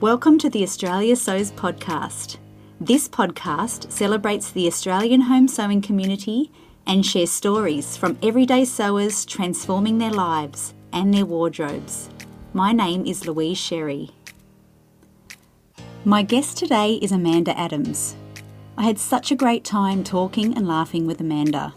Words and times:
Welcome 0.00 0.38
to 0.38 0.50
the 0.50 0.64
Australia 0.64 1.14
Sews 1.14 1.52
podcast. 1.52 2.38
This 2.80 3.08
podcast 3.08 3.92
celebrates 3.92 4.50
the 4.50 4.66
Australian 4.66 5.20
home 5.20 5.46
sewing 5.46 5.80
community 5.80 6.50
and 6.84 7.06
shares 7.06 7.30
stories 7.30 7.96
from 7.96 8.18
everyday 8.20 8.64
sewers 8.64 9.24
transforming 9.24 9.98
their 9.98 10.10
lives 10.10 10.74
and 10.92 11.14
their 11.14 11.24
wardrobes. 11.24 12.10
My 12.52 12.72
name 12.72 13.06
is 13.06 13.24
Louise 13.26 13.56
Sherry. 13.56 14.10
My 16.04 16.22
guest 16.22 16.58
today 16.58 16.94
is 16.94 17.12
Amanda 17.12 17.56
Adams. 17.56 18.16
I 18.76 18.82
had 18.82 18.98
such 18.98 19.30
a 19.30 19.36
great 19.36 19.64
time 19.64 20.02
talking 20.02 20.56
and 20.56 20.66
laughing 20.66 21.06
with 21.06 21.20
Amanda. 21.20 21.72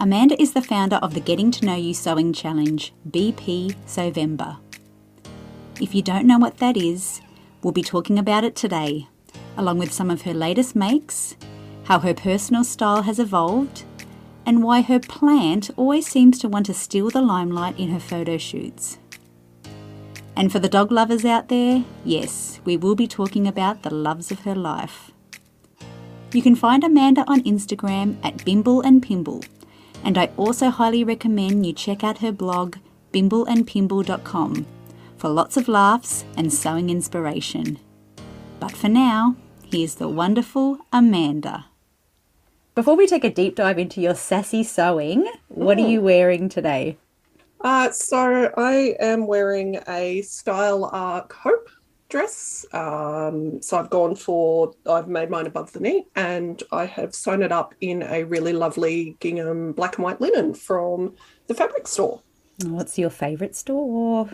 Amanda 0.00 0.40
is 0.40 0.54
the 0.54 0.62
founder 0.62 0.96
of 0.96 1.12
the 1.12 1.20
Getting 1.20 1.50
to 1.50 1.66
Know 1.66 1.76
You 1.76 1.92
Sewing 1.92 2.32
Challenge, 2.32 2.94
BP 3.10 3.76
Sewvember. 3.86 4.56
If 5.80 5.92
you 5.92 6.02
don't 6.02 6.26
know 6.26 6.38
what 6.38 6.58
that 6.58 6.76
is, 6.76 7.20
we'll 7.62 7.72
be 7.72 7.82
talking 7.82 8.16
about 8.16 8.44
it 8.44 8.54
today, 8.54 9.08
along 9.56 9.78
with 9.78 9.92
some 9.92 10.08
of 10.08 10.22
her 10.22 10.32
latest 10.32 10.76
makes, 10.76 11.36
how 11.84 11.98
her 11.98 12.14
personal 12.14 12.62
style 12.62 13.02
has 13.02 13.18
evolved, 13.18 13.82
and 14.46 14.62
why 14.62 14.82
her 14.82 15.00
plant 15.00 15.70
always 15.76 16.06
seems 16.06 16.38
to 16.38 16.48
want 16.48 16.66
to 16.66 16.74
steal 16.74 17.10
the 17.10 17.20
limelight 17.20 17.76
in 17.78 17.90
her 17.90 17.98
photo 17.98 18.38
shoots. 18.38 18.98
And 20.36 20.52
for 20.52 20.60
the 20.60 20.68
dog 20.68 20.92
lovers 20.92 21.24
out 21.24 21.48
there, 21.48 21.84
yes, 22.04 22.60
we 22.64 22.76
will 22.76 22.94
be 22.94 23.08
talking 23.08 23.48
about 23.48 23.82
the 23.82 23.94
loves 23.94 24.30
of 24.30 24.40
her 24.40 24.54
life. 24.54 25.10
You 26.32 26.42
can 26.42 26.54
find 26.54 26.84
Amanda 26.84 27.24
on 27.26 27.42
Instagram 27.42 28.16
at 28.22 28.44
Bimble 28.44 28.80
and 28.82 29.02
Pimble, 29.02 29.42
and 30.04 30.18
I 30.18 30.30
also 30.36 30.70
highly 30.70 31.02
recommend 31.02 31.66
you 31.66 31.72
check 31.72 32.04
out 32.04 32.18
her 32.18 32.32
blog 32.32 32.76
bimbleandpimble.com 33.12 34.66
for 35.24 35.30
lots 35.30 35.56
of 35.56 35.68
laughs 35.68 36.22
and 36.36 36.52
sewing 36.52 36.90
inspiration. 36.90 37.78
But 38.60 38.72
for 38.72 38.90
now, 38.90 39.36
here's 39.64 39.94
the 39.94 40.06
wonderful 40.06 40.76
Amanda. 40.92 41.64
Before 42.74 42.94
we 42.94 43.06
take 43.06 43.24
a 43.24 43.30
deep 43.30 43.56
dive 43.56 43.78
into 43.78 44.02
your 44.02 44.16
sassy 44.16 44.62
sewing, 44.62 45.26
what 45.48 45.78
are 45.78 45.88
you 45.88 46.02
wearing 46.02 46.50
today? 46.50 46.98
Uh, 47.62 47.90
so 47.90 48.52
I 48.58 48.96
am 49.00 49.26
wearing 49.26 49.80
a 49.88 50.20
Style 50.20 50.90
Arc 50.92 51.32
Hope 51.32 51.70
dress. 52.10 52.66
Um, 52.74 53.62
so 53.62 53.78
I've 53.78 53.88
gone 53.88 54.16
for, 54.16 54.74
I've 54.86 55.08
made 55.08 55.30
mine 55.30 55.46
above 55.46 55.72
the 55.72 55.80
knee 55.80 56.04
and 56.14 56.62
I 56.70 56.84
have 56.84 57.14
sewn 57.14 57.42
it 57.42 57.50
up 57.50 57.74
in 57.80 58.02
a 58.02 58.24
really 58.24 58.52
lovely 58.52 59.16
gingham 59.20 59.72
black 59.72 59.96
and 59.96 60.04
white 60.04 60.20
linen 60.20 60.52
from 60.52 61.14
the 61.46 61.54
fabric 61.54 61.88
store. 61.88 62.20
What's 62.62 62.98
your 62.98 63.08
favourite 63.08 63.56
store? 63.56 64.28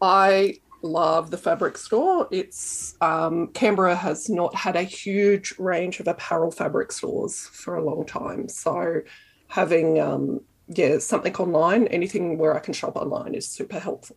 I 0.00 0.60
love 0.82 1.30
the 1.30 1.36
fabric 1.36 1.76
store. 1.76 2.26
It's 2.30 2.94
um, 3.00 3.48
Canberra 3.48 3.96
has 3.96 4.28
not 4.28 4.54
had 4.54 4.76
a 4.76 4.82
huge 4.82 5.54
range 5.58 6.00
of 6.00 6.08
apparel 6.08 6.50
fabric 6.50 6.92
stores 6.92 7.48
for 7.52 7.76
a 7.76 7.84
long 7.84 8.06
time. 8.06 8.48
So 8.48 9.02
having 9.48 10.00
um, 10.00 10.40
yeah, 10.68 10.98
something 10.98 11.34
online, 11.36 11.86
anything 11.88 12.38
where 12.38 12.56
I 12.56 12.60
can 12.60 12.72
shop 12.72 12.96
online 12.96 13.34
is 13.34 13.46
super 13.46 13.78
helpful. 13.78 14.16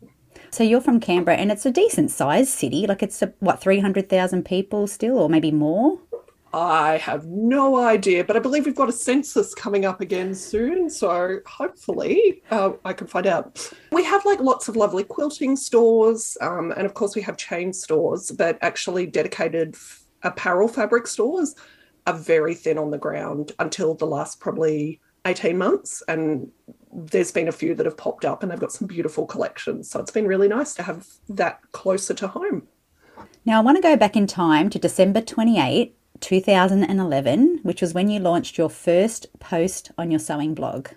So 0.51 0.63
you're 0.63 0.81
from 0.81 0.99
Canberra, 0.99 1.37
and 1.37 1.51
it's 1.51 1.65
a 1.65 1.71
decent 1.71 2.11
sized 2.11 2.49
city. 2.49 2.85
Like 2.87 3.03
it's 3.03 3.21
a, 3.21 3.33
what 3.39 3.59
three 3.59 3.79
hundred 3.79 4.07
thousand 4.07 4.45
people 4.45 4.87
still, 4.87 5.17
or 5.17 5.29
maybe 5.29 5.51
more. 5.51 5.99
I 6.53 6.97
have 6.97 7.25
no 7.25 7.77
idea, 7.77 8.23
but 8.23 8.35
I 8.35 8.39
believe 8.39 8.65
we've 8.65 8.75
got 8.75 8.87
a 8.87 8.93
census 8.93 9.55
coming 9.55 9.85
up 9.85 10.01
again 10.01 10.35
soon. 10.35 10.87
So 10.87 11.39
hopefully 11.47 12.43
uh, 12.51 12.73
I 12.85 12.93
can 12.93 13.07
find 13.07 13.25
out. 13.25 13.71
We 13.91 14.03
have 14.03 14.23
like 14.23 14.39
lots 14.39 14.67
of 14.67 14.75
lovely 14.75 15.03
quilting 15.03 15.55
stores. 15.55 16.37
Um, 16.41 16.71
and 16.77 16.85
of 16.85 16.93
course, 16.93 17.15
we 17.15 17.23
have 17.23 17.37
chain 17.37 17.73
stores, 17.73 18.31
but 18.31 18.59
actually 18.61 19.07
dedicated 19.07 19.73
f- 19.73 20.05
apparel 20.21 20.67
fabric 20.67 21.07
stores 21.07 21.55
are 22.05 22.13
very 22.13 22.53
thin 22.53 22.77
on 22.77 22.91
the 22.91 22.99
ground 22.99 23.53
until 23.57 23.95
the 23.95 24.05
last 24.05 24.39
probably 24.39 25.01
18 25.25 25.57
months. 25.57 26.03
And 26.07 26.51
there's 26.93 27.31
been 27.31 27.47
a 27.47 27.51
few 27.51 27.73
that 27.73 27.87
have 27.87 27.97
popped 27.97 28.25
up 28.25 28.43
and 28.43 28.51
they've 28.51 28.59
got 28.59 28.71
some 28.71 28.87
beautiful 28.87 29.25
collections. 29.25 29.89
So 29.89 29.99
it's 29.99 30.11
been 30.11 30.27
really 30.27 30.47
nice 30.47 30.75
to 30.75 30.83
have 30.83 31.07
that 31.29 31.61
closer 31.71 32.13
to 32.13 32.27
home. 32.27 32.67
Now, 33.43 33.57
I 33.57 33.63
want 33.63 33.77
to 33.77 33.81
go 33.81 33.97
back 33.97 34.15
in 34.15 34.27
time 34.27 34.69
to 34.69 34.79
December 34.79 35.19
28, 35.19 35.97
2011, 36.19 37.59
which 37.63 37.81
was 37.81 37.93
when 37.93 38.09
you 38.09 38.19
launched 38.19 38.57
your 38.57 38.69
first 38.69 39.27
post 39.39 39.91
on 39.97 40.11
your 40.11 40.19
sewing 40.19 40.53
blog. 40.53 40.89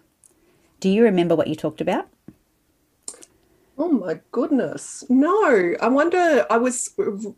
Do 0.81 0.88
you 0.88 1.03
remember 1.03 1.34
what 1.34 1.49
you 1.49 1.54
talked 1.54 1.81
about? 1.81 2.09
Oh 3.78 3.91
my 3.91 4.21
goodness. 4.31 5.04
No, 5.10 5.75
I 5.81 5.88
wonder. 5.88 6.47
I 6.49 6.56
was 6.56 6.94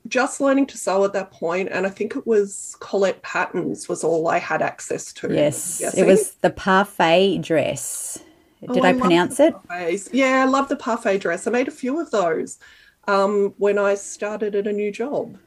just 0.07 0.41
learning 0.41 0.67
to 0.67 0.79
sew 0.79 1.05
at 1.05 1.13
that 1.13 1.33
point, 1.33 1.69
and 1.73 1.85
I 1.85 1.91
think 1.91 2.15
it 2.15 2.27
was 2.27 2.77
Colette 2.79 3.23
Patterns 3.23 3.89
was 3.89 4.05
all 4.05 4.29
I 4.29 4.39
had 4.39 4.63
access 4.63 5.13
to. 5.15 5.35
Yes, 5.35 5.81
it 5.97 6.07
was 6.07 6.35
the 6.41 6.51
parfait 6.51 7.39
dress. 7.39 8.23
Did 8.61 8.79
oh, 8.79 8.83
I, 8.83 8.91
I 8.91 8.93
pronounce 8.93 9.41
it? 9.41 9.55
Parfaits. 9.69 10.11
Yeah, 10.13 10.43
I 10.43 10.45
love 10.45 10.69
the 10.69 10.77
parfait 10.77 11.19
dress. 11.19 11.47
I 11.47 11.51
made 11.51 11.69
a 11.69 11.73
few 11.73 12.01
of 12.01 12.11
those 12.11 12.59
um, 13.09 13.55
when 13.59 13.79
I 13.79 13.95
started 13.95 14.55
at 14.55 14.67
a 14.67 14.73
new 14.73 14.93
job. 14.93 15.39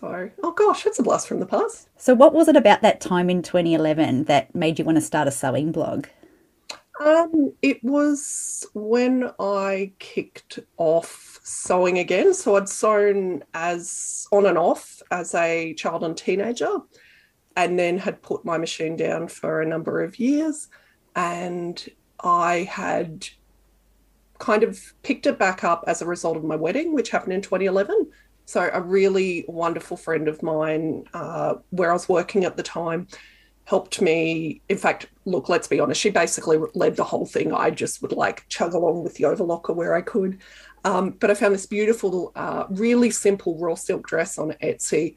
So, 0.00 0.30
oh 0.44 0.52
gosh, 0.52 0.86
it's 0.86 0.98
a 0.98 1.02
blast 1.02 1.26
from 1.26 1.40
the 1.40 1.46
past. 1.46 1.88
So, 1.96 2.14
what 2.14 2.32
was 2.32 2.46
it 2.46 2.56
about 2.56 2.82
that 2.82 3.00
time 3.00 3.28
in 3.28 3.42
2011 3.42 4.24
that 4.24 4.54
made 4.54 4.78
you 4.78 4.84
want 4.84 4.96
to 4.96 5.02
start 5.02 5.26
a 5.26 5.32
sewing 5.32 5.72
blog? 5.72 6.06
Um, 7.00 7.52
it 7.62 7.82
was 7.82 8.66
when 8.74 9.30
I 9.38 9.92
kicked 9.98 10.58
off 10.76 11.40
sewing 11.42 11.98
again. 11.98 12.34
So 12.34 12.56
I'd 12.56 12.68
sewn 12.68 13.44
as 13.54 14.26
on 14.32 14.46
and 14.46 14.58
off 14.58 15.00
as 15.10 15.34
a 15.34 15.74
child 15.74 16.04
and 16.04 16.16
teenager, 16.16 16.78
and 17.56 17.78
then 17.78 17.98
had 17.98 18.22
put 18.22 18.44
my 18.44 18.58
machine 18.58 18.96
down 18.96 19.28
for 19.28 19.60
a 19.60 19.66
number 19.66 20.02
of 20.02 20.18
years. 20.18 20.68
And 21.16 21.84
I 22.22 22.68
had 22.70 23.28
kind 24.38 24.62
of 24.62 24.78
picked 25.02 25.26
it 25.26 25.38
back 25.38 25.64
up 25.64 25.84
as 25.86 26.02
a 26.02 26.06
result 26.06 26.36
of 26.36 26.44
my 26.44 26.56
wedding, 26.56 26.94
which 26.94 27.10
happened 27.10 27.32
in 27.32 27.42
2011. 27.42 28.10
So 28.48 28.70
a 28.72 28.80
really 28.80 29.44
wonderful 29.46 29.98
friend 29.98 30.26
of 30.26 30.42
mine, 30.42 31.04
uh, 31.12 31.56
where 31.68 31.90
I 31.90 31.92
was 31.92 32.08
working 32.08 32.46
at 32.46 32.56
the 32.56 32.62
time, 32.62 33.06
helped 33.64 34.00
me. 34.00 34.62
In 34.70 34.78
fact, 34.78 35.04
look, 35.26 35.50
let's 35.50 35.68
be 35.68 35.80
honest, 35.80 36.00
she 36.00 36.08
basically 36.08 36.58
led 36.74 36.96
the 36.96 37.04
whole 37.04 37.26
thing. 37.26 37.52
I 37.52 37.68
just 37.68 38.00
would 38.00 38.12
like 38.12 38.48
chug 38.48 38.72
along 38.72 39.04
with 39.04 39.16
the 39.16 39.24
overlocker 39.24 39.76
where 39.76 39.94
I 39.94 40.00
could. 40.00 40.38
Um, 40.84 41.10
but 41.10 41.30
I 41.30 41.34
found 41.34 41.52
this 41.52 41.66
beautiful, 41.66 42.32
uh, 42.36 42.64
really 42.70 43.10
simple 43.10 43.58
raw 43.58 43.74
silk 43.74 44.06
dress 44.06 44.38
on 44.38 44.52
Etsy 44.62 45.16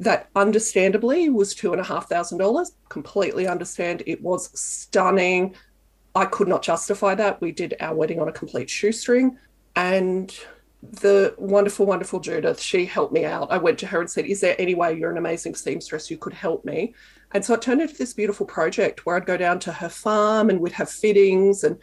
that 0.00 0.28
understandably 0.34 1.28
was 1.28 1.54
two 1.54 1.70
and 1.70 1.80
a 1.80 1.84
half 1.84 2.08
thousand 2.08 2.38
dollars. 2.38 2.72
Completely 2.88 3.46
understand. 3.46 4.02
It 4.04 4.20
was 4.20 4.50
stunning. 4.58 5.54
I 6.16 6.24
could 6.24 6.48
not 6.48 6.62
justify 6.64 7.14
that. 7.14 7.40
We 7.40 7.52
did 7.52 7.76
our 7.78 7.94
wedding 7.94 8.18
on 8.18 8.26
a 8.26 8.32
complete 8.32 8.68
shoestring. 8.68 9.38
And 9.76 10.36
the 10.92 11.34
wonderful, 11.38 11.86
wonderful 11.86 12.20
Judith, 12.20 12.60
she 12.60 12.84
helped 12.86 13.12
me 13.12 13.24
out. 13.24 13.50
I 13.50 13.58
went 13.58 13.78
to 13.80 13.86
her 13.86 14.00
and 14.00 14.10
said, 14.10 14.26
Is 14.26 14.40
there 14.40 14.56
any 14.58 14.74
way 14.74 14.96
you're 14.96 15.10
an 15.10 15.18
amazing 15.18 15.54
seamstress 15.54 16.10
you 16.10 16.18
could 16.18 16.32
help 16.32 16.64
me? 16.64 16.94
And 17.32 17.44
so 17.44 17.54
it 17.54 17.62
turned 17.62 17.82
into 17.82 17.96
this 17.96 18.12
beautiful 18.12 18.46
project 18.46 19.04
where 19.04 19.16
I'd 19.16 19.26
go 19.26 19.36
down 19.36 19.58
to 19.60 19.72
her 19.72 19.88
farm 19.88 20.50
and 20.50 20.60
we'd 20.60 20.72
have 20.72 20.90
fittings. 20.90 21.64
And 21.64 21.78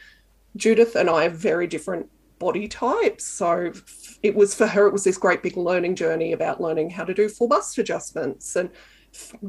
Judith 0.56 0.96
and 0.96 1.10
I 1.10 1.26
are 1.26 1.30
very 1.30 1.68
different 1.68 2.10
body 2.40 2.68
types. 2.68 3.26
So 3.26 3.72
it 4.24 4.36
was 4.36 4.56
for 4.56 4.68
her, 4.68 4.88
it 4.88 4.94
was 4.94 5.04
this 5.04 5.18
great 5.18 5.44
big 5.44 5.58
learning 5.58 5.96
journey 5.96 6.34
about 6.34 6.62
learning 6.62 6.90
how 6.90 7.04
to 7.04 7.14
do 7.14 7.30
full 7.30 7.48
bust 7.48 7.78
adjustments 7.78 8.56
and 8.56 8.70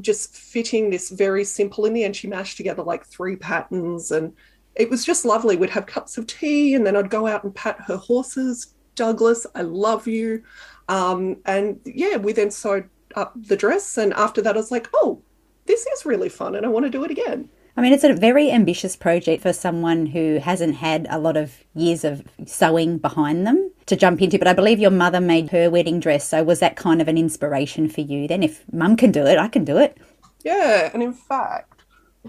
just 0.01 0.35
fitting 0.35 0.89
this 0.89 1.09
very 1.09 1.43
simple. 1.43 1.85
In 1.85 1.93
the 1.93 2.03
end, 2.03 2.15
she 2.15 2.27
mashed 2.27 2.57
together 2.57 2.83
like 2.83 3.05
three 3.05 3.35
patterns 3.35 4.11
and 4.11 4.33
it 4.75 4.89
was 4.89 5.05
just 5.05 5.25
lovely. 5.25 5.55
We'd 5.55 5.69
have 5.69 5.85
cups 5.85 6.17
of 6.17 6.27
tea 6.27 6.75
and 6.75 6.85
then 6.85 6.95
I'd 6.95 7.09
go 7.09 7.27
out 7.27 7.43
and 7.43 7.53
pat 7.53 7.79
her 7.87 7.97
horses. 7.97 8.73
Douglas, 8.95 9.45
I 9.55 9.61
love 9.61 10.07
you. 10.07 10.43
Um, 10.89 11.37
and 11.45 11.79
yeah, 11.85 12.17
we 12.17 12.33
then 12.33 12.51
sewed 12.51 12.89
up 13.15 13.33
the 13.35 13.55
dress. 13.55 13.97
And 13.97 14.13
after 14.13 14.41
that, 14.41 14.55
I 14.55 14.59
was 14.59 14.71
like, 14.71 14.89
oh, 14.93 15.21
this 15.65 15.85
is 15.87 16.05
really 16.05 16.29
fun 16.29 16.55
and 16.55 16.65
I 16.65 16.69
want 16.69 16.85
to 16.85 16.89
do 16.89 17.03
it 17.03 17.11
again. 17.11 17.49
I 17.75 17.81
mean, 17.81 17.91
it's 17.91 18.03
a 18.03 18.13
very 18.13 18.51
ambitious 18.51 18.95
project 18.95 19.41
for 19.41 19.51
someone 19.51 20.05
who 20.05 20.37
hasn't 20.37 20.75
had 20.75 21.07
a 21.09 21.17
lot 21.17 21.35
of 21.35 21.63
years 21.73 22.03
of 22.03 22.23
sewing 22.45 22.99
behind 22.99 23.47
them 23.47 23.71
to 23.87 23.95
jump 23.95 24.21
into. 24.21 24.37
But 24.37 24.47
I 24.47 24.53
believe 24.53 24.79
your 24.79 24.91
mother 24.91 25.19
made 25.19 25.49
her 25.49 25.71
wedding 25.71 25.99
dress. 25.99 26.27
So 26.27 26.43
was 26.43 26.59
that 26.59 26.75
kind 26.75 27.01
of 27.01 27.07
an 27.07 27.17
inspiration 27.17 27.89
for 27.89 28.01
you? 28.01 28.27
Then, 28.27 28.43
if 28.43 28.63
mum 28.71 28.95
can 28.95 29.11
do 29.11 29.25
it, 29.25 29.39
I 29.39 29.47
can 29.47 29.65
do 29.65 29.77
it. 29.77 29.97
Yeah. 30.43 30.91
And 30.93 31.01
in 31.01 31.13
fact, 31.13 31.83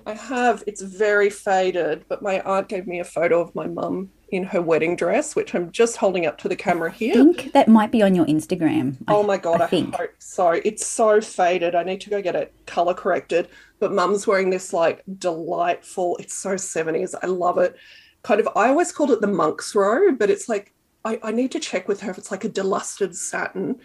I 0.07 0.15
have, 0.15 0.65
it's 0.67 0.81
very 0.81 1.29
faded, 1.29 2.07
but 2.09 2.23
my 2.23 2.41
aunt 2.41 2.69
gave 2.69 2.87
me 2.87 3.01
a 3.01 3.05
photo 3.05 3.41
of 3.41 3.55
my 3.55 3.67
mum 3.67 4.11
in 4.29 4.45
her 4.45 4.61
wedding 4.61 4.97
dress, 4.97 5.37
which 5.37 5.55
I'm 5.55 5.71
just 5.71 5.97
holding 5.97 6.27
up 6.27 6.39
to 6.39 6.49
the 6.49 6.57
camera 6.57 6.91
here. 6.91 7.13
I 7.13 7.17
think 7.17 7.53
that 7.53 7.69
might 7.69 7.93
be 7.93 8.03
on 8.03 8.15
your 8.15 8.27
Instagram. 8.27 8.97
Oh 9.09 9.23
my 9.23 9.37
god, 9.37 9.61
I, 9.61 9.65
I 9.65 9.69
think. 9.69 9.95
hope 9.95 10.11
so. 10.19 10.51
It's 10.51 10.87
so 10.87 11.21
faded. 11.21 11.75
I 11.75 11.85
need 11.85 12.01
to 12.03 12.11
go 12.11 12.21
get 12.23 12.35
it 12.35 12.53
color 12.67 12.95
corrected. 12.95 13.49
But 13.79 13.93
mum's 13.93 14.27
wearing 14.27 14.51
this 14.51 14.73
like 14.73 15.03
delightful, 15.19 16.17
it's 16.19 16.35
so 16.35 16.51
70s. 16.55 17.15
I 17.23 17.27
love 17.27 17.59
it. 17.59 17.77
Kind 18.23 18.41
of 18.41 18.49
I 18.57 18.69
always 18.69 18.93
called 18.93 19.11
it 19.11 19.21
the 19.21 19.27
monk's 19.27 19.75
robe, 19.75 20.19
but 20.19 20.31
it's 20.31 20.49
like 20.49 20.73
I, 21.05 21.21
I 21.23 21.31
need 21.33 21.53
to 21.53 21.61
check 21.61 21.87
with 21.87 22.01
her 22.01 22.11
if 22.11 22.19
it's 22.19 22.31
like 22.31 22.45
a 22.45 22.49
delusted 22.49 23.15
satin. 23.15 23.81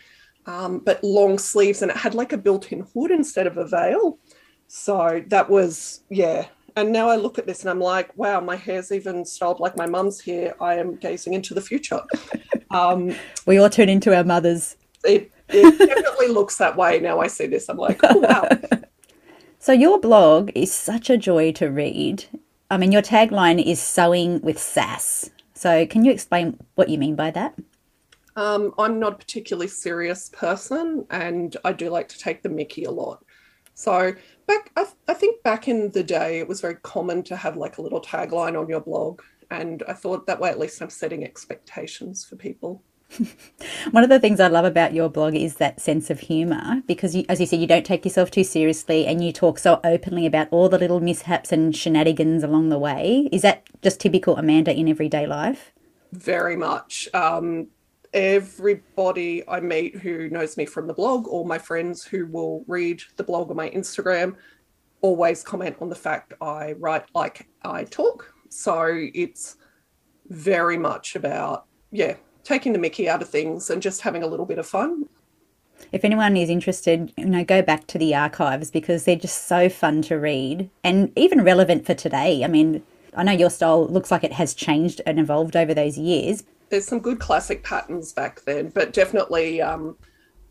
um, 0.46 0.80
but 0.80 1.04
long 1.04 1.38
sleeves, 1.38 1.82
and 1.82 1.92
it 1.92 1.98
had 1.98 2.16
like 2.16 2.32
a 2.34 2.38
built-in 2.38 2.86
hood 2.94 3.12
instead 3.12 3.46
of 3.46 3.58
a 3.58 3.68
veil. 3.68 4.18
So 4.68 5.24
that 5.28 5.50
was 5.50 6.02
yeah. 6.10 6.48
And 6.80 6.94
now 6.94 7.10
I 7.10 7.18
look 7.18 7.38
at 7.38 7.46
this 7.46 7.60
and 7.62 7.70
I'm 7.70 7.82
like, 7.82 8.16
wow, 8.18 8.40
my 8.40 8.56
hair's 8.56 8.94
even 8.94 9.26
styled 9.26 9.60
like 9.60 9.76
my 9.76 9.86
mum's 9.86 10.22
hair. 10.22 10.56
I 10.64 10.76
am 10.76 10.96
gazing 10.96 11.34
into 11.34 11.54
the 11.54 11.62
future. 11.62 12.02
Um, 12.72 13.16
we 13.48 13.58
all 13.58 13.68
turn 13.68 13.90
into 13.90 14.16
our 14.16 14.24
mothers. 14.24 14.78
It, 15.04 15.32
it 15.48 15.80
definitely 15.80 16.28
looks 16.28 16.58
that 16.58 16.78
way 16.78 17.00
now 17.00 17.20
I 17.20 17.26
see 17.26 17.48
this. 17.48 17.68
I'm 17.68 17.78
like, 17.78 18.00
oh, 18.04 18.20
wow. 18.20 18.48
So 19.58 19.72
your 19.72 20.00
blog 20.00 20.52
is 20.54 20.72
such 20.72 21.10
a 21.10 21.18
joy 21.18 21.52
to 21.54 21.72
read. 21.72 22.26
I 22.70 22.78
mean, 22.78 22.92
your 22.92 23.02
tagline 23.02 23.60
is 23.60 23.82
sewing 23.82 24.40
with 24.42 24.60
sass. 24.60 25.32
So 25.56 25.88
can 25.88 26.06
you 26.06 26.12
explain 26.12 26.60
what 26.76 26.90
you 26.90 27.00
mean 27.00 27.16
by 27.16 27.32
that? 27.32 27.56
Um, 28.36 28.72
I'm 28.78 29.00
not 29.00 29.14
a 29.14 29.18
particularly 29.18 29.68
serious 29.68 30.30
person, 30.30 31.08
and 31.10 31.58
I 31.66 31.74
do 31.74 31.90
like 31.90 32.08
to 32.10 32.20
take 32.20 32.44
the 32.44 32.50
Mickey 32.50 32.84
a 32.84 32.92
lot. 32.92 33.26
So 33.80 34.12
back, 34.46 34.74
I, 34.76 34.88
I 35.08 35.14
think 35.14 35.42
back 35.42 35.70
in 35.70 35.92
the 35.92 36.04
day, 36.04 36.40
it 36.40 36.50
was 36.50 36.60
very 36.60 36.76
common 36.76 37.24
to 37.24 37.38
have 37.38 37.56
like 37.56 37.78
a 37.78 37.82
little 37.82 38.02
tagline 38.02 38.60
on 38.60 38.68
your 38.68 38.82
blog, 38.82 39.22
and 39.50 39.84
I 39.88 39.94
thought 39.94 40.28
that 40.28 40.42
way 40.42 40.50
at 40.50 40.60
least 40.60 40.82
I'm 40.82 40.90
setting 40.90 41.24
expectations 41.24 42.26
for 42.26 42.36
people. 42.36 42.84
One 43.92 44.04
of 44.04 44.10
the 44.10 44.20
things 44.20 44.42
I 44.42 44.50
love 44.50 44.66
about 44.66 44.94
your 44.94 45.08
blog 45.08 45.34
is 45.34 45.56
that 45.56 45.80
sense 45.80 46.10
of 46.10 46.20
humour 46.20 46.84
because, 46.88 47.16
you, 47.16 47.24
as 47.30 47.40
you 47.40 47.46
said, 47.46 47.62
you 47.62 47.68
don't 47.68 47.86
take 47.86 48.04
yourself 48.04 48.32
too 48.32 48.44
seriously 48.44 49.08
and 49.08 49.24
you 49.24 49.32
talk 49.32 49.58
so 49.58 49.80
openly 49.86 50.26
about 50.26 50.50
all 50.52 50.68
the 50.68 50.78
little 50.78 51.00
mishaps 51.00 51.54
and 51.54 51.74
shenanigans 51.74 52.44
along 52.44 52.68
the 52.68 52.78
way. 52.78 53.30
Is 53.32 53.44
that 53.44 53.64
just 53.82 54.02
typical 54.02 54.36
Amanda 54.36 54.78
in 54.78 54.90
everyday 54.90 55.26
life? 55.26 55.72
Very 56.12 56.58
much. 56.58 57.08
Um, 57.14 57.68
everybody 58.14 59.48
I 59.48 59.60
meet 59.60 59.98
who 59.98 60.30
knows 60.30 60.58
me 60.58 60.66
from 60.66 60.88
the 60.88 60.94
blog 60.94 61.28
or 61.28 61.46
my 61.46 61.58
friends 61.58 62.04
who 62.04 62.26
will 62.28 62.64
read 62.68 63.02
the 63.18 63.24
blog 63.24 63.50
or 63.50 63.56
my 63.56 63.70
Instagram 63.70 64.36
always 65.02 65.44
comment 65.44 65.78
on 65.80 65.90
the 65.90 65.96
fact 65.96 66.34
I 66.42 66.74
write 66.74 67.06
like 67.14 67.48
I 67.64 67.84
talk. 67.86 68.34
So 68.50 69.08
it's 69.14 69.58
very 70.28 70.78
much 70.78 71.16
about, 71.16 71.66
yeah, 71.92 72.16
taking 72.44 72.74
the 72.74 72.80
mickey 72.80 73.08
out 73.08 73.22
of 73.22 73.30
things 73.30 73.70
and 73.70 73.82
just 73.82 74.02
having 74.02 74.24
a 74.24 74.28
little 74.28 74.46
bit 74.46 74.58
of 74.58 74.68
fun. 74.68 75.08
If 75.92 76.04
anyone 76.04 76.36
is 76.36 76.50
interested, 76.50 77.14
you 77.16 77.26
know, 77.26 77.44
go 77.46 77.62
back 77.62 77.88
to 77.88 77.98
the 77.98 78.14
archives 78.14 78.70
because 78.70 79.06
they're 79.06 79.16
just 79.16 79.48
so 79.48 79.70
fun 79.70 80.02
to 80.04 80.20
read 80.20 80.70
and 80.84 81.12
even 81.16 81.44
relevant 81.44 81.86
for 81.86 81.94
today. 81.94 82.44
I 82.44 82.48
mean, 82.48 82.84
I 83.16 83.24
know 83.24 83.32
your 83.32 83.50
style 83.50 83.88
looks 83.88 84.12
like 84.12 84.24
it 84.24 84.34
has 84.34 84.54
changed 84.54 85.02
and 85.06 85.20
evolved 85.20 85.56
over 85.56 85.74
those 85.74 85.98
years. 85.98 86.44
There's 86.70 86.86
some 86.86 87.00
good 87.00 87.20
classic 87.20 87.64
patterns 87.64 88.14
back 88.14 88.42
then, 88.42 88.70
but 88.70 88.94
definitely 88.94 89.62
um, 89.62 89.98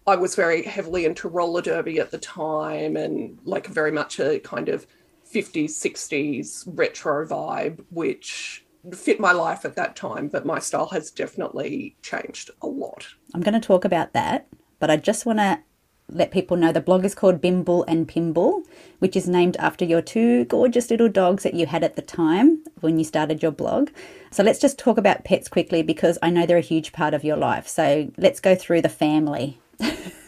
I 0.07 0.17
was 0.17 0.35
very 0.35 0.63
heavily 0.63 1.05
into 1.05 1.29
roller 1.29 1.63
derby 1.63 2.01
at 2.01 2.11
the 2.11 2.19
time 2.19 2.97
and 2.97 3.39
like 3.45 3.67
very 3.67 3.93
much 3.93 4.19
a 4.19 4.39
kind 4.41 4.69
of 4.69 4.87
50s, 5.33 5.71
60s 5.71 6.65
retro 6.67 7.27
vibe, 7.27 7.85
which 7.91 8.65
fit 8.95 9.21
my 9.21 9.33
life 9.33 9.65
at 9.65 9.77
that 9.77 9.97
time, 9.97 10.29
but 10.29 10.47
my 10.47 10.59
style 10.59 10.87
has 10.87 11.11
definitely 11.11 11.97
changed 12.03 12.51
a 12.63 12.67
lot. 12.67 13.07
I'm 13.35 13.43
going 13.43 13.61
to 13.61 13.67
talk 13.67 13.85
about 13.85 14.13
that, 14.15 14.49
but 14.79 14.91
I 14.91 14.97
just 14.97 15.27
want 15.27 15.39
to 15.41 15.61
let 16.11 16.31
people 16.31 16.57
know 16.57 16.73
the 16.73 16.81
blog 16.81 17.05
is 17.05 17.15
called 17.15 17.41
Bimble 17.41 17.85
and 17.85 18.09
Pimble, 18.09 18.63
which 18.99 19.15
is 19.15 19.29
named 19.29 19.57
after 19.59 19.85
your 19.85 20.01
two 20.01 20.45
gorgeous 20.47 20.91
little 20.91 21.09
dogs 21.09 21.43
that 21.43 21.55
you 21.55 21.67
had 21.67 21.85
at 21.85 21.97
the 21.97 22.03
time 22.03 22.63
when 22.81 22.99
you 22.99 23.05
started 23.05 23.43
your 23.43 23.53
blog. 23.53 23.91
So 24.31 24.43
let's 24.43 24.59
just 24.59 24.79
talk 24.79 24.99
about 24.99 25.25
pets 25.25 25.49
quickly 25.49 25.83
because 25.83 26.19
I 26.23 26.31
know 26.31 26.47
they're 26.47 26.59
a 26.59 26.63
huge 26.63 26.93
part 26.93 27.15
of 27.15 27.25
your 27.25 27.37
life. 27.37 27.69
So 27.69 28.11
let's 28.17 28.41
go 28.41 28.55
through 28.55 28.83
the 28.83 28.89
family. 28.89 29.59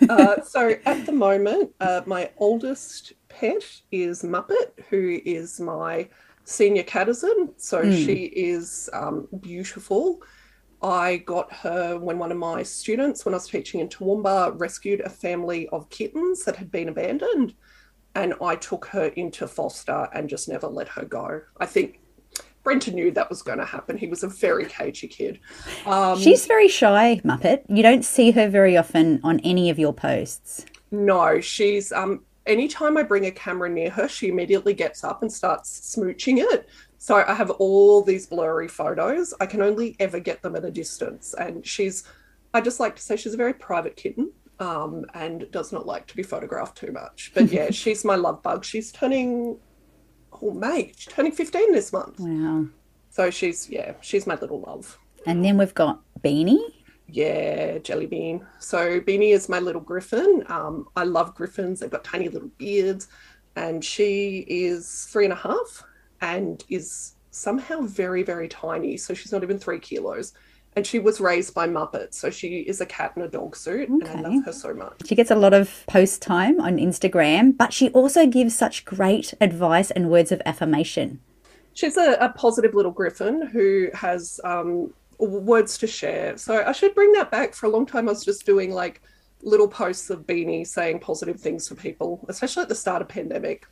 uh, 0.09 0.43
so 0.43 0.77
at 0.85 1.07
the 1.07 1.13
moment, 1.13 1.73
uh, 1.81 2.03
my 2.07 2.31
oldest 2.37 3.15
pet 3.29 3.63
is 3.91 4.23
Muppet, 4.23 4.73
who 4.91 5.21
is 5.25 5.61
my 5.61 6.09
senior 6.45 6.83
catizen. 6.83 7.51
So 7.57 7.83
mm. 7.83 8.05
she 8.05 8.25
is 8.25 8.91
um, 8.93 9.29
beautiful. 9.41 10.23
I 10.83 11.19
got 11.19 11.53
her 11.53 11.99
when 11.99 12.19
one 12.19 12.33
of 12.33 12.39
my 12.39 12.63
students, 12.63 13.25
when 13.25 13.35
I 13.35 13.37
was 13.37 13.49
teaching 13.49 13.81
in 13.81 13.89
Toowoomba, 13.89 14.59
rescued 14.59 15.01
a 15.01 15.11
family 15.11 15.69
of 15.69 15.89
kittens 15.91 16.45
that 16.45 16.57
had 16.57 16.71
been 16.71 16.89
abandoned. 16.89 17.55
And 18.15 18.35
I 18.43 18.57
took 18.57 18.87
her 18.87 19.07
into 19.07 19.47
foster 19.47 20.09
and 20.15 20.29
just 20.29 20.49
never 20.49 20.67
let 20.67 20.89
her 20.89 21.05
go. 21.05 21.43
I 21.59 21.67
think 21.67 22.01
Brenton 22.63 22.95
knew 22.95 23.11
that 23.13 23.31
was 23.31 23.43
going 23.43 23.59
to 23.59 23.65
happen. 23.65 23.97
He 23.97 24.07
was 24.07 24.23
a 24.23 24.29
very 24.29 24.67
cagey 24.67 25.09
kid. 25.09 25.41
Um, 25.87 26.19
She's 26.19 26.47
very 26.47 26.69
shy, 26.69 27.21
Muppet. 27.25 27.63
You 27.69 27.83
don't 27.83 28.05
see 28.05 28.33
her 28.33 28.49
very 28.49 28.77
often 28.77 29.21
on 29.23 29.41
any 29.41 29.71
of 29.71 29.79
your 29.79 29.93
posts. 29.93 30.67
No, 30.91 31.41
she's 31.41 31.93
um, 31.93 32.25
anytime 32.47 32.97
I 32.97 33.03
bring 33.03 33.27
a 33.27 33.31
camera 33.31 33.69
near 33.69 33.91
her, 33.91 34.09
she 34.09 34.29
immediately 34.29 34.75
gets 34.75 35.05
up 35.05 35.23
and 35.23 35.33
starts 35.33 35.97
smooching 35.97 36.39
it. 36.39 36.69
So 37.03 37.25
I 37.27 37.33
have 37.33 37.49
all 37.53 38.03
these 38.03 38.27
blurry 38.27 38.69
photos. 38.69 39.33
I 39.41 39.47
can 39.47 39.63
only 39.63 39.97
ever 39.99 40.21
get 40.21 40.43
them 40.43 40.55
at 40.55 40.67
a 40.67 40.71
distance. 40.71 41.33
And 41.33 41.67
she's, 41.67 42.05
I 42.53 42.61
just 42.61 42.79
like 42.79 42.95
to 42.97 43.03
say, 43.03 43.17
she's 43.17 43.33
a 43.33 43.39
very 43.39 43.55
private 43.55 43.97
kitten 43.97 44.31
um, 44.59 45.07
and 45.15 45.51
does 45.51 45.73
not 45.73 45.87
like 45.87 46.07
to 46.09 46.17
be 46.17 46.23
photographed 46.23 46.77
too 46.77 46.93
much. 46.93 47.33
But 47.35 47.51
yeah, 47.51 47.71
she's 47.71 48.05
my 48.05 48.17
love 48.17 48.43
bug. 48.43 48.67
She's 48.67 48.93
turning, 48.93 49.57
oh, 50.43 50.51
May, 50.51 50.93
she's 50.95 51.11
turning 51.11 51.33
15 51.33 51.73
this 51.73 51.91
month. 51.91 52.21
Wow. 52.21 52.67
So 53.09 53.31
she's, 53.31 53.71
yeah, 53.71 53.95
she's 54.03 54.27
my 54.27 54.35
little 54.35 54.61
love. 54.61 54.99
And 55.25 55.43
then 55.43 55.57
we've 55.57 55.75
got 55.75 56.03
Beanie. 56.23 56.61
Yeah, 57.09 57.79
Jelly 57.79 58.07
Bean. 58.07 58.47
So 58.59 59.01
Beanie 59.01 59.33
is 59.33 59.49
my 59.49 59.59
little 59.59 59.81
griffin. 59.81 60.45
Um, 60.49 60.87
I 60.97 61.05
love 61.05 61.35
griffins. 61.35 61.81
They've 61.81 61.89
got 61.91 62.05
tiny 62.05 62.29
little 62.29 62.51
beards, 62.59 63.09
and 63.57 63.83
she 63.83 64.45
is 64.49 65.09
three 65.11 65.25
and 65.25 65.33
a 65.33 65.37
half 65.37 65.83
and 66.21 66.65
is 66.69 67.15
somehow 67.31 67.81
very, 67.83 68.23
very 68.23 68.49
tiny. 68.49 68.97
So 68.97 69.15
she's 69.15 69.33
not 69.33 69.43
even 69.43 69.59
three 69.59 69.79
kilos. 69.79 70.33
And 70.77 70.87
she 70.87 71.01
was 71.01 71.21
raised 71.21 71.53
by 71.53 71.67
Muppets. 71.67 72.15
So 72.15 72.31
she 72.31 72.61
is 72.61 72.81
a 72.81 72.87
cat 72.87 73.13
in 73.17 73.23
a 73.23 73.29
dog 73.29 73.57
suit. 73.57 73.91
Okay. 73.91 74.11
And 74.11 74.27
I 74.27 74.31
love 74.31 74.45
her 74.45 74.53
so 74.53 74.73
much. 74.73 75.03
She 75.05 75.17
gets 75.17 75.31
a 75.31 75.35
lot 75.35 75.53
of 75.53 75.85
post 75.89 76.23
time 76.23 76.61
on 76.61 76.77
Instagram, 76.77 77.57
but 77.57 77.73
she 77.73 77.91
also 77.91 78.27
gives 78.27 78.57
such 78.57 78.85
great 78.85 79.35
advice 79.41 79.91
and 79.91 80.11
words 80.11 80.31
of 80.31 80.41
affirmation. 80.47 81.21
She's 81.75 81.97
a, 81.97 82.13
a 82.21 82.29
positive 82.31 82.75
little 82.75 82.93
griffin 82.93 83.47
who 83.47 83.89
has 83.95 84.41
um, 84.45 84.93
words 85.19 85.77
to 85.79 85.87
share. 85.87 86.37
So 86.39 86.63
I 86.65 86.73
should 86.73 86.95
bring 86.95 87.13
that 87.13 87.31
back. 87.31 87.55
For 87.55 87.67
a 87.67 87.71
long 87.71 87.87
time, 87.87 88.09
I 88.09 88.13
was 88.13 88.25
just 88.25 88.47
doing 88.47 88.71
like 88.71 89.03
little 89.43 89.69
posts 89.69 90.11
of 90.11 90.27
Beanie 90.27 90.67
saying 90.67 91.01
positive 91.01 91.41
things 91.41 91.67
for 91.67 91.75
people, 91.75 92.25
especially 92.29 92.63
at 92.63 92.69
the 92.69 92.75
start 92.75 93.03
of 93.03 93.09
pandemic. 93.09 93.67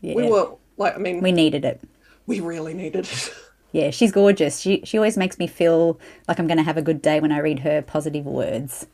Yeah. 0.00 0.14
We 0.14 0.28
were 0.28 0.54
like, 0.78 0.94
I 0.94 0.98
mean, 0.98 1.20
we 1.20 1.32
needed 1.32 1.64
it. 1.64 1.80
We 2.26 2.40
really 2.40 2.74
needed 2.74 3.06
it. 3.06 3.34
Yeah, 3.72 3.90
she's 3.90 4.12
gorgeous. 4.12 4.60
She 4.60 4.80
she 4.84 4.96
always 4.96 5.16
makes 5.16 5.38
me 5.38 5.46
feel 5.46 6.00
like 6.26 6.38
I'm 6.38 6.46
going 6.46 6.56
to 6.58 6.62
have 6.62 6.78
a 6.78 6.82
good 6.82 7.02
day 7.02 7.20
when 7.20 7.32
I 7.32 7.38
read 7.38 7.58
her 7.60 7.82
positive 7.82 8.24
words. 8.24 8.86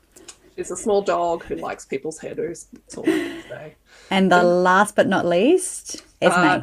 She's 0.56 0.70
a 0.70 0.76
small 0.76 1.02
dog 1.02 1.44
who 1.44 1.56
likes 1.56 1.84
people's 1.84 2.18
hairdos. 2.18 2.66
That's 2.72 2.96
all 2.96 3.04
I 3.04 3.06
can 3.06 3.42
say. 3.48 3.74
And 4.10 4.30
the 4.30 4.42
last 4.42 4.94
but 4.94 5.08
not 5.08 5.26
least, 5.26 6.02
Esme. 6.20 6.38
Uh, 6.38 6.60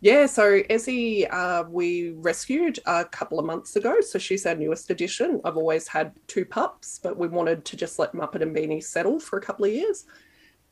yeah, 0.00 0.26
so 0.26 0.60
Ezzy, 0.62 1.26
uh, 1.30 1.64
we 1.68 2.10
rescued 2.10 2.78
a 2.86 3.04
couple 3.04 3.38
of 3.38 3.46
months 3.46 3.76
ago. 3.76 4.00
So 4.00 4.18
she's 4.18 4.46
our 4.46 4.54
newest 4.54 4.90
addition. 4.90 5.40
I've 5.44 5.56
always 5.56 5.88
had 5.88 6.12
two 6.26 6.44
pups, 6.44 7.00
but 7.02 7.16
we 7.16 7.28
wanted 7.28 7.64
to 7.64 7.76
just 7.76 7.98
let 7.98 8.12
Muppet 8.12 8.42
and 8.42 8.54
Beanie 8.54 8.82
settle 8.82 9.18
for 9.18 9.38
a 9.38 9.42
couple 9.42 9.64
of 9.64 9.72
years. 9.72 10.04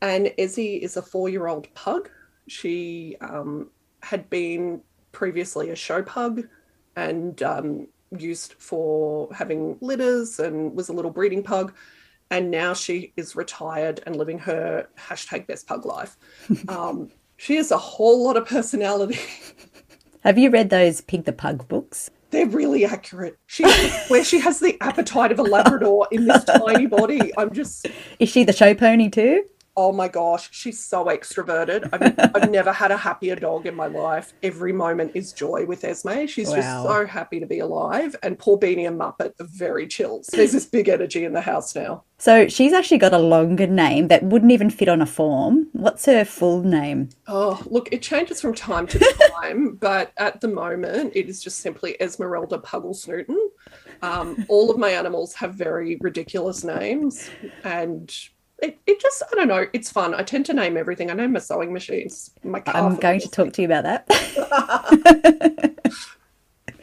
And 0.03 0.27
Ezzy 0.39 0.81
is 0.81 0.97
a 0.97 1.03
four 1.03 1.29
year 1.29 1.47
old 1.47 1.73
pug. 1.75 2.11
She 2.49 3.17
um, 3.23 3.71
had 4.05 4.29
been 4.31 4.81
previously 5.13 5.71
a 5.71 5.77
show 5.77 6.03
pug 6.03 6.47
and 6.97 7.43
um, 7.43 7.89
used 8.17 8.55
for 8.59 9.29
having 9.33 9.77
litters 9.81 10.39
and 10.39 10.75
was 10.75 10.89
a 10.89 10.93
little 10.93 11.11
breeding 11.11 11.43
pug. 11.43 11.75
And 12.31 12.51
now 12.51 12.75
she 12.75 13.13
is 13.17 13.37
retired 13.37 14.01
and 14.07 14.17
living 14.17 14.39
her 14.41 14.89
hashtag 14.99 15.47
best 15.47 15.67
pug 15.67 15.85
life. 15.85 16.17
Um, 16.69 17.11
she 17.37 17.57
has 17.57 17.71
a 17.73 17.79
whole 17.79 18.25
lot 18.25 18.37
of 18.37 18.47
personality. 18.47 19.19
Have 20.21 20.39
you 20.39 20.51
read 20.51 20.71
those 20.71 21.01
Pig 21.01 21.25
the 21.25 21.33
Pug 21.33 21.67
books? 21.69 22.11
They're 22.31 22.47
really 22.47 22.85
accurate. 22.85 23.37
She 23.47 23.65
where 24.09 24.25
she 24.25 24.41
has 24.41 24.59
the 24.61 24.77
appetite 24.81 25.31
of 25.31 25.39
a 25.39 25.43
Labrador 25.43 26.09
in 26.11 26.27
this 26.27 26.45
tiny 26.59 26.87
body. 26.87 27.33
I'm 27.37 27.53
just 27.53 27.87
Is 28.19 28.29
she 28.29 28.45
the 28.45 28.53
show 28.53 28.75
pony 28.75 29.11
too? 29.11 29.45
Oh 29.77 29.93
my 29.93 30.09
gosh, 30.09 30.49
she's 30.53 30.83
so 30.83 31.07
extroverted. 31.07 31.89
I've, 31.93 32.31
I've 32.35 32.51
never 32.51 32.73
had 32.73 32.91
a 32.91 32.97
happier 32.97 33.37
dog 33.37 33.67
in 33.67 33.75
my 33.75 33.87
life. 33.87 34.33
Every 34.43 34.73
moment 34.73 35.13
is 35.15 35.33
joy 35.33 35.67
with 35.67 35.85
Esme. 35.85 36.27
She's 36.27 36.49
wow. 36.49 36.57
just 36.57 36.83
so 36.83 37.07
happy 37.07 37.41
to 37.41 37.47
be 37.47 37.59
alive. 37.59 38.15
And 38.23 38.39
poor 38.39 38.59
Beanie 38.59 38.87
and 38.87 38.99
Muppet 38.99 39.33
are 39.41 39.47
very 39.47 39.87
chills. 39.87 40.29
There's 40.29 40.53
this 40.53 40.67
big 40.67 40.89
energy 40.89 41.25
in 41.25 41.33
the 41.33 41.41
house 41.41 41.75
now. 41.75 42.05
So 42.19 42.49
she's 42.49 42.73
actually 42.73 42.99
got 42.99 43.13
a 43.13 43.19
longer 43.19 43.67
name 43.67 44.09
that 44.09 44.23
wouldn't 44.23 44.53
even 44.53 44.71
fit 44.71 44.89
on 44.89 45.03
a 45.03 45.07
form. 45.07 45.69
What's 45.73 46.07
her 46.07 46.25
full 46.25 46.63
name? 46.63 47.11
Oh, 47.27 47.61
look, 47.67 47.93
it 47.93 48.03
changes 48.03 48.41
from 48.41 48.55
time 48.55 48.87
to 48.87 48.99
time, 49.43 49.75
but 49.81 50.13
at 50.17 50.41
the 50.41 50.49
moment 50.49 51.13
it 51.15 51.29
is 51.29 51.43
just 51.43 51.59
simply 51.59 52.01
Esmeralda 52.01 52.59
Pugglesnootin. 52.59 53.37
Um, 54.03 54.45
all 54.49 54.71
of 54.71 54.79
my 54.79 54.91
animals 54.91 55.35
have 55.35 55.55
very 55.55 55.99
ridiculous 56.01 56.63
names 56.63 57.31
and 57.65 58.15
it, 58.63 58.79
it 58.87 59.01
just 59.01 59.23
I 59.31 59.35
don't 59.37 59.49
know. 59.49 59.67
It's 59.73 59.91
fun. 59.91 60.15
I 60.15 60.23
tend 60.23 60.47
to 60.47 60.55
name 60.55 60.77
everything. 60.77 61.11
I 61.11 61.15
name 61.15 61.33
my 61.33 61.39
sewing 61.41 61.73
machines. 61.73 62.31
My 62.43 62.61
car 62.61 62.75
I'm 62.77 62.97
going 62.97 63.21
to 63.21 63.29
talk 63.29 63.53
to 63.55 63.63
you 63.63 63.69
about 63.69 63.85
that. 63.85 64.05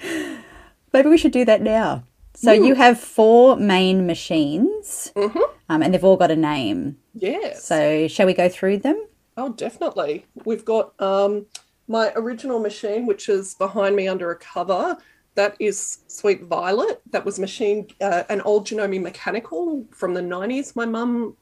Maybe 0.94 1.10
we 1.10 1.18
should 1.18 1.32
do 1.32 1.46
that 1.46 1.62
now. 1.62 2.04
So 2.34 2.52
you 2.52 2.76
have 2.76 3.00
four 3.00 3.56
main 3.56 4.08
machines, 4.08 5.12
Mhm. 5.16 5.42
um, 5.70 5.84
and 5.84 5.94
they've 5.94 6.04
all 6.04 6.18
got 6.18 6.32
a 6.32 6.36
name. 6.36 6.98
Yes. 7.14 7.64
So 7.64 8.08
shall 8.08 8.26
we 8.26 8.34
go 8.34 8.50
through 8.50 8.78
them? 8.78 9.06
Oh, 9.38 9.50
definitely. 9.50 10.26
We've 10.46 10.66
got 10.66 11.00
um, 11.02 11.46
my 11.88 12.12
original 12.16 12.60
machine, 12.60 13.06
which 13.06 13.30
is 13.30 13.54
behind 13.56 13.96
me 13.96 14.08
under 14.08 14.32
a 14.32 14.36
cover. 14.36 14.98
That 15.36 15.56
is 15.60 16.00
Sweet 16.08 16.44
Violet. 16.44 17.02
That 17.12 17.24
was 17.26 17.40
machine, 17.40 17.88
uh, 18.02 18.24
an 18.30 18.42
old 18.42 18.68
Janome 18.68 19.02
mechanical 19.02 19.86
from 19.92 20.14
the 20.14 20.22
90s. 20.22 20.76
My 20.76 20.86
mum 20.86 21.38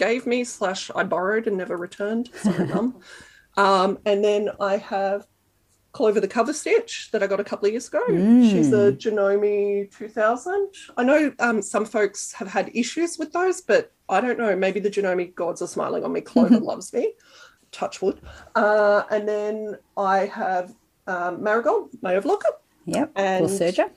gave 0.00 0.26
me, 0.26 0.42
slash, 0.44 0.90
I 0.96 1.04
borrowed 1.04 1.46
and 1.46 1.56
never 1.58 1.76
returned. 1.76 2.30
Sorry, 2.42 2.66
mum. 2.66 3.00
Um, 3.56 3.98
and 4.06 4.24
then 4.24 4.48
I 4.60 4.76
have 4.76 5.26
Clover 5.92 6.20
the 6.20 6.28
Cover 6.28 6.52
Stitch 6.52 7.10
that 7.10 7.20
I 7.22 7.26
got 7.26 7.40
a 7.40 7.44
couple 7.44 7.66
of 7.66 7.72
years 7.72 7.88
ago. 7.88 8.00
She's 8.08 8.72
a 8.72 8.92
Janome 8.92 9.90
2000. 9.94 10.68
I 10.96 11.02
know 11.02 11.32
um, 11.40 11.60
some 11.60 11.84
folks 11.84 12.32
have 12.34 12.46
had 12.46 12.70
issues 12.74 13.18
with 13.18 13.32
those, 13.32 13.60
but 13.60 13.92
I 14.08 14.20
don't 14.20 14.38
know. 14.38 14.54
Maybe 14.54 14.78
the 14.78 14.88
Janome 14.88 15.34
gods 15.34 15.60
are 15.62 15.66
smiling 15.66 16.04
on 16.04 16.12
me. 16.12 16.20
Clover 16.20 16.58
loves 16.70 16.92
me. 16.92 17.12
Touch 17.72 18.00
wood. 18.00 18.20
Uh, 18.54 19.02
and 19.10 19.28
then 19.28 19.76
I 19.96 20.26
have 20.26 20.72
um, 21.08 21.42
Marigold, 21.42 21.90
my 22.02 22.14
overlocker. 22.14 22.52
Yep. 22.86 23.12
And- 23.16 23.44
or 23.44 23.48
Serger. 23.48 23.90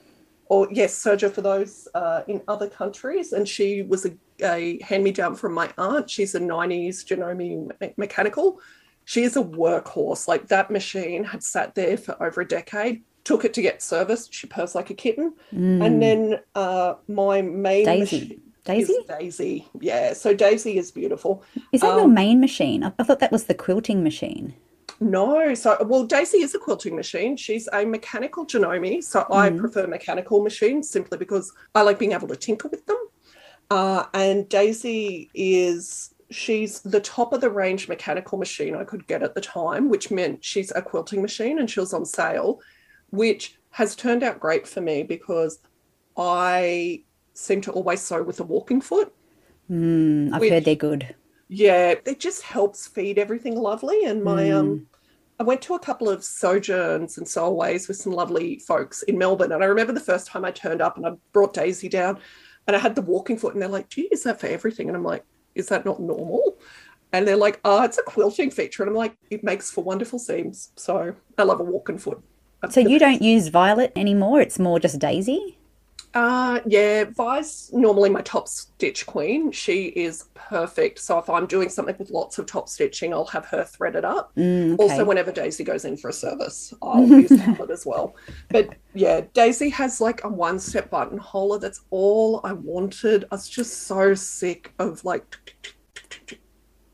Or 0.46 0.68
yes, 0.70 1.02
Serger 1.02 1.30
for 1.32 1.40
those 1.40 1.88
uh, 1.94 2.22
in 2.28 2.42
other 2.48 2.68
countries. 2.68 3.32
And 3.32 3.48
she 3.48 3.82
was 3.82 4.04
a, 4.06 4.12
a 4.42 4.78
hand-me-down 4.82 5.36
from 5.36 5.54
my 5.54 5.70
aunt. 5.78 6.10
She's 6.10 6.34
a 6.34 6.40
90s 6.40 7.04
Janome 7.06 7.70
me- 7.80 7.94
mechanical. 7.96 8.60
She 9.06 9.22
is 9.22 9.36
a 9.36 9.42
workhorse. 9.42 10.28
Like 10.28 10.48
that 10.48 10.70
machine 10.70 11.24
had 11.24 11.42
sat 11.42 11.74
there 11.74 11.96
for 11.96 12.22
over 12.22 12.42
a 12.42 12.46
decade. 12.48 13.02
Took 13.24 13.44
it 13.46 13.54
to 13.54 13.62
get 13.62 13.80
serviced. 13.82 14.34
She 14.34 14.46
purrs 14.46 14.74
like 14.74 14.90
a 14.90 14.94
kitten. 14.94 15.32
And 15.50 16.02
then 16.02 16.40
uh, 16.54 16.94
my 17.08 17.40
main 17.40 17.86
Mm. 17.86 18.00
Daisy. 18.00 18.18
machine 18.20 18.40
Daisy? 18.64 18.92
is 18.92 19.06
Daisy. 19.06 19.68
Yeah. 19.80 20.12
So 20.14 20.34
Daisy 20.34 20.76
is 20.78 20.90
beautiful. 20.90 21.42
Is 21.72 21.80
that 21.82 21.94
your 21.96 22.04
um, 22.04 22.14
main 22.14 22.40
machine? 22.40 22.84
I, 22.84 22.92
I 22.98 23.02
thought 23.02 23.20
that 23.20 23.32
was 23.32 23.44
the 23.44 23.54
quilting 23.54 24.02
machine. 24.02 24.54
No, 25.00 25.54
so 25.54 25.76
well, 25.84 26.04
Daisy 26.04 26.38
is 26.38 26.54
a 26.54 26.58
quilting 26.58 26.94
machine. 26.96 27.36
She's 27.36 27.68
a 27.72 27.84
mechanical 27.84 28.46
Janome, 28.46 29.02
so 29.02 29.26
I 29.30 29.50
prefer 29.50 29.86
mechanical 29.86 30.42
machines 30.42 30.88
simply 30.88 31.18
because 31.18 31.52
I 31.74 31.82
like 31.82 31.98
being 31.98 32.12
able 32.12 32.28
to 32.28 32.36
tinker 32.36 32.68
with 32.68 32.86
them. 32.86 32.98
Uh, 33.70 34.04
and 34.14 34.48
Daisy 34.48 35.30
is 35.34 36.14
she's 36.30 36.80
the 36.80 37.00
top 37.00 37.32
of 37.32 37.40
the 37.40 37.50
range 37.50 37.88
mechanical 37.88 38.38
machine 38.38 38.74
I 38.74 38.84
could 38.84 39.06
get 39.06 39.22
at 39.22 39.34
the 39.34 39.40
time, 39.40 39.88
which 39.88 40.10
meant 40.10 40.44
she's 40.44 40.70
a 40.72 40.82
quilting 40.82 41.22
machine 41.22 41.58
and 41.58 41.70
she 41.70 41.80
was 41.80 41.92
on 41.92 42.04
sale, 42.04 42.60
which 43.10 43.56
has 43.70 43.96
turned 43.96 44.22
out 44.22 44.40
great 44.40 44.66
for 44.66 44.80
me 44.80 45.02
because 45.02 45.58
I 46.16 47.02
seem 47.34 47.60
to 47.62 47.72
always 47.72 48.00
sew 48.00 48.22
with 48.22 48.40
a 48.40 48.44
walking 48.44 48.80
foot. 48.80 49.12
Mm, 49.70 50.32
I've 50.32 50.40
Which- 50.40 50.50
heard 50.52 50.64
they're 50.64 50.74
good. 50.76 51.14
Yeah, 51.48 51.94
it 52.04 52.20
just 52.20 52.42
helps 52.42 52.86
feed 52.86 53.18
everything 53.18 53.56
lovely. 53.56 54.04
And 54.04 54.24
my 54.24 54.50
um, 54.50 54.86
I 55.38 55.42
went 55.42 55.62
to 55.62 55.74
a 55.74 55.78
couple 55.78 56.08
of 56.08 56.24
sojourns 56.24 57.18
and 57.18 57.26
sowaways 57.26 57.88
with 57.88 57.96
some 57.96 58.12
lovely 58.12 58.58
folks 58.60 59.02
in 59.02 59.18
Melbourne. 59.18 59.52
And 59.52 59.62
I 59.62 59.66
remember 59.66 59.92
the 59.92 60.00
first 60.00 60.26
time 60.26 60.44
I 60.44 60.50
turned 60.50 60.80
up 60.80 60.96
and 60.96 61.06
I 61.06 61.12
brought 61.32 61.54
Daisy 61.54 61.88
down, 61.88 62.18
and 62.66 62.74
I 62.74 62.78
had 62.78 62.94
the 62.94 63.02
walking 63.02 63.36
foot, 63.36 63.52
and 63.52 63.62
they're 63.62 63.68
like, 63.68 63.90
"Do 63.90 64.00
you 64.00 64.08
use 64.10 64.22
that 64.22 64.40
for 64.40 64.46
everything?" 64.46 64.88
And 64.88 64.96
I'm 64.96 65.04
like, 65.04 65.24
"Is 65.54 65.68
that 65.68 65.84
not 65.84 66.00
normal?" 66.00 66.56
And 67.12 67.28
they're 67.28 67.36
like, 67.36 67.60
"Oh, 67.64 67.82
it's 67.82 67.98
a 67.98 68.02
quilting 68.02 68.50
feature." 68.50 68.82
And 68.82 68.90
I'm 68.90 68.96
like, 68.96 69.16
"It 69.30 69.44
makes 69.44 69.70
for 69.70 69.84
wonderful 69.84 70.18
seams." 70.18 70.72
So 70.76 71.14
I 71.36 71.42
love 71.42 71.60
a 71.60 71.64
walking 71.64 71.98
foot. 71.98 72.22
So 72.70 72.80
you 72.80 72.98
don't 72.98 73.20
use 73.20 73.48
Violet 73.48 73.92
anymore? 73.94 74.40
It's 74.40 74.58
more 74.58 74.80
just 74.80 74.98
Daisy? 74.98 75.58
Uh, 76.14 76.60
yeah, 76.64 77.04
Vi's 77.04 77.70
normally 77.72 78.08
my 78.08 78.22
top 78.22 78.46
stitch 78.46 79.04
queen. 79.04 79.50
She 79.50 79.86
is 79.86 80.28
perfect. 80.34 81.00
So 81.00 81.18
if 81.18 81.28
I'm 81.28 81.46
doing 81.46 81.68
something 81.68 81.96
with 81.98 82.10
lots 82.10 82.38
of 82.38 82.46
top 82.46 82.68
stitching, 82.68 83.12
I'll 83.12 83.24
have 83.26 83.46
her 83.46 83.64
thread 83.64 83.96
it 83.96 84.04
up. 84.04 84.32
Mm, 84.36 84.74
okay. 84.74 84.82
Also, 84.82 85.04
whenever 85.04 85.32
Daisy 85.32 85.64
goes 85.64 85.84
in 85.84 85.96
for 85.96 86.10
a 86.10 86.12
service, 86.12 86.72
I'll 86.80 87.04
use 87.04 87.32
Violet 87.32 87.70
as 87.70 87.84
well. 87.84 88.14
But 88.48 88.76
yeah, 88.94 89.22
Daisy 89.32 89.68
has 89.70 90.00
like 90.00 90.22
a 90.22 90.28
one 90.28 90.60
step 90.60 90.88
buttonhole. 90.88 91.58
That's 91.58 91.80
all 91.90 92.40
I 92.44 92.52
wanted. 92.52 93.24
I 93.32 93.34
was 93.34 93.48
just 93.48 93.88
so 93.88 94.14
sick 94.14 94.72
of 94.78 95.04
like 95.04 95.58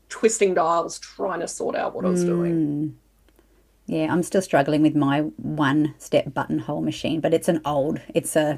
twisting 0.09 0.55
dials, 0.55 0.97
trying 0.97 1.41
to 1.41 1.47
sort 1.47 1.75
out 1.75 1.93
what 1.93 2.05
I 2.05 2.09
was 2.09 2.23
doing. 2.23 2.97
Yeah, 3.85 4.11
I'm 4.11 4.23
still 4.23 4.41
struggling 4.41 4.81
with 4.81 4.95
my 4.95 5.19
one 5.37 5.93
step 5.99 6.33
buttonhole 6.33 6.81
machine, 6.81 7.19
but 7.21 7.33
it's 7.35 7.47
an 7.47 7.61
old, 7.65 8.01
it's 8.15 8.35
a 8.35 8.57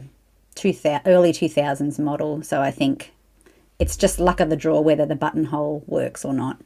2000, 0.53 1.01
early 1.05 1.31
2000s 1.31 1.99
model. 1.99 2.43
So 2.43 2.61
I 2.61 2.71
think 2.71 3.13
it's 3.79 3.97
just 3.97 4.19
luck 4.19 4.39
of 4.39 4.49
the 4.49 4.55
draw 4.55 4.79
whether 4.79 5.05
the 5.05 5.15
buttonhole 5.15 5.83
works 5.87 6.23
or 6.23 6.33
not. 6.33 6.61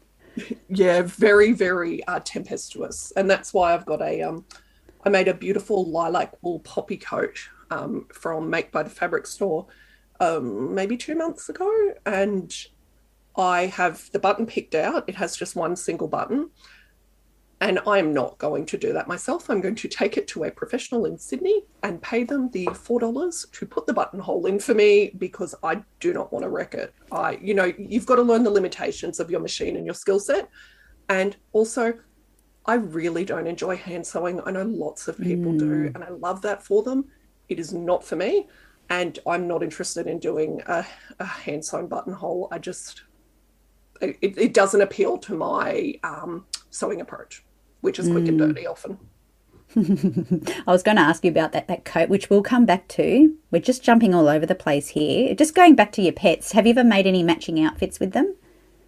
yeah 0.69 1.01
very 1.01 1.51
very 1.51 2.03
uh, 2.05 2.19
tempestuous 2.23 3.11
and 3.15 3.29
that's 3.29 3.53
why 3.53 3.73
i've 3.73 3.85
got 3.85 4.01
a 4.01 4.21
um 4.21 4.45
i 5.03 5.09
made 5.09 5.27
a 5.27 5.33
beautiful 5.33 5.85
lilac 5.89 6.33
wool 6.41 6.59
poppy 6.59 6.97
coat 6.97 7.37
um 7.71 8.05
from 8.13 8.49
make 8.49 8.71
by 8.71 8.83
the 8.83 8.89
fabric 8.89 9.25
store 9.25 9.65
um 10.19 10.73
maybe 10.73 10.97
two 10.97 11.15
months 11.15 11.49
ago 11.49 11.93
and 12.05 12.67
i 13.35 13.65
have 13.65 14.09
the 14.11 14.19
button 14.19 14.45
picked 14.45 14.75
out 14.75 15.03
it 15.07 15.15
has 15.15 15.35
just 15.35 15.55
one 15.55 15.75
single 15.75 16.07
button 16.07 16.49
and 17.61 17.79
i'm 17.87 18.13
not 18.13 18.37
going 18.37 18.65
to 18.65 18.77
do 18.77 18.93
that 18.93 19.07
myself. 19.07 19.49
I'm 19.49 19.61
going 19.61 19.75
to 19.75 19.87
take 19.87 20.17
it 20.17 20.27
to 20.29 20.43
a 20.43 20.51
professional 20.51 21.05
in 21.05 21.17
sydney 21.17 21.63
and 21.83 22.01
pay 22.01 22.23
them 22.23 22.49
the 22.51 22.67
four 22.73 22.99
dollars 22.99 23.45
to 23.53 23.65
put 23.65 23.87
the 23.87 23.93
buttonhole 23.93 24.45
in 24.45 24.59
for 24.59 24.73
me 24.73 25.11
because 25.17 25.55
i 25.63 25.81
do 25.99 26.13
not 26.13 26.31
want 26.31 26.43
to 26.43 26.49
wreck 26.49 26.73
it. 26.73 26.93
I 27.11 27.39
you 27.41 27.53
know 27.53 27.71
you've 27.77 28.05
got 28.05 28.15
to 28.15 28.21
learn 28.21 28.43
the 28.43 28.51
limitations 28.51 29.19
of 29.19 29.31
your 29.31 29.39
machine 29.39 29.75
and 29.75 29.85
your 29.85 29.95
skill 29.95 30.19
set. 30.19 30.49
And 31.09 31.35
also 31.53 31.93
i 32.65 32.75
really 32.75 33.25
don't 33.25 33.47
enjoy 33.47 33.75
hand 33.75 34.05
sewing. 34.05 34.41
I 34.45 34.51
know 34.51 34.63
lots 34.63 35.07
of 35.07 35.17
people 35.17 35.57
do 35.57 35.91
and 35.95 36.03
i 36.03 36.09
love 36.09 36.41
that 36.43 36.63
for 36.63 36.83
them. 36.83 37.05
It 37.49 37.59
is 37.59 37.73
not 37.73 38.03
for 38.03 38.15
me 38.15 38.47
and 38.89 39.19
i'm 39.27 39.47
not 39.47 39.63
interested 39.63 40.07
in 40.07 40.17
doing 40.19 40.61
a, 40.67 40.85
a 41.19 41.25
hand 41.25 41.65
sewn 41.65 41.87
buttonhole. 41.87 42.49
I 42.51 42.59
just 42.59 43.03
it, 43.99 44.17
it 44.21 44.53
doesn't 44.53 44.81
appeal 44.81 45.17
to 45.17 45.35
my 45.35 45.95
um, 46.03 46.45
sewing 46.69 47.01
approach 47.01 47.43
which 47.81 47.99
is 47.99 48.07
quick 48.07 48.27
and 48.27 48.37
dirty 48.37 48.65
often 48.65 48.97
I 49.75 50.71
was 50.71 50.81
going 50.81 50.95
to 50.95 51.03
ask 51.03 51.25
you 51.25 51.29
about 51.29 51.51
that, 51.51 51.67
that 51.67 51.83
coat, 51.83 52.09
which 52.09 52.29
we'll 52.29 52.41
come 52.41 52.65
back 52.65 52.87
to. 52.89 53.35
We're 53.51 53.61
just 53.61 53.83
jumping 53.83 54.15
all 54.15 54.29
over 54.29 54.45
the 54.45 54.55
place 54.55 54.87
here. 54.87 55.35
Just 55.35 55.53
going 55.53 55.75
back 55.75 55.91
to 55.93 56.01
your 56.01 56.13
pets, 56.13 56.53
have 56.53 56.65
you 56.65 56.71
ever 56.71 56.85
made 56.85 57.05
any 57.05 57.21
matching 57.21 57.61
outfits 57.63 57.99
with 57.99 58.13
them? 58.13 58.35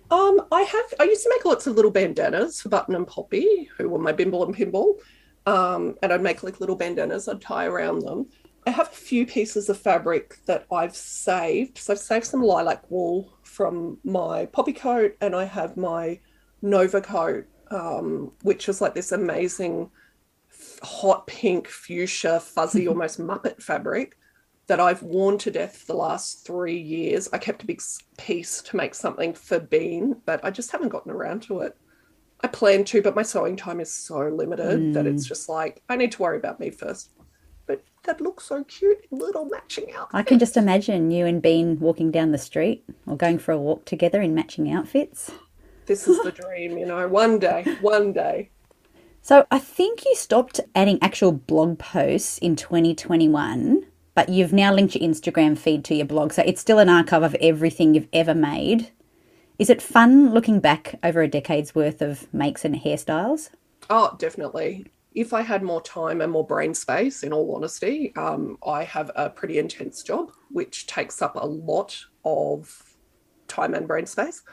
Um, 0.10 0.42
I 0.52 0.62
have. 0.62 0.94
I 1.00 1.04
used 1.04 1.24
to 1.24 1.30
make 1.30 1.46
lots 1.46 1.68
of 1.68 1.76
little 1.76 1.92
bandanas 1.92 2.62
for 2.62 2.70
Button 2.70 2.96
and 2.96 3.06
Poppy, 3.06 3.70
who 3.78 3.90
were 3.90 4.00
my 4.00 4.12
Bimble 4.12 4.44
and 4.44 4.56
Pimble, 4.56 4.96
um, 5.46 5.98
and 6.02 6.12
I'd 6.12 6.22
make 6.22 6.44
like 6.44 6.60
little 6.60 6.76
bandanas 6.76 7.28
I'd 7.28 7.42
tie 7.42 7.66
around 7.66 8.00
them. 8.00 8.28
I 8.66 8.72
have 8.72 8.88
a 8.88 8.96
few 8.96 9.26
pieces 9.26 9.70
of 9.70 9.78
fabric 9.78 10.38
that 10.46 10.66
I've 10.72 10.96
saved. 10.96 11.78
So 11.78 11.94
I've 11.94 12.00
saved 12.00 12.26
some 12.26 12.42
lilac 12.42 12.90
wool 12.90 13.32
from 13.44 13.98
my 14.04 14.48
poppy 14.48 14.74
coat, 14.74 15.16
and 15.22 15.36
I 15.36 15.44
have 15.44 15.78
my 15.78 16.20
Nova 16.62 17.02
coat, 17.02 17.46
um, 17.72 18.32
which 18.42 18.70
is 18.70 18.82
like 18.82 18.96
this 18.96 19.12
amazing 19.12 19.90
hot 20.84 21.28
pink 21.28 21.68
fuchsia, 21.68 22.40
fuzzy, 22.40 22.88
almost 22.88 23.20
Muppet 23.20 23.62
fabric 23.62 24.18
that 24.68 24.80
I've 24.80 25.02
worn 25.02 25.38
to 25.40 25.52
death 25.52 25.78
for 25.78 25.88
the 25.88 25.96
last 25.96 26.46
three 26.46 26.78
years. 26.80 27.28
I 27.34 27.40
kept 27.40 27.64
a 27.64 27.66
big 27.66 27.82
piece 28.18 28.62
to 28.62 28.78
make 28.78 28.94
something 28.94 29.34
for 29.34 29.60
Bean, 29.60 30.18
but 30.26 30.44
I 30.46 30.52
just 30.52 30.72
haven't 30.72 30.90
gotten 30.90 31.12
around 31.12 31.42
to 31.44 31.62
it. 31.62 31.76
I 32.42 32.48
plan 32.48 32.86
to, 32.86 33.02
but 33.02 33.16
my 33.16 33.24
sewing 33.24 33.58
time 33.58 33.80
is 33.80 33.94
so 33.94 34.30
limited 34.30 34.94
that 34.94 35.06
it's 35.06 35.26
just 35.26 35.50
like 35.50 35.82
I 35.90 35.96
need 35.96 36.12
to 36.14 36.22
worry 36.22 36.38
about 36.38 36.60
me 36.60 36.70
first. 36.70 37.12
But 37.66 37.84
that 38.06 38.22
looks 38.22 38.46
so 38.46 38.64
cute 38.64 39.06
little 39.12 39.46
matching 39.46 39.92
outfits. 39.92 40.16
I 40.16 40.24
can 40.24 40.40
just 40.40 40.56
imagine 40.56 41.12
you 41.12 41.26
and 41.26 41.42
Bean 41.42 41.80
walking 41.80 42.12
down 42.12 42.32
the 42.32 42.38
street 42.38 42.86
or 43.06 43.18
going 43.18 43.40
for 43.40 43.52
a 43.52 43.60
walk 43.60 43.86
together 43.86 44.22
in 44.22 44.34
matching 44.34 44.72
outfits. 44.72 45.32
This 45.90 46.08
is 46.08 46.22
the 46.22 46.32
dream, 46.32 46.78
you 46.78 46.86
know. 46.86 47.08
One 47.08 47.40
day, 47.40 47.64
one 47.82 48.14
day. 48.14 48.52
So 49.24 49.48
I 49.50 49.58
think 49.58 50.06
you 50.06 50.14
stopped 50.14 50.60
adding 50.76 51.00
actual 51.02 51.32
blog 51.32 51.80
posts 51.80 52.38
in 52.38 52.56
2021, 52.56 53.88
but 54.14 54.30
you've 54.30 54.54
now 54.54 54.72
linked 54.72 54.94
your 54.96 55.10
Instagram 55.10 55.58
feed 55.58 55.84
to 55.86 55.96
your 55.96 56.06
blog. 56.06 56.32
So 56.32 56.44
it's 56.46 56.62
still 56.62 56.78
an 56.78 56.90
archive 56.90 57.24
of 57.24 57.36
everything 57.42 57.96
you've 57.96 58.08
ever 58.14 58.36
made. 58.36 58.92
Is 59.58 59.72
it 59.72 59.82
fun 59.82 60.32
looking 60.32 60.60
back 60.60 61.00
over 61.02 61.24
a 61.24 61.28
decade's 61.28 61.74
worth 61.74 62.04
of 62.04 62.32
makes 62.32 62.64
and 62.64 62.76
hairstyles? 62.76 63.50
Oh, 63.90 64.16
definitely. 64.20 64.86
If 65.16 65.34
I 65.34 65.42
had 65.42 65.64
more 65.64 65.82
time 65.82 66.22
and 66.22 66.32
more 66.32 66.46
brain 66.46 66.76
space, 66.76 67.24
in 67.24 67.34
all 67.34 67.56
honesty, 67.56 68.14
um, 68.16 68.60
I 68.64 68.84
have 68.84 69.10
a 69.16 69.32
pretty 69.32 69.58
intense 69.58 70.04
job, 70.04 70.34
which 70.52 70.86
takes 70.86 71.20
up 71.20 71.36
a 71.36 71.48
lot 71.48 72.00
of 72.24 72.96
time 73.48 73.74
and 73.74 73.88
brain 73.88 74.06
space, 74.06 74.44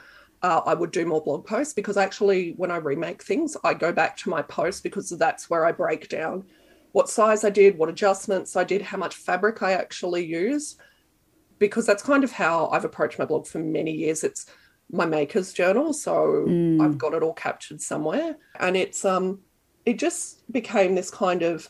uh, 0.41 0.61
I 0.65 0.73
would 0.73 0.91
do 0.91 1.05
more 1.05 1.21
blog 1.21 1.45
posts 1.45 1.73
because 1.73 1.97
actually, 1.97 2.53
when 2.57 2.71
I 2.71 2.77
remake 2.77 3.23
things, 3.23 3.57
I 3.63 3.73
go 3.73 3.91
back 3.91 4.17
to 4.17 4.29
my 4.29 4.41
post 4.41 4.83
because 4.83 5.09
that's 5.09 5.49
where 5.49 5.65
I 5.65 5.71
break 5.71 6.09
down 6.09 6.45
what 6.97 7.09
size 7.09 7.43
I 7.43 7.51
did, 7.51 7.77
what 7.77 7.89
adjustments 7.89 8.55
I 8.55 8.63
did, 8.63 8.81
how 8.81 8.97
much 8.97 9.15
fabric 9.15 9.61
I 9.61 9.73
actually 9.73 10.25
use, 10.25 10.77
because 11.59 11.85
that's 11.85 12.01
kind 12.01 12.23
of 12.23 12.31
how 12.31 12.69
I've 12.69 12.85
approached 12.85 13.19
my 13.19 13.25
blog 13.25 13.45
for 13.45 13.59
many 13.59 13.91
years. 13.91 14.23
It's 14.23 14.47
my 14.91 15.05
maker's 15.05 15.53
journal, 15.53 15.93
so 15.93 16.45
Mm. 16.47 16.81
I've 16.81 16.97
got 16.97 17.13
it 17.13 17.23
all 17.23 17.33
captured 17.33 17.81
somewhere, 17.81 18.37
and 18.59 18.77
it's 18.77 19.03
um, 19.05 19.41
it 19.85 19.99
just 19.99 20.49
became 20.51 20.95
this 20.95 21.11
kind 21.11 21.43
of 21.43 21.69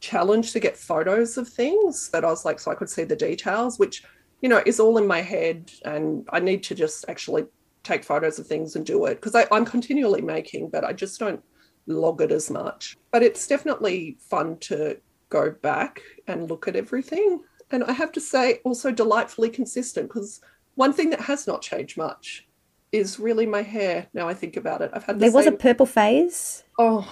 challenge 0.00 0.52
to 0.52 0.60
get 0.60 0.76
photos 0.76 1.36
of 1.36 1.48
things 1.48 2.08
that 2.10 2.24
I 2.24 2.28
was 2.28 2.44
like, 2.44 2.60
so 2.60 2.70
I 2.70 2.74
could 2.74 2.88
see 2.88 3.04
the 3.04 3.16
details, 3.16 3.78
which 3.78 4.04
you 4.40 4.48
know 4.48 4.62
is 4.64 4.80
all 4.80 4.98
in 4.98 5.06
my 5.06 5.20
head, 5.20 5.70
and 5.84 6.26
I 6.30 6.40
need 6.40 6.62
to 6.64 6.74
just 6.74 7.04
actually 7.08 7.46
take 7.88 8.04
photos 8.04 8.38
of 8.38 8.46
things 8.46 8.76
and 8.76 8.84
do 8.84 9.06
it 9.06 9.20
because 9.20 9.34
I'm 9.50 9.64
continually 9.64 10.22
making, 10.22 10.68
but 10.68 10.84
I 10.84 10.92
just 10.92 11.18
don't 11.18 11.42
log 11.86 12.20
it 12.20 12.30
as 12.30 12.50
much. 12.50 12.96
But 13.10 13.22
it's 13.22 13.46
definitely 13.46 14.18
fun 14.20 14.58
to 14.58 14.98
go 15.30 15.50
back 15.50 16.02
and 16.26 16.48
look 16.48 16.68
at 16.68 16.76
everything. 16.76 17.42
And 17.70 17.84
I 17.84 17.92
have 17.92 18.12
to 18.12 18.20
say, 18.20 18.60
also 18.64 18.90
delightfully 18.90 19.50
consistent 19.50 20.08
because 20.08 20.40
one 20.74 20.92
thing 20.92 21.10
that 21.10 21.20
has 21.22 21.46
not 21.46 21.62
changed 21.62 21.96
much 21.96 22.46
is 22.92 23.18
really 23.18 23.46
my 23.46 23.62
hair. 23.62 24.06
Now 24.14 24.28
I 24.28 24.34
think 24.34 24.56
about 24.56 24.80
it, 24.80 24.90
I've 24.94 25.04
had 25.04 25.16
the 25.16 25.20
There 25.20 25.32
was 25.32 25.46
a 25.46 25.52
purple 25.52 25.86
phase. 25.86 26.64
Oh 26.78 27.06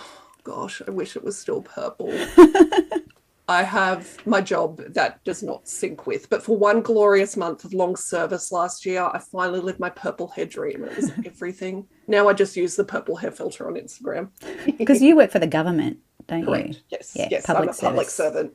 gosh, 0.44 0.80
I 0.86 0.90
wish 0.90 1.16
it 1.16 1.24
was 1.24 1.38
still 1.38 1.62
purple. 1.62 2.08
I 3.48 3.62
have 3.62 4.26
my 4.26 4.40
job 4.40 4.82
that 4.94 5.22
does 5.24 5.42
not 5.42 5.68
sync 5.68 6.06
with, 6.06 6.28
but 6.28 6.42
for 6.42 6.56
one 6.56 6.82
glorious 6.82 7.36
month 7.36 7.64
of 7.64 7.72
long 7.72 7.94
service 7.94 8.50
last 8.50 8.84
year, 8.84 9.02
I 9.02 9.20
finally 9.20 9.60
lived 9.60 9.78
my 9.78 9.90
purple 9.90 10.26
hair 10.28 10.46
dream. 10.46 10.82
It 10.82 10.96
was 10.96 11.12
everything. 11.24 11.86
Now 12.08 12.28
I 12.28 12.32
just 12.32 12.56
use 12.56 12.74
the 12.74 12.84
purple 12.84 13.14
hair 13.16 13.30
filter 13.30 13.68
on 13.68 13.74
Instagram. 13.74 14.30
Because 14.76 15.00
you 15.00 15.14
work 15.14 15.30
for 15.30 15.38
the 15.38 15.46
government, 15.46 15.98
don't 16.26 16.40
you? 16.40 16.46
Correct. 16.46 16.82
Yes. 16.88 17.12
Yeah, 17.14 17.28
yes. 17.30 17.46
public 17.46 17.68
I'm 17.68 17.74
a 17.74 17.78
public 17.78 18.10
servant. 18.10 18.52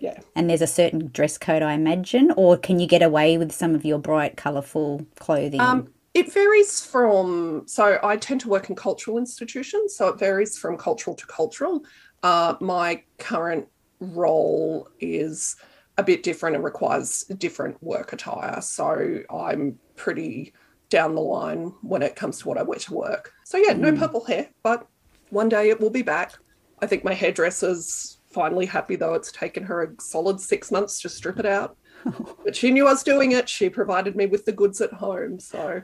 Yeah. 0.00 0.18
And 0.34 0.50
there's 0.50 0.62
a 0.62 0.66
certain 0.66 1.10
dress 1.12 1.38
code, 1.38 1.62
I 1.62 1.74
imagine, 1.74 2.32
or 2.36 2.56
can 2.56 2.80
you 2.80 2.88
get 2.88 3.02
away 3.02 3.38
with 3.38 3.52
some 3.52 3.76
of 3.76 3.84
your 3.84 4.00
bright, 4.00 4.36
colourful 4.36 5.06
clothing? 5.20 5.60
Um, 5.60 5.92
it 6.14 6.32
varies 6.32 6.84
from, 6.84 7.62
so 7.66 8.00
I 8.02 8.16
tend 8.16 8.40
to 8.40 8.48
work 8.48 8.68
in 8.68 8.74
cultural 8.74 9.18
institutions, 9.18 9.96
so 9.96 10.08
it 10.08 10.18
varies 10.18 10.58
from 10.58 10.76
cultural 10.76 11.14
to 11.14 11.26
cultural. 11.26 11.84
Uh, 12.24 12.56
my 12.60 13.02
current 13.18 13.68
role 14.02 14.88
is 15.00 15.56
a 15.98 16.02
bit 16.02 16.22
different 16.22 16.56
and 16.56 16.64
requires 16.64 17.24
different 17.38 17.82
work 17.82 18.12
attire. 18.12 18.60
So 18.60 19.22
I'm 19.30 19.78
pretty 19.96 20.52
down 20.88 21.14
the 21.14 21.20
line 21.20 21.72
when 21.82 22.02
it 22.02 22.16
comes 22.16 22.38
to 22.38 22.48
what 22.48 22.58
I 22.58 22.62
wear 22.62 22.78
to 22.78 22.94
work. 22.94 23.32
So 23.44 23.58
yeah, 23.58 23.72
no 23.72 23.90
hmm. 23.90 23.98
purple 23.98 24.24
hair, 24.24 24.48
but 24.62 24.86
one 25.30 25.48
day 25.48 25.70
it 25.70 25.80
will 25.80 25.90
be 25.90 26.02
back. 26.02 26.34
I 26.80 26.86
think 26.86 27.04
my 27.04 27.14
hairdresser's 27.14 28.18
finally 28.30 28.66
happy 28.66 28.96
though 28.96 29.14
it's 29.14 29.30
taken 29.30 29.62
her 29.62 29.82
a 29.82 30.00
solid 30.00 30.40
six 30.40 30.70
months 30.70 31.00
to 31.02 31.08
strip 31.08 31.38
it 31.38 31.46
out. 31.46 31.76
but 32.44 32.56
she 32.56 32.70
knew 32.70 32.86
I 32.86 32.92
was 32.92 33.02
doing 33.02 33.32
it. 33.32 33.48
She 33.48 33.70
provided 33.70 34.16
me 34.16 34.26
with 34.26 34.44
the 34.44 34.52
goods 34.52 34.80
at 34.80 34.92
home. 34.92 35.38
So 35.38 35.82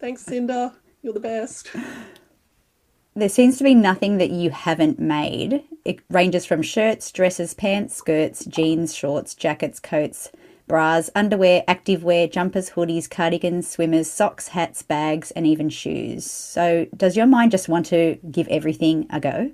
thanks, 0.00 0.22
Cinder. 0.22 0.72
You're 1.02 1.14
the 1.14 1.20
best. 1.20 1.70
there 3.14 3.28
seems 3.28 3.58
to 3.58 3.64
be 3.64 3.74
nothing 3.74 4.18
that 4.18 4.30
you 4.30 4.50
haven't 4.50 4.98
made. 4.98 5.62
It 5.86 6.00
ranges 6.10 6.44
from 6.44 6.62
shirts, 6.62 7.12
dresses, 7.12 7.54
pants, 7.54 7.94
skirts, 7.94 8.44
jeans, 8.44 8.92
shorts, 8.92 9.36
jackets, 9.36 9.78
coats, 9.78 10.32
bras, 10.66 11.10
underwear, 11.14 11.62
activewear, 11.68 12.28
jumpers, 12.28 12.70
hoodies, 12.70 13.08
cardigans, 13.08 13.70
swimmers, 13.70 14.10
socks, 14.10 14.48
hats, 14.48 14.82
bags, 14.82 15.30
and 15.30 15.46
even 15.46 15.68
shoes. 15.68 16.28
So, 16.28 16.86
does 16.96 17.16
your 17.16 17.26
mind 17.26 17.52
just 17.52 17.68
want 17.68 17.86
to 17.86 18.18
give 18.28 18.48
everything 18.48 19.06
a 19.10 19.20
go? 19.20 19.52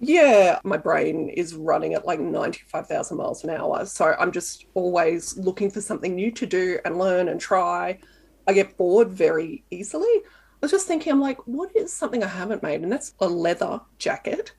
Yeah, 0.00 0.58
my 0.64 0.76
brain 0.76 1.28
is 1.28 1.54
running 1.54 1.94
at 1.94 2.04
like 2.04 2.18
95,000 2.18 3.16
miles 3.16 3.44
an 3.44 3.50
hour. 3.50 3.86
So 3.86 4.14
I'm 4.18 4.32
just 4.32 4.66
always 4.74 5.36
looking 5.38 5.70
for 5.70 5.80
something 5.80 6.14
new 6.16 6.32
to 6.32 6.46
do 6.46 6.78
and 6.84 6.98
learn 6.98 7.28
and 7.28 7.40
try. 7.40 8.00
I 8.46 8.52
get 8.52 8.76
bored 8.76 9.10
very 9.10 9.64
easily. 9.70 10.06
I 10.06 10.58
was 10.60 10.72
just 10.72 10.88
thinking, 10.88 11.12
I'm 11.12 11.20
like, 11.20 11.38
what 11.46 11.74
is 11.76 11.92
something 11.92 12.24
I 12.24 12.28
haven't 12.28 12.62
made? 12.62 12.82
And 12.82 12.90
that's 12.90 13.14
a 13.20 13.28
leather 13.28 13.80
jacket. 13.98 14.52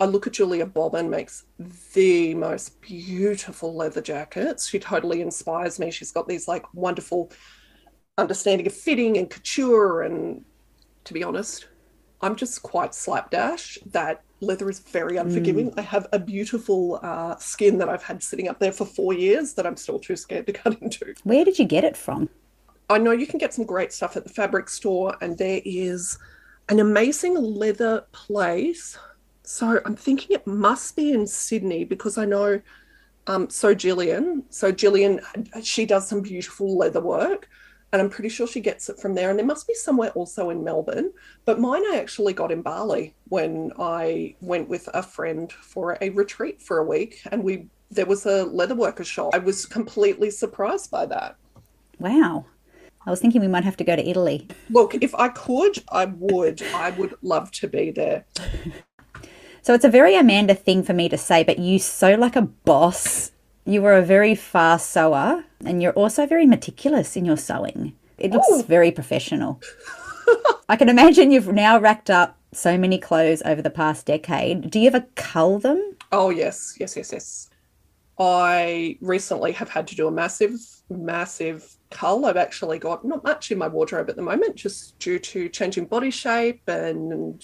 I 0.00 0.06
look 0.06 0.26
at 0.26 0.32
Julia 0.32 0.64
Bobbin 0.64 1.10
makes 1.10 1.44
the 1.92 2.34
most 2.34 2.80
beautiful 2.80 3.74
leather 3.76 4.00
jackets. 4.00 4.66
She 4.66 4.78
totally 4.78 5.20
inspires 5.20 5.78
me. 5.78 5.90
She's 5.90 6.10
got 6.10 6.26
these 6.26 6.48
like 6.48 6.64
wonderful 6.72 7.30
understanding 8.16 8.66
of 8.66 8.72
fitting 8.72 9.18
and 9.18 9.28
couture. 9.28 10.02
And 10.02 10.42
to 11.04 11.12
be 11.12 11.22
honest, 11.22 11.68
I'm 12.22 12.34
just 12.34 12.62
quite 12.62 12.94
slapdash 12.94 13.78
that 13.92 14.22
leather 14.40 14.70
is 14.70 14.78
very 14.78 15.18
unforgiving. 15.18 15.72
I 15.76 15.82
have 15.82 16.06
a 16.12 16.18
beautiful 16.18 16.98
uh, 17.02 17.36
skin 17.36 17.76
that 17.78 17.90
I've 17.90 18.02
had 18.02 18.22
sitting 18.22 18.48
up 18.48 18.58
there 18.58 18.72
for 18.72 18.86
four 18.86 19.12
years 19.12 19.52
that 19.54 19.66
I'm 19.66 19.76
still 19.76 19.98
too 19.98 20.16
scared 20.16 20.46
to 20.46 20.52
cut 20.54 20.80
into. 20.80 21.14
Where 21.24 21.44
did 21.44 21.58
you 21.58 21.66
get 21.66 21.84
it 21.84 21.96
from? 21.96 22.30
I 22.88 22.98
know 22.98 23.12
you 23.12 23.26
can 23.26 23.38
get 23.38 23.54
some 23.54 23.66
great 23.66 23.92
stuff 23.92 24.16
at 24.16 24.24
the 24.24 24.30
fabric 24.30 24.68
store, 24.68 25.14
and 25.20 25.38
there 25.38 25.60
is 25.64 26.18
an 26.68 26.80
amazing 26.80 27.34
leather 27.34 28.04
place. 28.12 28.98
So 29.50 29.80
I'm 29.84 29.96
thinking 29.96 30.36
it 30.36 30.46
must 30.46 30.94
be 30.94 31.12
in 31.12 31.26
Sydney 31.26 31.84
because 31.84 32.16
I 32.16 32.24
know. 32.24 32.60
Um, 33.26 33.50
so 33.50 33.74
Gillian, 33.74 34.44
so 34.48 34.70
Gillian, 34.70 35.20
she 35.62 35.84
does 35.84 36.06
some 36.06 36.22
beautiful 36.22 36.78
leather 36.78 37.00
work, 37.00 37.48
and 37.92 38.00
I'm 38.00 38.08
pretty 38.08 38.28
sure 38.28 38.46
she 38.46 38.60
gets 38.60 38.88
it 38.88 39.00
from 39.00 39.14
there. 39.14 39.28
And 39.28 39.38
there 39.38 39.44
must 39.44 39.66
be 39.66 39.74
somewhere 39.74 40.10
also 40.10 40.50
in 40.50 40.62
Melbourne, 40.62 41.12
but 41.46 41.58
mine 41.58 41.82
I 41.92 41.96
actually 41.96 42.32
got 42.32 42.52
in 42.52 42.62
Bali 42.62 43.16
when 43.28 43.72
I 43.76 44.36
went 44.40 44.68
with 44.68 44.88
a 44.94 45.02
friend 45.02 45.52
for 45.52 45.98
a 46.00 46.10
retreat 46.10 46.62
for 46.62 46.78
a 46.78 46.84
week, 46.84 47.20
and 47.32 47.42
we 47.42 47.66
there 47.90 48.06
was 48.06 48.26
a 48.26 48.46
leatherworker 48.46 49.04
shop. 49.04 49.34
I 49.34 49.38
was 49.38 49.66
completely 49.66 50.30
surprised 50.30 50.92
by 50.92 51.06
that. 51.06 51.34
Wow. 51.98 52.46
I 53.06 53.10
was 53.10 53.18
thinking 53.18 53.40
we 53.40 53.48
might 53.48 53.64
have 53.64 53.78
to 53.78 53.84
go 53.84 53.96
to 53.96 54.08
Italy. 54.08 54.46
Look, 54.68 54.94
if 54.94 55.14
I 55.14 55.28
could, 55.30 55.82
I 55.88 56.04
would. 56.04 56.62
I 56.74 56.90
would 56.90 57.14
love 57.22 57.50
to 57.52 57.66
be 57.66 57.90
there. 57.90 58.26
So 59.62 59.74
it's 59.74 59.84
a 59.84 59.88
very 59.90 60.16
Amanda 60.16 60.54
thing 60.54 60.82
for 60.82 60.92
me 60.92 61.08
to 61.08 61.18
say, 61.18 61.44
but 61.44 61.58
you 61.58 61.78
sew 61.78 62.14
like 62.14 62.36
a 62.36 62.42
boss. 62.42 63.32
You 63.64 63.84
are 63.84 63.94
a 63.96 64.02
very 64.02 64.34
fast 64.34 64.90
sewer, 64.90 65.44
and 65.64 65.82
you're 65.82 65.92
also 65.92 66.26
very 66.26 66.46
meticulous 66.46 67.16
in 67.16 67.24
your 67.24 67.36
sewing. 67.36 67.94
It 68.18 68.32
looks 68.32 68.46
Oh. 68.50 68.62
very 68.62 68.90
professional. 68.90 69.60
I 70.68 70.76
can 70.76 70.88
imagine 70.88 71.30
you've 71.30 71.52
now 71.52 71.78
racked 71.78 72.10
up 72.10 72.36
so 72.52 72.78
many 72.78 72.98
clothes 72.98 73.42
over 73.44 73.60
the 73.62 73.70
past 73.70 74.06
decade. 74.06 74.70
Do 74.70 74.80
you 74.80 74.86
ever 74.88 75.06
cull 75.14 75.58
them? 75.58 75.96
Oh, 76.10 76.30
yes, 76.30 76.76
yes, 76.80 76.96
yes, 76.96 77.12
yes. 77.12 77.48
I 78.18 78.96
recently 79.00 79.52
have 79.52 79.68
had 79.68 79.86
to 79.88 79.96
do 79.96 80.06
a 80.06 80.10
massive, 80.10 80.58
massive 80.90 81.76
cull. 81.90 82.26
I've 82.26 82.36
actually 82.36 82.78
got 82.78 83.04
not 83.04 83.24
much 83.24 83.50
in 83.50 83.58
my 83.58 83.68
wardrobe 83.68 84.10
at 84.10 84.16
the 84.16 84.22
moment, 84.22 84.56
just 84.56 84.98
due 84.98 85.18
to 85.18 85.48
changing 85.48 85.86
body 85.86 86.10
shape 86.10 86.62
and 86.68 87.42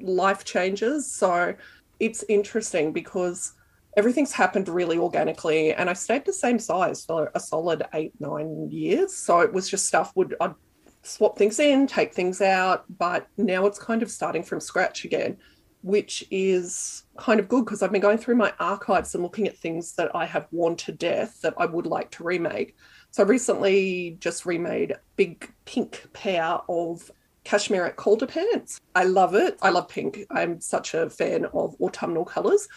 life 0.00 0.44
changes. 0.44 1.10
So 1.10 1.54
it's 2.00 2.24
interesting 2.28 2.92
because 2.92 3.52
everything's 3.96 4.32
happened 4.32 4.68
really 4.68 4.98
organically 4.98 5.72
and 5.72 5.90
I 5.90 5.92
stayed 5.92 6.24
the 6.24 6.32
same 6.32 6.58
size 6.58 7.04
for 7.04 7.30
a 7.34 7.40
solid 7.40 7.84
eight, 7.94 8.12
nine 8.20 8.70
years. 8.70 9.16
So 9.16 9.40
it 9.40 9.52
was 9.52 9.68
just 9.68 9.86
stuff 9.86 10.12
would 10.14 10.34
I'd 10.40 10.54
swap 11.02 11.38
things 11.38 11.58
in, 11.58 11.86
take 11.86 12.14
things 12.14 12.40
out, 12.40 12.84
but 12.98 13.28
now 13.36 13.66
it's 13.66 13.78
kind 13.78 14.02
of 14.02 14.10
starting 14.10 14.42
from 14.42 14.60
scratch 14.60 15.04
again 15.04 15.38
which 15.82 16.24
is 16.30 17.04
kind 17.16 17.38
of 17.38 17.48
good 17.48 17.64
because 17.64 17.82
I've 17.82 17.92
been 17.92 18.00
going 18.00 18.18
through 18.18 18.36
my 18.36 18.52
archives 18.58 19.14
and 19.14 19.22
looking 19.22 19.46
at 19.46 19.56
things 19.56 19.92
that 19.92 20.10
I 20.14 20.26
have 20.26 20.48
worn 20.50 20.76
to 20.76 20.92
death 20.92 21.40
that 21.42 21.54
I 21.56 21.66
would 21.66 21.86
like 21.86 22.10
to 22.12 22.24
remake. 22.24 22.76
So 23.10 23.22
I 23.22 23.26
recently 23.26 24.16
just 24.20 24.44
remade 24.44 24.92
a 24.92 25.00
big 25.16 25.50
pink 25.64 26.06
pair 26.12 26.58
of 26.68 27.10
Cashmerette 27.44 27.96
Calder 27.96 28.26
pants. 28.26 28.80
I 28.94 29.04
love 29.04 29.34
it. 29.34 29.56
I 29.62 29.70
love 29.70 29.88
pink. 29.88 30.26
I'm 30.30 30.60
such 30.60 30.94
a 30.94 31.08
fan 31.08 31.46
of 31.46 31.74
autumnal 31.80 32.24
colours. 32.24 32.68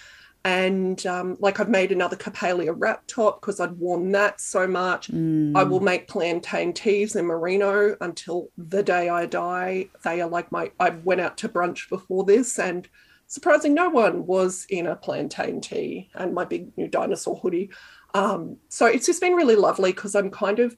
And 0.44 1.06
um, 1.06 1.38
like 1.40 1.60
I've 1.60 1.70
made 1.70 1.92
another 1.92 2.16
Capalia 2.16 2.74
wrap 2.76 3.04
top 3.06 3.40
because 3.42 3.60
I'd 3.60 3.74
worn 3.74 4.12
that 4.14 4.42
so 4.42 4.66
much. 4.66 5.10
I 5.12 5.64
will 5.64 5.82
make 5.82 6.08
plantain 6.08 6.74
tees 6.74 7.16
in 7.16 7.26
merino 7.26 7.96
until 8.02 8.50
the 8.58 8.82
day 8.82 9.08
I 9.10 9.28
die. 9.28 9.90
They 10.04 10.20
are 10.20 10.28
like 10.30 10.52
my. 10.52 10.72
I 10.80 10.90
went 10.90 11.22
out 11.22 11.38
to 11.40 11.50
brunch 11.50 11.90
before 11.90 12.24
this, 12.24 12.58
and 12.58 12.88
surprising 13.28 13.76
no 13.76 13.90
one 13.90 14.26
was 14.26 14.66
in 14.70 14.88
a 14.88 14.96
plantain 14.96 15.62
tee 15.62 16.10
and 16.16 16.34
my 16.34 16.44
big 16.46 16.76
new 16.76 16.88
dinosaur 16.88 17.38
hoodie. 17.38 17.70
Um, 18.16 18.58
so 18.68 18.88
it's 18.88 19.06
just 19.06 19.22
been 19.22 19.34
really 19.34 19.56
lovely 19.56 19.92
because 19.92 20.16
I'm 20.16 20.32
kind 20.32 20.58
of 20.60 20.76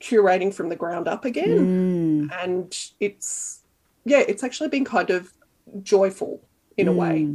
curating 0.00 0.52
from 0.52 0.68
the 0.70 0.76
ground 0.76 1.06
up 1.06 1.24
again, 1.24 2.28
Mm. 2.28 2.42
and 2.42 2.76
it's 2.98 3.62
yeah, 4.04 4.24
it's 4.26 4.42
actually 4.42 4.70
been 4.70 4.84
kind 4.84 5.10
of 5.10 5.32
joyful 5.82 6.42
in 6.76 6.88
a 6.88 6.92
way. 6.92 7.28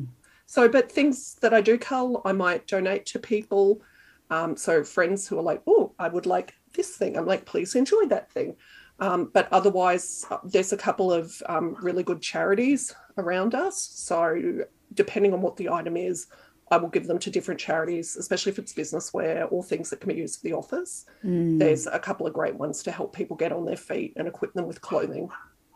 So, 0.49 0.67
but 0.67 0.91
things 0.91 1.35
that 1.41 1.53
I 1.53 1.61
do 1.61 1.77
cull, 1.77 2.23
I 2.25 2.31
might 2.31 2.65
donate 2.65 3.05
to 3.07 3.19
people. 3.19 3.83
Um, 4.31 4.57
so 4.57 4.83
friends 4.83 5.27
who 5.27 5.37
are 5.37 5.43
like, 5.43 5.61
oh, 5.67 5.93
I 5.99 6.07
would 6.07 6.25
like 6.25 6.55
this 6.73 6.97
thing. 6.97 7.15
I'm 7.15 7.27
like, 7.27 7.45
please 7.45 7.75
enjoy 7.75 8.07
that 8.07 8.31
thing. 8.31 8.55
Um, 8.99 9.29
but 9.31 9.47
otherwise, 9.51 10.25
uh, 10.31 10.39
there's 10.43 10.73
a 10.73 10.77
couple 10.77 11.13
of 11.13 11.39
um, 11.45 11.77
really 11.79 12.01
good 12.01 12.19
charities 12.19 12.95
around 13.19 13.53
us. 13.53 13.79
So, 13.79 14.65
depending 14.95 15.33
on 15.35 15.43
what 15.43 15.55
the 15.55 15.69
item 15.69 15.95
is, 15.95 16.25
I 16.71 16.77
will 16.77 16.89
give 16.89 17.05
them 17.05 17.19
to 17.19 17.29
different 17.29 17.59
charities, 17.59 18.15
especially 18.15 18.51
if 18.51 18.57
it's 18.57 18.73
business 18.73 19.13
wear 19.13 19.45
or 19.45 19.63
things 19.63 19.91
that 19.91 19.99
can 19.99 20.09
be 20.09 20.15
used 20.15 20.39
for 20.41 20.45
the 20.45 20.53
office. 20.53 21.05
Mm. 21.23 21.59
There's 21.59 21.85
a 21.85 21.99
couple 21.99 22.25
of 22.25 22.33
great 22.33 22.55
ones 22.55 22.81
to 22.83 22.91
help 22.91 23.15
people 23.15 23.37
get 23.37 23.51
on 23.51 23.65
their 23.65 23.77
feet 23.77 24.13
and 24.15 24.27
equip 24.27 24.53
them 24.53 24.65
with 24.65 24.81
clothing 24.81 25.29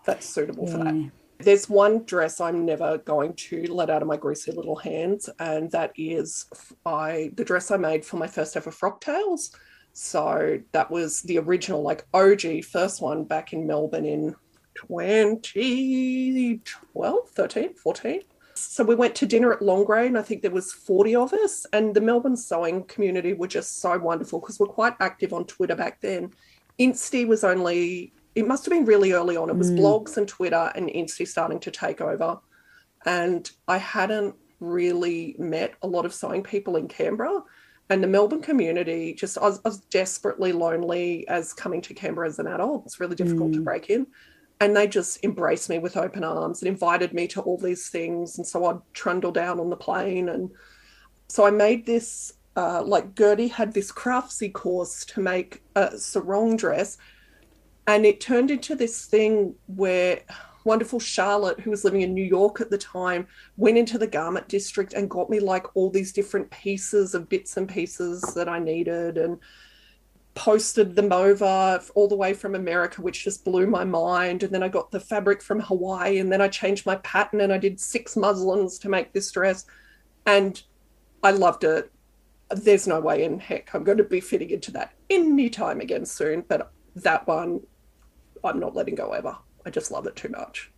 that's 0.04 0.28
suitable 0.28 0.66
yeah. 0.66 0.72
for 0.72 0.84
that. 0.84 1.12
There's 1.40 1.70
one 1.70 2.06
dress 2.06 2.40
I'm 2.40 2.66
never 2.66 3.00
going 3.00 3.34
to 3.34 3.66
let 3.68 3.90
out 3.90 4.02
of 4.02 4.08
my 4.08 4.16
greasy 4.18 4.52
little 4.52 4.78
hands, 4.78 5.30
and 5.40 5.70
that 5.72 5.92
is 5.98 6.46
I 6.86 7.32
the 7.36 7.44
dress 7.44 7.72
I 7.72 7.78
made 7.78 8.06
for 8.06 8.18
my 8.18 8.28
first 8.28 8.56
ever 8.56 8.72
Frocktails. 8.72 9.54
So 9.94 10.60
that 10.72 10.90
was 10.90 11.22
the 11.24 11.40
original, 11.40 11.82
like 11.82 12.08
OG 12.14 12.64
first 12.64 13.02
one 13.02 13.26
back 13.26 13.52
in 13.54 13.68
Melbourne 13.68 14.06
in 14.06 14.36
2012, 14.76 17.30
13, 17.30 17.74
14. 17.76 18.22
So 18.56 18.84
we 18.84 18.96
went 18.96 19.16
to 19.16 19.26
dinner 19.26 19.52
at 19.52 19.62
Longrain. 19.62 20.18
I 20.18 20.22
think 20.22 20.42
there 20.42 20.52
was 20.52 20.72
40 20.72 21.16
of 21.16 21.34
us, 21.34 21.66
and 21.74 21.96
the 21.96 22.02
Melbourne 22.02 22.38
sewing 22.38 22.84
community 22.86 23.34
were 23.34 23.48
just 23.48 23.82
so 23.82 23.98
wonderful 23.98 24.40
because 24.40 24.60
we're 24.60 24.68
quite 24.68 24.94
active 25.00 25.34
on 25.34 25.46
Twitter 25.46 25.76
back 25.76 26.02
then. 26.02 26.32
Insty 26.80 27.28
was 27.28 27.44
only 27.44 28.14
it 28.36 28.48
must 28.48 28.66
have 28.66 28.72
been 28.72 28.86
really 28.86 29.12
early 29.12 29.38
on. 29.38 29.50
It 29.50 29.56
was 29.56 29.72
mm. 29.72 29.80
blogs 29.80 30.18
and 30.18 30.28
Twitter 30.28 30.72
and 30.76 30.90
Insta 30.90 31.28
starting 31.28 31.60
to 31.62 31.72
take 31.72 32.02
over. 32.02 32.40
And 33.06 33.50
I 33.68 33.78
hadn't 33.78 34.36
really 34.60 35.36
met 35.38 35.76
a 35.82 35.88
lot 35.88 36.06
of 36.06 36.14
sewing 36.14 36.44
people 36.44 36.76
in 36.76 36.88
Canberra. 36.88 37.44
And 37.90 38.02
the 38.02 38.08
Melbourne 38.08 38.42
community, 38.42 39.14
just 39.14 39.38
I 39.38 39.42
was, 39.42 39.60
I 39.66 39.70
was 39.70 39.80
desperately 39.80 40.52
lonely 40.52 41.28
as 41.28 41.54
coming 41.54 41.82
to 41.82 41.94
Canberra 41.94 42.28
as 42.28 42.40
an 42.40 42.48
adult. 42.48 42.86
It's 42.86 43.00
really 43.00 43.16
difficult 43.16 43.52
mm. 43.52 43.56
to 43.56 43.62
break 43.62 43.90
in. 43.90 44.08
And 44.60 44.76
they 44.76 44.88
just 44.88 45.24
embraced 45.24 45.70
me 45.70 45.80
with 45.80 45.98
open 45.98 46.24
arms 46.24 46.62
and 46.62 46.70
invited 46.70 47.14
me 47.14 47.28
to 47.30 47.42
all 47.42 47.58
these 47.58 47.90
things. 47.90 48.38
And 48.38 48.48
so 48.48 48.66
I'd 48.66 48.80
trundle 48.94 49.32
down 49.32 49.60
on 49.60 49.70
the 49.70 49.76
plane. 49.76 50.30
And 50.30 50.50
so 51.28 51.46
I 51.46 51.52
made 51.52 51.86
this, 51.86 52.34
uh, 52.56 52.82
like 52.84 53.16
Gertie 53.16 53.50
had 53.50 53.74
this 53.74 53.92
craftsy 53.92 54.52
course 54.52 55.04
to 55.06 55.20
make 55.20 55.62
a 55.76 55.98
sarong 55.98 56.56
dress 56.56 56.98
and 57.88 58.06
it 58.06 58.22
turned 58.22 58.52
into 58.52 58.76
this 58.76 59.06
thing 59.06 59.56
where 59.68 60.22
wonderful 60.64 61.00
Charlotte, 61.00 61.60
who 61.60 61.70
was 61.70 61.84
living 61.84 62.02
in 62.02 62.14
New 62.14 62.24
York 62.24 62.62
at 62.62 62.70
the 62.70 62.78
time, 62.78 63.28
went 63.58 63.78
into 63.78 63.98
the 63.98 64.08
garment 64.08 64.48
district 64.48 64.94
and 64.94 65.10
got 65.10 65.30
me 65.30 65.40
like 65.40 65.76
all 65.76 65.90
these 65.90 66.14
different 66.14 66.50
pieces 66.52 67.14
of 67.14 67.30
bits 67.30 67.58
and 67.58 67.68
pieces 67.68 68.22
that 68.36 68.48
I 68.48 68.60
needed 68.60 69.18
and 69.18 69.40
posted 70.36 70.96
them 70.96 71.12
over 71.12 71.80
all 71.94 72.08
the 72.08 72.16
way 72.16 72.34
from 72.34 72.56
America, 72.56 73.02
which 73.02 73.24
just 73.24 73.46
blew 73.46 73.68
my 73.68 73.84
mind. 73.84 74.44
And 74.44 74.54
then 74.54 74.64
I 74.64 74.68
got 74.68 74.90
the 74.90 75.00
fabric 75.00 75.42
from 75.42 75.60
Hawaii 75.60 76.20
and 76.20 76.32
then 76.32 76.42
I 76.42 76.48
changed 76.48 76.86
my 76.86 76.96
pattern 76.98 77.42
and 77.42 77.54
I 77.54 77.58
did 77.58 77.80
six 77.80 78.16
muslins 78.16 78.80
to 78.80 78.90
make 78.90 79.14
this 79.14 79.32
dress. 79.32 79.66
And 80.26 80.62
I 81.22 81.32
loved 81.32 81.64
it. 81.64 81.92
There's 82.50 82.88
no 82.88 83.00
way 83.00 83.24
in 83.24 83.40
heck 83.40 83.74
I'm 83.74 83.84
going 83.84 83.98
to 83.98 84.04
be 84.04 84.20
fitting 84.20 84.50
into 84.50 84.72
that 84.72 84.94
anytime 85.10 85.82
again 85.82 86.06
soon, 86.06 86.44
but 86.48 86.72
that 86.96 87.28
one 87.28 87.62
I'm 88.44 88.60
not 88.60 88.76
letting 88.76 88.96
go 88.96 89.12
ever. 89.12 89.38
I 89.66 89.70
just 89.70 89.92
love 89.92 90.06
it 90.06 90.16
too 90.16 90.30
much. 90.30 90.70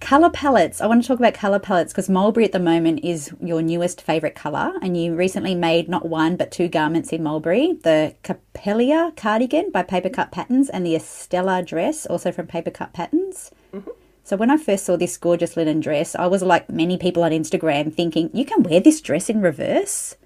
Color 0.00 0.30
palettes. 0.30 0.80
I 0.80 0.86
want 0.86 1.02
to 1.02 1.08
talk 1.08 1.18
about 1.18 1.34
color 1.34 1.58
palettes 1.58 1.92
because 1.92 2.08
mulberry 2.08 2.44
at 2.44 2.52
the 2.52 2.60
moment 2.60 3.00
is 3.02 3.32
your 3.40 3.62
newest 3.62 4.00
favorite 4.00 4.36
color, 4.36 4.74
and 4.80 4.96
you 4.96 5.14
recently 5.16 5.56
made 5.56 5.88
not 5.88 6.08
one 6.08 6.36
but 6.36 6.52
two 6.52 6.68
garments 6.68 7.12
in 7.12 7.22
mulberry: 7.22 7.72
the 7.82 8.14
Capelia 8.22 9.14
cardigan 9.16 9.72
by 9.72 9.82
Paper 9.82 10.08
Cut 10.08 10.30
Patterns 10.30 10.68
and 10.68 10.86
the 10.86 10.94
Estella 10.94 11.64
dress, 11.64 12.06
also 12.06 12.30
from 12.30 12.46
Paper 12.46 12.70
Cut 12.70 12.92
Patterns. 12.92 13.50
Mm-hmm. 13.74 13.90
So 14.22 14.36
when 14.36 14.50
I 14.50 14.56
first 14.56 14.84
saw 14.84 14.96
this 14.96 15.16
gorgeous 15.16 15.56
linen 15.56 15.80
dress, 15.80 16.14
I 16.14 16.26
was 16.26 16.42
like 16.42 16.70
many 16.70 16.96
people 16.96 17.24
on 17.24 17.32
Instagram, 17.32 17.92
thinking 17.92 18.30
you 18.32 18.44
can 18.44 18.62
wear 18.62 18.78
this 18.78 19.00
dress 19.00 19.28
in 19.28 19.40
reverse. 19.40 20.16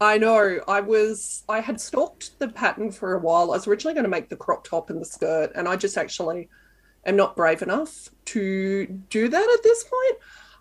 I 0.00 0.18
know. 0.18 0.60
I 0.68 0.80
was 0.80 1.42
I 1.48 1.60
had 1.60 1.80
stalked 1.80 2.38
the 2.38 2.48
pattern 2.48 2.90
for 2.90 3.14
a 3.14 3.18
while. 3.18 3.52
I 3.52 3.56
was 3.56 3.66
originally 3.66 3.94
going 3.94 4.04
to 4.04 4.10
make 4.10 4.28
the 4.28 4.36
crop 4.36 4.64
top 4.64 4.90
and 4.90 5.00
the 5.00 5.06
skirt, 5.06 5.52
and 5.54 5.66
I 5.66 5.76
just 5.76 5.96
actually 5.96 6.48
am 7.06 7.16
not 7.16 7.36
brave 7.36 7.62
enough 7.62 8.10
to 8.26 8.86
do 8.86 9.28
that 9.28 9.50
at 9.54 9.62
this 9.62 9.84
point. 9.84 10.18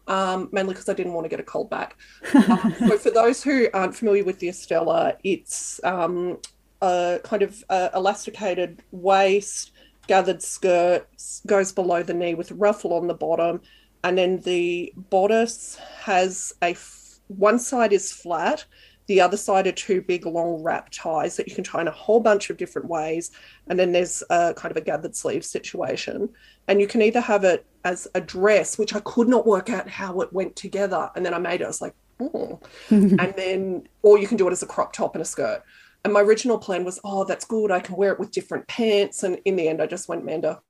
Um, 0.07 0.49
mainly 0.51 0.73
because 0.75 0.87
I 0.87 0.93
didn't 0.93 1.13
want 1.13 1.25
to 1.25 1.29
get 1.29 1.39
a 1.39 1.43
cold 1.43 1.69
back. 1.69 1.97
uh, 2.33 2.69
so 2.79 2.97
for 2.99 3.09
those 3.09 3.43
who 3.43 3.67
aren't 3.73 3.95
familiar 3.95 4.23
with 4.23 4.37
the 4.37 4.49
Estella, 4.49 5.15
it's 5.23 5.83
um, 5.83 6.37
a 6.81 7.19
kind 7.23 7.41
of 7.41 7.63
uh, 7.69 7.89
elasticated 7.95 8.83
waist, 8.91 9.71
gathered 10.07 10.43
skirt, 10.43 11.07
goes 11.47 11.71
below 11.71 12.03
the 12.03 12.13
knee 12.13 12.35
with 12.35 12.51
a 12.51 12.53
ruffle 12.53 12.93
on 12.93 13.07
the 13.07 13.15
bottom, 13.15 13.61
and 14.03 14.15
then 14.15 14.39
the 14.41 14.93
bodice 14.95 15.79
has 16.03 16.53
a 16.61 16.71
f- 16.71 17.19
one 17.27 17.57
side 17.57 17.91
is 17.91 18.11
flat 18.11 18.65
the 19.07 19.21
other 19.21 19.37
side 19.37 19.67
are 19.67 19.71
two 19.71 20.01
big 20.01 20.25
long 20.25 20.63
wrap 20.63 20.89
ties 20.91 21.37
that 21.37 21.47
you 21.47 21.55
can 21.55 21.63
tie 21.63 21.81
in 21.81 21.87
a 21.87 21.91
whole 21.91 22.19
bunch 22.19 22.49
of 22.49 22.57
different 22.57 22.89
ways. 22.89 23.31
And 23.67 23.77
then 23.77 23.91
there's 23.91 24.23
a 24.29 24.53
kind 24.55 24.71
of 24.71 24.77
a 24.77 24.81
gathered 24.81 25.15
sleeve 25.15 25.45
situation. 25.45 26.29
And 26.67 26.81
you 26.81 26.87
can 26.87 27.01
either 27.01 27.21
have 27.21 27.43
it 27.43 27.65
as 27.83 28.07
a 28.15 28.21
dress, 28.21 28.77
which 28.77 28.95
I 28.95 28.99
could 29.01 29.27
not 29.27 29.45
work 29.45 29.69
out 29.69 29.87
how 29.87 30.21
it 30.21 30.33
went 30.33 30.55
together. 30.55 31.11
And 31.15 31.25
then 31.25 31.33
I 31.33 31.39
made 31.39 31.61
it, 31.61 31.65
I 31.65 31.67
was 31.67 31.81
like, 31.81 31.93
oh. 32.19 32.59
and 32.89 33.33
then, 33.37 33.87
or 34.01 34.17
you 34.17 34.27
can 34.27 34.37
do 34.37 34.47
it 34.47 34.51
as 34.51 34.63
a 34.63 34.67
crop 34.67 34.93
top 34.93 35.15
and 35.15 35.21
a 35.21 35.25
skirt. 35.25 35.63
And 36.03 36.13
my 36.13 36.21
original 36.21 36.57
plan 36.57 36.83
was, 36.83 36.99
oh, 37.03 37.23
that's 37.23 37.45
good. 37.45 37.71
I 37.71 37.79
can 37.79 37.95
wear 37.95 38.11
it 38.11 38.19
with 38.19 38.31
different 38.31 38.67
pants. 38.67 39.23
And 39.23 39.39
in 39.45 39.55
the 39.55 39.67
end, 39.67 39.81
I 39.81 39.87
just 39.87 40.07
went, 40.07 40.21
Amanda, 40.21 40.61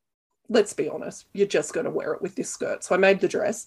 let's 0.49 0.73
be 0.73 0.89
honest, 0.89 1.25
you're 1.33 1.47
just 1.47 1.73
going 1.73 1.85
to 1.85 1.91
wear 1.91 2.13
it 2.13 2.21
with 2.21 2.35
this 2.35 2.49
skirt. 2.49 2.83
So 2.83 2.95
I 2.95 2.97
made 2.97 3.19
the 3.19 3.27
dress 3.27 3.65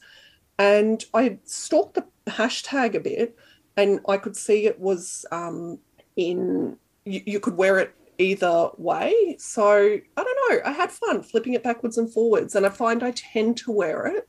and 0.59 1.05
I 1.15 1.39
stalked 1.45 1.95
the 1.95 2.07
hashtag 2.27 2.95
a 2.95 3.01
bit 3.01 3.37
and 3.79 4.01
I 4.09 4.17
could 4.19 4.37
see 4.37 4.67
it 4.67 4.79
was 4.79 5.25
um, 5.31 5.79
in 6.17 6.77
you, 7.05 7.23
you 7.25 7.41
could 7.41 7.57
wear 7.57 7.79
it 7.79 7.95
either 8.19 8.71
way. 8.77 9.37
So 9.39 9.65
I 9.65 10.25
don't 10.25 10.51
know. 10.51 10.61
I 10.67 10.73
had 10.73 10.91
fun 10.91 11.23
flipping 11.23 11.55
it 11.55 11.63
backwards 11.63 11.97
and 11.97 12.13
forwards, 12.13 12.55
and 12.55 12.67
I 12.67 12.71
find 12.71 13.03
I 13.03 13.13
tend 13.13 13.57
to 13.59 13.73
wear 13.73 14.07
it 14.09 14.29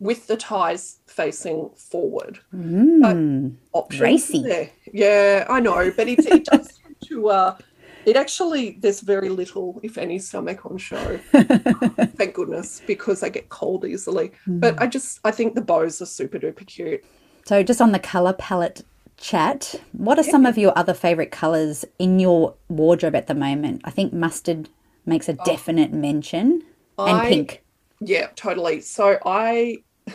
with 0.00 0.26
the 0.26 0.36
ties 0.36 1.00
facing 1.06 1.70
forward. 1.76 2.40
Mm, 2.54 3.54
racy. 3.98 4.42
There. 4.42 4.70
Yeah, 4.92 5.46
I 5.48 5.60
know, 5.60 5.92
but 5.94 6.08
it, 6.08 6.26
it 6.26 6.44
does 6.46 6.80
to. 7.04 7.28
Uh, 7.28 7.58
it 8.06 8.16
actually 8.16 8.78
there's 8.80 9.00
very 9.00 9.28
little, 9.28 9.80
if 9.82 9.98
any, 9.98 10.18
stomach 10.18 10.64
on 10.64 10.78
show. 10.78 11.18
Thank 11.32 12.32
goodness, 12.32 12.80
because 12.86 13.22
I 13.22 13.28
get 13.28 13.50
cold 13.50 13.84
easily. 13.84 14.32
Mm. 14.46 14.60
But 14.60 14.80
I 14.80 14.86
just 14.86 15.20
I 15.24 15.30
think 15.30 15.54
the 15.54 15.60
bows 15.60 16.00
are 16.00 16.06
super 16.06 16.38
duper 16.38 16.66
cute. 16.66 17.04
So, 17.48 17.62
just 17.62 17.80
on 17.80 17.92
the 17.92 17.98
colour 17.98 18.34
palette 18.34 18.84
chat, 19.16 19.74
what 19.92 20.18
are 20.18 20.22
some 20.22 20.44
of 20.44 20.58
your 20.58 20.74
other 20.76 20.92
favourite 20.92 21.30
colours 21.30 21.82
in 21.98 22.20
your 22.20 22.54
wardrobe 22.68 23.14
at 23.14 23.26
the 23.26 23.34
moment? 23.34 23.80
I 23.84 23.90
think 23.90 24.12
mustard 24.12 24.68
makes 25.06 25.30
a 25.30 25.32
oh. 25.32 25.44
definite 25.46 25.90
mention, 25.90 26.62
and 26.98 27.16
I, 27.16 27.26
pink. 27.30 27.64
Yeah, 28.00 28.26
totally. 28.36 28.82
So, 28.82 29.18
I 29.24 29.78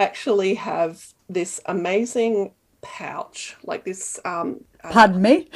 actually 0.00 0.54
have 0.54 1.14
this 1.28 1.60
amazing 1.66 2.50
pouch, 2.82 3.54
like 3.62 3.84
this. 3.84 4.18
Um, 4.24 4.64
uh, 4.82 4.90
Pardon 4.90 5.22
me? 5.22 5.48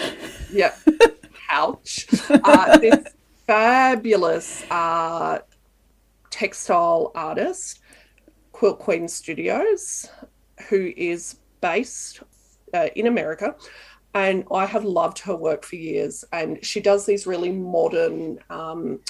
Yeah, 0.53 0.77
pouch. 1.51 2.07
Uh, 2.31 2.79
this 2.79 3.05
fabulous 3.49 4.63
uh, 4.71 5.41
textile 6.31 7.11
artist, 7.17 7.81
Quilt 8.53 8.79
Queen 8.79 9.09
Studios 9.09 10.09
who 10.69 10.93
is 10.97 11.37
based 11.61 12.23
uh, 12.75 12.89
in 12.95 13.07
America. 13.07 13.55
And 14.15 14.45
I 14.53 14.67
have 14.67 14.85
loved 14.85 15.19
her 15.21 15.37
work 15.37 15.65
for 15.65 15.77
years. 15.77 16.25
And 16.33 16.65
she 16.65 16.81
does 16.81 17.07
these 17.07 17.27
really 17.27 17.53
modern 17.53 18.39
um, 18.51 19.01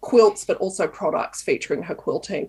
quilts, 0.00 0.44
but 0.44 0.58
also 0.58 0.86
products 0.86 1.42
featuring 1.42 1.82
her 1.82 1.94
quilting. 1.94 2.48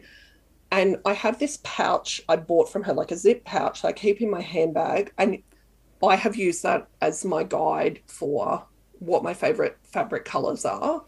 And 0.72 0.98
I 1.06 1.14
have 1.14 1.40
this 1.40 1.60
pouch 1.64 2.22
I 2.28 2.36
bought 2.36 2.70
from 2.70 2.84
her, 2.84 2.94
like 2.94 3.12
a 3.12 3.18
zip 3.18 3.44
pouch 3.46 3.82
that 3.82 3.90
I 3.90 3.94
keep 3.94 4.22
in 4.22 4.30
my 4.30 4.42
handbag. 4.42 5.14
And 5.18 5.42
I 6.04 6.16
have 6.16 6.36
used 6.36 6.64
that 6.64 6.88
as 7.02 7.26
my 7.26 7.44
guide 7.44 8.02
for 8.08 8.66
what 9.00 9.24
my 9.24 9.34
favorite 9.34 9.78
fabric 9.84 10.26
colors 10.26 10.66
are 10.66 11.04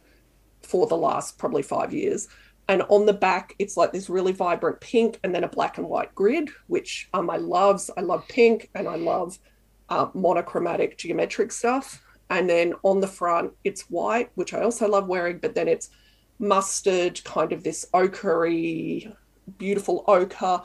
for 0.62 0.88
the 0.88 0.98
last 0.98 1.38
probably 1.38 1.64
five 1.64 1.94
years. 1.94 2.28
And 2.70 2.84
on 2.90 3.06
the 3.06 3.14
back, 3.14 3.56
it's 3.60 3.78
like 3.78 3.94
this 3.94 4.10
really 4.10 4.34
vibrant 4.34 4.82
pink 4.82 5.20
and 5.24 5.34
then 5.34 5.44
a 5.44 5.50
black 5.50 5.78
and 5.78 5.88
white 5.88 6.14
grid, 6.14 6.50
which 6.68 7.10
are 7.14 7.24
my 7.24 7.38
loves. 7.38 7.90
I 7.98 8.02
love 8.02 8.28
pink 8.28 8.70
and 8.76 8.88
I 8.88 8.96
love 8.96 9.40
uh, 9.90 10.08
monochromatic 10.14 10.98
geometric 10.98 11.52
stuff. 11.52 12.04
And 12.30 12.50
then 12.50 12.74
on 12.84 13.00
the 13.00 13.08
front, 13.08 13.54
it's 13.64 13.90
white, 13.90 14.32
which 14.36 14.54
I 14.54 14.62
also 14.62 14.88
love 14.88 15.08
wearing, 15.08 15.38
but 15.38 15.56
then 15.56 15.70
it's 15.70 15.90
mustard, 16.40 17.24
kind 17.24 17.54
of 17.54 17.64
this 17.64 17.86
ochre 17.94 18.46
beautiful 19.58 20.04
ochre, 20.08 20.62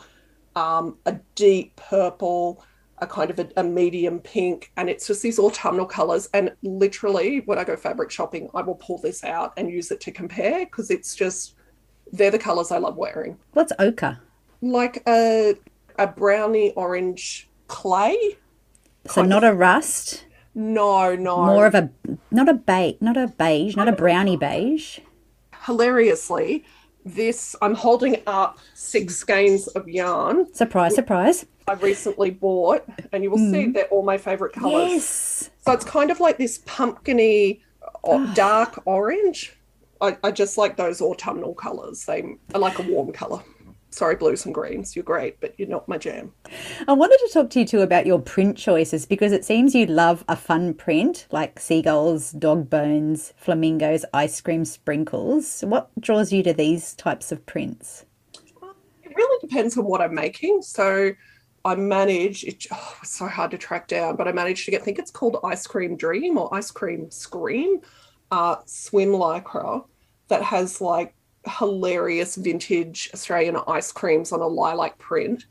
um, 0.57 0.99
a 1.07 1.19
deep 1.35 1.77
purple, 1.77 2.65
a 2.99 3.07
kind 3.07 3.31
of 3.31 3.39
a, 3.39 3.49
a, 3.57 3.63
medium 3.63 4.19
pink, 4.21 4.73
and 4.77 4.89
it's 4.91 5.07
just 5.07 5.23
these 5.23 5.39
autumnal 5.39 5.87
colors. 5.87 6.29
And 6.35 6.53
literally, 6.63 7.41
when 7.47 7.59
I 7.59 7.65
go 7.65 7.77
fabric 7.77 8.11
shopping, 8.11 8.49
I 8.55 8.63
will 8.63 8.75
pull 8.75 8.99
this 8.99 9.25
out 9.25 9.53
and 9.57 9.71
use 9.71 9.91
it 9.91 10.01
to 10.03 10.13
compare 10.13 10.65
because 10.67 10.91
it's 10.91 11.15
just 11.15 11.55
they're 12.11 12.31
the 12.31 12.39
colors 12.39 12.71
I 12.71 12.79
love 12.79 12.97
wearing. 12.97 13.39
What's 13.53 13.73
ochre? 13.79 14.21
Like 14.61 15.03
a 15.07 15.57
a 15.99 16.07
browny 16.07 16.73
orange 16.73 17.49
clay. 17.69 18.37
So 19.07 19.23
not 19.23 19.45
a 19.45 19.53
rust. 19.53 20.25
No, 20.55 21.15
no. 21.15 21.45
More 21.45 21.67
of 21.67 21.75
a 21.75 21.91
not 22.31 22.49
a 22.49 22.55
beige, 22.55 22.97
not 23.01 23.17
a 23.17 23.29
beige, 23.29 23.77
not 23.77 23.89
a 23.89 23.93
browny 23.93 24.37
beige. 24.37 25.01
Hilariously, 25.67 26.65
this 27.05 27.57
I'm 27.63 27.75
holding 27.75 28.23
up 28.27 28.59
six 28.75 29.17
skeins 29.17 29.67
of 29.69 29.89
yarn. 29.89 30.53
Surprise, 30.55 30.95
surprise. 30.95 31.47
I 31.67 31.75
recently 31.75 32.31
bought, 32.31 32.85
and 33.13 33.23
you 33.23 33.31
will 33.31 33.39
mm. 33.39 33.51
see 33.51 33.67
they're 33.71 33.85
all 33.87 34.03
my 34.03 34.19
favorite 34.19 34.53
colors. 34.53 34.91
Yes. 34.91 35.51
So 35.65 35.73
it's 35.73 35.85
kind 35.85 36.11
of 36.11 36.21
like 36.21 36.37
this 36.37 36.59
pumpkiny, 36.67 37.63
dark 38.35 38.83
orange. 38.85 39.57
I, 40.03 40.19
I 40.23 40.31
just 40.33 40.59
like 40.59 40.77
those 40.77 41.01
autumnal 41.01 41.55
colors. 41.55 42.05
They 42.05 42.37
I 42.55 42.59
like 42.59 42.79
a 42.79 42.83
warm 42.83 43.13
color 43.13 43.43
sorry, 43.93 44.17
blues 44.17 44.45
and 44.45 44.55
greens, 44.55 44.97
you're 44.97 45.05
great, 45.05 45.39
but 45.41 45.55
you're 45.59 45.69
not 45.69 45.87
my 45.87 45.99
jam. 45.99 46.33
I 46.89 46.93
wanted 46.93 47.19
to 47.19 47.31
talk 47.33 47.51
to 47.51 47.61
you 47.61 47.67
too 47.67 47.81
about 47.81 48.07
your 48.07 48.19
print 48.19 48.57
choices 48.57 49.07
because 49.07 49.33
it 49.33 49.45
seems 49.45 49.75
you 49.75 49.87
love 49.87 50.25
a 50.29 50.37
fun 50.37 50.75
print 50.75 51.27
like 51.31 51.61
seagulls, 51.61 52.33
dog 52.33 52.69
bones, 52.69 53.33
flamingos, 53.37 54.05
ice 54.13 54.41
cream 54.41 54.65
sprinkles. 54.65 55.63
What 55.67 55.91
draws 56.01 56.33
you 56.33 56.43
to 56.43 56.53
these 56.53 56.95
types 56.95 57.31
of 57.31 57.45
prints? 57.47 58.07
It 59.03 59.15
really 59.15 59.47
depends 59.47 59.77
on 59.77 59.85
what 59.85 60.01
I'm 60.01 60.15
making. 60.15 60.63
So 60.63 61.13
I 61.65 61.75
manage, 61.75 62.45
it, 62.45 62.67
oh, 62.73 62.97
it's 63.03 63.17
so 63.17 63.29
hard 63.29 63.51
to 63.53 63.59
track 63.59 63.89
down, 63.89 64.17
but 64.17 64.27
I 64.27 64.33
managed 64.33 64.65
to 64.65 64.71
get, 64.71 64.81
I 64.81 64.85
think 64.85 64.99
it's 64.99 65.11
called 65.11 65.39
Ice 65.45 65.67
Cream 65.67 65.97
Dream 65.97 66.39
or 66.39 66.53
Ice 66.55 66.71
Cream 66.71 67.11
Scream 67.11 67.81
uh, 68.31 68.57
swim 68.65 69.11
lycra 69.11 69.85
that 70.29 70.43
has 70.43 70.81
like 70.81 71.15
hilarious 71.47 72.37
vintage 72.37 73.11
Australian 73.13 73.57
ice 73.67 73.93
creams 73.93 74.33
on 74.33 74.41
a 74.41 74.47
lilac 74.47 74.99
print 74.99 75.47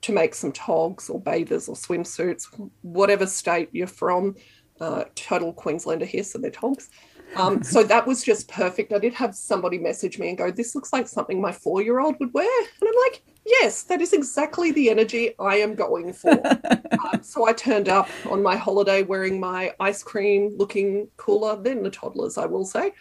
to 0.00 0.12
make 0.12 0.34
some 0.34 0.52
togs 0.52 1.10
or 1.10 1.20
bathers 1.20 1.68
or 1.68 1.74
swimsuits, 1.74 2.46
whatever 2.82 3.26
state 3.26 3.68
you're 3.72 3.86
from. 3.86 4.36
Uh, 4.80 5.04
total 5.16 5.52
Queenslander 5.52 6.04
here, 6.04 6.22
so 6.22 6.38
they're 6.38 6.52
togs. 6.52 6.88
Um, 7.34 7.62
so 7.64 7.82
that 7.82 8.06
was 8.06 8.22
just 8.22 8.48
perfect. 8.48 8.92
I 8.92 9.00
did 9.00 9.12
have 9.14 9.34
somebody 9.34 9.76
message 9.78 10.20
me 10.20 10.28
and 10.28 10.38
go, 10.38 10.52
This 10.52 10.74
looks 10.74 10.92
like 10.92 11.08
something 11.08 11.40
my 11.40 11.50
four 11.50 11.82
year 11.82 11.98
old 11.98 12.14
would 12.20 12.32
wear. 12.32 12.60
And 12.80 12.88
I'm 12.88 12.94
like, 13.10 13.22
Yes, 13.44 13.82
that 13.84 14.00
is 14.00 14.12
exactly 14.12 14.70
the 14.72 14.90
energy 14.90 15.34
I 15.38 15.56
am 15.56 15.74
going 15.74 16.12
for. 16.12 16.30
um, 17.12 17.22
so 17.22 17.46
I 17.46 17.52
turned 17.54 17.88
up 17.88 18.08
on 18.30 18.42
my 18.42 18.56
holiday 18.56 19.02
wearing 19.02 19.40
my 19.40 19.72
ice 19.80 20.02
cream 20.02 20.54
looking 20.56 21.08
cooler 21.16 21.60
than 21.60 21.82
the 21.82 21.90
toddlers, 21.90 22.38
I 22.38 22.46
will 22.46 22.64
say. 22.64 22.92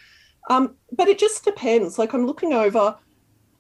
Um, 0.48 0.76
but 0.92 1.08
it 1.08 1.20
just 1.20 1.44
depends. 1.44 2.00
Like 2.00 2.14
I'm 2.14 2.26
looking 2.26 2.54
over, 2.54 2.98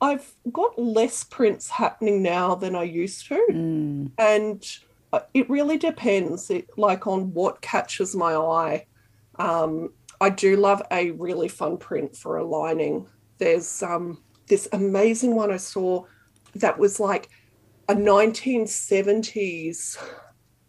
I've 0.01 0.31
got 0.51 0.79
less 0.79 1.23
prints 1.23 1.69
happening 1.69 2.21
now 2.21 2.55
than 2.55 2.75
I 2.75 2.83
used 2.83 3.27
to, 3.27 3.47
mm. 3.51 4.11
and 4.17 4.77
uh, 5.11 5.21
it 5.33 5.49
really 5.49 5.77
depends. 5.77 6.49
It, 6.49 6.67
like 6.77 7.07
on 7.07 7.33
what 7.33 7.61
catches 7.61 8.15
my 8.15 8.35
eye. 8.35 8.85
Um, 9.39 9.93
I 10.19 10.29
do 10.29 10.55
love 10.55 10.81
a 10.91 11.11
really 11.11 11.47
fun 11.47 11.77
print 11.77 12.15
for 12.15 12.37
a 12.37 12.45
lining. 12.45 13.07
There's 13.37 13.83
um, 13.83 14.23
this 14.47 14.67
amazing 14.71 15.35
one 15.35 15.51
I 15.51 15.57
saw 15.57 16.05
that 16.55 16.79
was 16.79 16.99
like 16.99 17.29
a 17.87 17.95
1970s, 17.95 19.97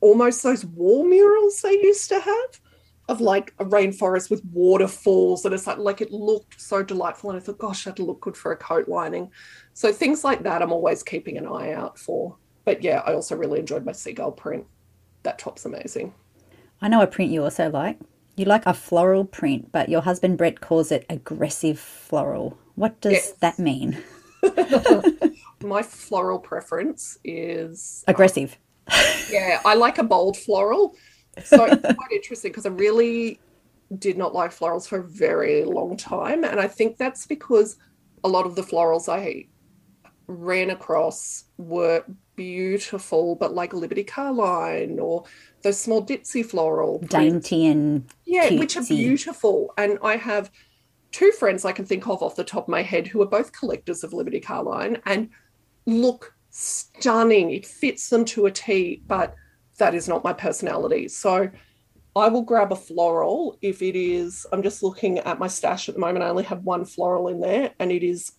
almost 0.00 0.42
those 0.42 0.64
wall 0.64 1.04
murals 1.04 1.62
they 1.62 1.72
used 1.72 2.08
to 2.10 2.20
have 2.20 2.60
of 3.08 3.22
like 3.22 3.54
a 3.58 3.64
rainforest 3.64 4.30
with 4.30 4.42
waterfalls 4.52 5.44
and 5.44 5.54
it's 5.54 5.66
like, 5.66 5.78
like 5.78 6.00
it 6.02 6.12
looked 6.12 6.60
so 6.60 6.82
delightful 6.82 7.30
and 7.30 7.38
I 7.38 7.42
thought 7.42 7.58
gosh 7.58 7.84
that'd 7.84 8.04
look 8.04 8.20
good 8.20 8.36
for 8.36 8.52
a 8.52 8.56
coat 8.56 8.86
lining. 8.86 9.30
So 9.72 9.92
things 9.92 10.24
like 10.24 10.42
that 10.42 10.60
I'm 10.60 10.72
always 10.72 11.02
keeping 11.02 11.38
an 11.38 11.46
eye 11.46 11.72
out 11.72 11.98
for. 11.98 12.36
But 12.64 12.82
yeah 12.82 13.02
I 13.06 13.14
also 13.14 13.34
really 13.34 13.60
enjoyed 13.60 13.84
my 13.84 13.92
seagull 13.92 14.32
print. 14.32 14.66
That 15.22 15.38
top's 15.38 15.64
amazing. 15.64 16.12
I 16.82 16.88
know 16.88 17.00
a 17.00 17.06
print 17.06 17.32
you 17.32 17.42
also 17.44 17.70
like. 17.70 17.98
You 18.36 18.44
like 18.44 18.66
a 18.66 18.74
floral 18.74 19.24
print 19.24 19.72
but 19.72 19.88
your 19.88 20.02
husband 20.02 20.36
Brett 20.36 20.60
calls 20.60 20.92
it 20.92 21.06
aggressive 21.08 21.80
floral. 21.80 22.58
What 22.74 23.00
does 23.00 23.14
yes. 23.14 23.32
that 23.40 23.58
mean? 23.58 23.96
My 25.62 25.82
floral 25.82 26.38
preference 26.38 27.18
is 27.24 28.04
um, 28.06 28.12
aggressive. 28.12 28.58
Yeah 29.30 29.62
I 29.64 29.74
like 29.74 29.96
a 29.96 30.04
bold 30.04 30.36
floral 30.36 30.94
so 31.44 31.64
it's 31.64 31.82
quite 31.82 32.12
interesting 32.12 32.50
because 32.50 32.66
I 32.66 32.70
really 32.70 33.40
did 33.98 34.18
not 34.18 34.34
like 34.34 34.50
florals 34.50 34.86
for 34.86 34.98
a 34.98 35.04
very 35.04 35.64
long 35.64 35.96
time. 35.96 36.44
And 36.44 36.60
I 36.60 36.68
think 36.68 36.98
that's 36.98 37.26
because 37.26 37.76
a 38.24 38.28
lot 38.28 38.46
of 38.46 38.54
the 38.54 38.62
florals 38.62 39.08
I 39.08 39.46
ran 40.26 40.70
across 40.70 41.44
were 41.56 42.04
beautiful, 42.36 43.34
but 43.34 43.54
like 43.54 43.72
Liberty 43.72 44.04
Carline 44.04 44.98
or 45.00 45.24
those 45.62 45.80
small 45.80 46.04
ditzy 46.04 46.44
floral. 46.44 46.98
Dainty 47.08 47.66
and 47.66 48.04
yeah, 48.26 48.48
cutesy. 48.48 48.58
which 48.58 48.76
are 48.76 48.84
beautiful. 48.84 49.72
And 49.78 49.98
I 50.02 50.16
have 50.16 50.50
two 51.10 51.32
friends 51.32 51.64
I 51.64 51.72
can 51.72 51.86
think 51.86 52.06
of 52.06 52.22
off 52.22 52.36
the 52.36 52.44
top 52.44 52.64
of 52.64 52.68
my 52.68 52.82
head 52.82 53.06
who 53.06 53.22
are 53.22 53.26
both 53.26 53.52
collectors 53.52 54.04
of 54.04 54.12
Liberty 54.12 54.40
Carline 54.40 55.00
and 55.06 55.30
look 55.86 56.34
stunning. 56.50 57.50
It 57.50 57.66
fits 57.66 58.10
them 58.10 58.24
to 58.26 58.46
a 58.46 58.50
T, 58.50 59.02
but 59.06 59.34
that 59.78 59.94
is 59.94 60.08
not 60.08 60.24
my 60.24 60.32
personality. 60.32 61.08
So 61.08 61.48
I 62.16 62.28
will 62.28 62.42
grab 62.42 62.72
a 62.72 62.76
floral 62.76 63.56
if 63.62 63.82
it 63.82 63.96
is. 63.96 64.46
I'm 64.52 64.62
just 64.62 64.82
looking 64.82 65.18
at 65.20 65.38
my 65.38 65.48
stash 65.48 65.88
at 65.88 65.94
the 65.94 66.00
moment. 66.00 66.24
I 66.24 66.28
only 66.28 66.44
have 66.44 66.64
one 66.64 66.84
floral 66.84 67.28
in 67.28 67.40
there, 67.40 67.72
and 67.78 67.92
it 67.92 68.02
is 68.02 68.32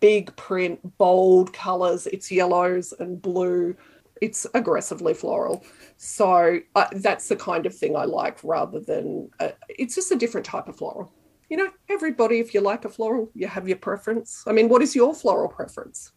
big 0.00 0.34
print, 0.36 0.96
bold 0.96 1.52
colors. 1.52 2.06
It's 2.06 2.30
yellows 2.30 2.94
and 2.98 3.20
blue. 3.20 3.76
It's 4.20 4.46
aggressively 4.54 5.14
floral. 5.14 5.64
So 5.96 6.60
that's 6.92 7.28
the 7.28 7.36
kind 7.36 7.66
of 7.66 7.74
thing 7.74 7.96
I 7.96 8.04
like 8.04 8.38
rather 8.42 8.80
than 8.80 9.30
uh, 9.38 9.50
it's 9.68 9.94
just 9.94 10.12
a 10.12 10.16
different 10.16 10.46
type 10.46 10.68
of 10.68 10.76
floral. 10.76 11.12
You 11.50 11.56
know, 11.56 11.70
everybody, 11.88 12.38
if 12.38 12.54
you 12.54 12.60
like 12.60 12.84
a 12.84 12.88
floral, 12.88 13.30
you 13.34 13.48
have 13.48 13.66
your 13.66 13.76
preference. 13.76 14.44
I 14.46 14.52
mean, 14.52 14.68
what 14.68 14.82
is 14.82 14.94
your 14.94 15.14
floral 15.14 15.48
preference? 15.48 16.12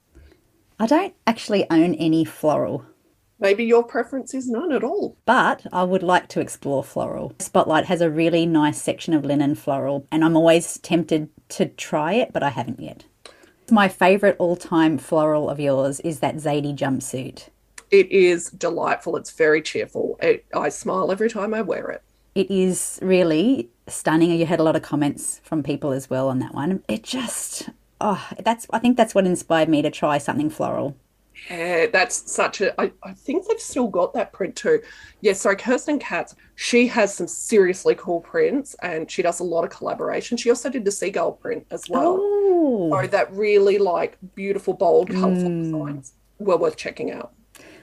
I 0.80 0.86
don't 0.86 1.14
actually 1.28 1.70
own 1.70 1.96
any 1.96 2.24
floral. 2.24 2.86
Maybe 3.44 3.66
your 3.66 3.84
preference 3.84 4.34
is 4.34 4.50
none 4.50 4.72
at 4.72 4.86
all. 4.86 5.18
But 5.26 5.68
I 5.74 5.84
would 5.84 6.02
like 6.02 6.30
to 6.30 6.40
explore 6.40 6.82
floral. 6.82 7.36
Spotlight 7.40 7.88
has 7.88 8.00
a 8.00 8.10
really 8.10 8.46
nice 8.46 8.82
section 8.82 9.14
of 9.14 9.26
linen 9.26 9.54
floral, 9.54 10.08
and 10.10 10.24
I'm 10.24 10.38
always 10.38 10.78
tempted 10.80 11.28
to 11.50 11.66
try 11.66 12.14
it, 12.14 12.32
but 12.32 12.42
I 12.42 12.50
haven't 12.52 12.80
yet. 12.80 13.04
My 13.70 13.90
favourite 13.90 14.38
all 14.40 14.56
time 14.56 14.98
floral 14.98 15.50
of 15.50 15.60
yours 15.60 16.00
is 16.00 16.22
that 16.22 16.38
Zadie 16.38 16.74
jumpsuit. 16.74 17.50
It 17.92 18.10
is 18.10 18.50
delightful. 18.50 19.18
It's 19.18 19.32
very 19.32 19.62
cheerful. 19.62 20.18
It, 20.22 20.46
I 20.56 20.70
smile 20.70 21.12
every 21.12 21.30
time 21.30 21.54
I 21.54 21.62
wear 21.62 21.90
it. 21.90 22.02
It 22.36 22.50
is 22.50 22.98
really 23.02 23.70
stunning. 23.88 24.32
You 24.32 24.46
had 24.46 24.62
a 24.62 24.64
lot 24.64 24.78
of 24.78 24.84
comments 24.84 25.42
from 25.44 25.64
people 25.64 25.92
as 25.92 26.10
well 26.10 26.30
on 26.30 26.40
that 26.40 26.54
one. 26.54 26.82
It 26.88 27.04
just, 27.04 27.70
oh, 28.00 28.26
that's, 28.40 28.68
I 28.72 28.80
think 28.80 28.96
that's 28.96 29.14
what 29.14 29.26
inspired 29.26 29.68
me 29.68 29.82
to 29.82 29.92
try 29.92 30.18
something 30.18 30.50
floral. 30.50 30.96
Yeah, 31.50 31.88
that's 31.88 32.32
such 32.32 32.62
a. 32.62 32.80
I, 32.80 32.92
I 33.04 33.14
think 33.14 33.48
they've 33.48 33.60
still 33.60 33.88
got 33.88 34.14
that 34.14 34.32
print 34.34 34.56
too. 34.56 34.82
Yeah, 35.22 35.34
sorry, 35.34 35.58
Kirsten 35.58 36.00
Katz, 36.00 36.36
she 36.56 36.88
has 36.88 37.14
some 37.14 37.28
seriously 37.28 37.96
cool 37.96 38.22
prints 38.22 38.76
and 38.82 39.10
she 39.10 39.22
does 39.22 39.40
a 39.40 39.44
lot 39.44 39.64
of 39.64 39.70
collaboration. 39.70 40.38
She 40.38 40.50
also 40.50 40.70
did 40.70 40.86
the 40.86 40.92
seagull 40.92 41.34
print 41.34 41.66
as 41.72 41.90
well. 41.90 42.18
Oh. 42.20 42.90
So 42.92 43.08
that 43.08 43.32
really 43.34 43.78
like 43.78 44.18
beautiful, 44.36 44.74
bold, 44.74 45.10
colourful 45.10 45.50
mm. 45.50 45.64
designs. 45.64 46.14
Well 46.40 46.60
worth 46.60 46.78
checking 46.78 47.12
out. 47.12 47.34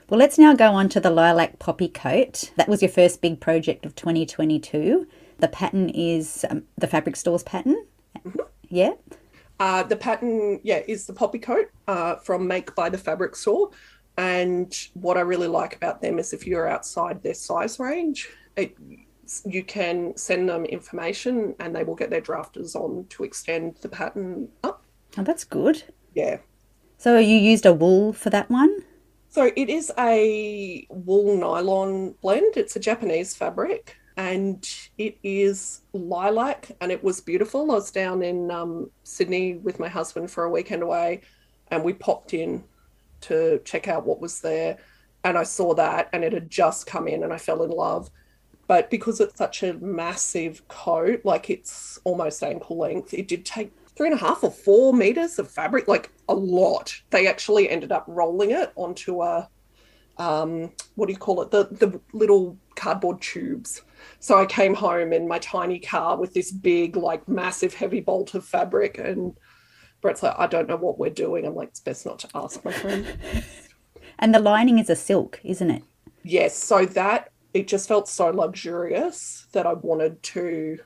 Well, 0.08 0.18
let's 0.18 0.38
now 0.38 0.54
go 0.54 0.72
on 0.72 0.88
to 0.90 1.00
the 1.00 1.10
lilac 1.10 1.58
poppy 1.58 1.88
coat. 1.88 2.50
That 2.56 2.68
was 2.68 2.82
your 2.82 2.90
first 2.90 3.20
big 3.20 3.40
project 3.40 3.86
of 3.86 3.94
2022. 3.94 5.06
The 5.38 5.48
pattern 5.48 5.88
is 5.88 6.44
um, 6.50 6.64
the 6.76 6.88
fabric 6.88 7.14
stores 7.14 7.44
pattern. 7.44 7.76
Mm-hmm. 8.18 8.40
Yeah. 8.68 8.94
Uh, 9.60 9.82
the 9.82 9.96
pattern, 9.96 10.58
yeah, 10.62 10.80
is 10.88 11.06
the 11.06 11.12
poppy 11.12 11.38
coat 11.38 11.70
uh, 11.86 12.16
from 12.16 12.46
Make 12.48 12.74
by 12.74 12.88
the 12.88 12.96
Fabric 12.96 13.36
Store. 13.36 13.70
And 14.16 14.74
what 14.94 15.18
I 15.18 15.20
really 15.20 15.48
like 15.48 15.76
about 15.76 16.00
them 16.00 16.18
is 16.18 16.32
if 16.32 16.46
you're 16.46 16.66
outside 16.66 17.22
their 17.22 17.34
size 17.34 17.78
range, 17.78 18.28
it, 18.56 18.74
you 19.44 19.62
can 19.62 20.16
send 20.16 20.48
them 20.48 20.64
information 20.64 21.54
and 21.60 21.76
they 21.76 21.84
will 21.84 21.94
get 21.94 22.08
their 22.08 22.22
drafters 22.22 22.74
on 22.74 23.06
to 23.10 23.22
extend 23.22 23.76
the 23.82 23.88
pattern 23.88 24.48
up. 24.64 24.82
Oh, 25.18 25.22
that's 25.22 25.44
good. 25.44 25.84
Yeah. 26.14 26.38
So 26.96 27.18
you 27.18 27.36
used 27.36 27.66
a 27.66 27.72
wool 27.72 28.14
for 28.14 28.30
that 28.30 28.50
one? 28.50 28.84
So 29.28 29.52
it 29.56 29.68
is 29.68 29.92
a 29.98 30.86
wool 30.88 31.36
nylon 31.36 32.14
blend. 32.22 32.56
It's 32.56 32.76
a 32.76 32.80
Japanese 32.80 33.36
fabric 33.36 33.96
and 34.20 34.68
it 34.98 35.16
is 35.22 35.80
lilac 35.94 36.72
and 36.82 36.92
it 36.92 37.02
was 37.02 37.22
beautiful. 37.22 37.70
I 37.70 37.76
was 37.76 37.90
down 37.90 38.22
in 38.22 38.50
um, 38.50 38.90
Sydney 39.02 39.54
with 39.54 39.80
my 39.80 39.88
husband 39.88 40.30
for 40.30 40.44
a 40.44 40.50
weekend 40.50 40.82
away 40.82 41.22
and 41.68 41.82
we 41.82 41.94
popped 41.94 42.34
in 42.34 42.62
to 43.22 43.62
check 43.64 43.88
out 43.88 44.04
what 44.04 44.20
was 44.20 44.42
there. 44.42 44.76
and 45.24 45.38
I 45.38 45.44
saw 45.44 45.72
that 45.74 46.10
and 46.12 46.22
it 46.22 46.34
had 46.34 46.50
just 46.50 46.86
come 46.86 47.08
in 47.08 47.22
and 47.24 47.32
I 47.32 47.38
fell 47.38 47.62
in 47.62 47.70
love. 47.70 48.10
But 48.66 48.90
because 48.90 49.20
it's 49.20 49.38
such 49.38 49.62
a 49.62 49.72
massive 49.74 50.68
coat, 50.68 51.22
like 51.24 51.48
it's 51.48 51.98
almost 52.04 52.42
ankle 52.42 52.76
length, 52.76 53.14
it 53.14 53.26
did 53.26 53.46
take 53.46 53.72
three 53.96 54.08
and 54.08 54.20
a 54.20 54.22
half 54.22 54.44
or 54.44 54.50
four 54.50 54.92
meters 54.92 55.38
of 55.38 55.50
fabric, 55.50 55.88
like 55.88 56.10
a 56.28 56.34
lot. 56.34 56.94
They 57.08 57.26
actually 57.26 57.70
ended 57.70 57.90
up 57.90 58.04
rolling 58.06 58.50
it 58.50 58.70
onto 58.76 59.22
a 59.22 59.48
um, 60.18 60.72
what 60.96 61.06
do 61.06 61.14
you 61.14 61.18
call 61.18 61.40
it? 61.40 61.50
The 61.50 61.64
the 61.70 61.98
little 62.12 62.58
cardboard 62.74 63.22
tubes. 63.22 63.80
So 64.18 64.38
I 64.38 64.46
came 64.46 64.74
home 64.74 65.12
in 65.12 65.28
my 65.28 65.38
tiny 65.38 65.78
car 65.78 66.16
with 66.16 66.34
this 66.34 66.50
big, 66.50 66.96
like 66.96 67.28
massive, 67.28 67.74
heavy 67.74 68.00
bolt 68.00 68.34
of 68.34 68.44
fabric, 68.44 68.98
and 68.98 69.36
Brett's 70.00 70.22
like, 70.22 70.34
I 70.38 70.46
don't 70.46 70.68
know 70.68 70.76
what 70.76 70.98
we're 70.98 71.10
doing. 71.10 71.46
I'm 71.46 71.54
like, 71.54 71.68
it's 71.68 71.80
best 71.80 72.06
not 72.06 72.18
to 72.20 72.28
ask 72.34 72.64
my 72.64 72.72
friend. 72.72 73.06
And 74.22 74.34
the 74.34 74.38
lining 74.38 74.78
is 74.78 74.90
a 74.90 74.96
silk, 74.96 75.40
isn't 75.42 75.70
it? 75.70 75.82
yes, 76.22 76.54
so 76.56 76.84
that 76.84 77.32
it 77.54 77.66
just 77.66 77.88
felt 77.88 78.08
so 78.08 78.28
luxurious 78.30 79.46
that 79.52 79.66
I 79.66 79.72
wanted 79.72 80.22
to 80.22 80.78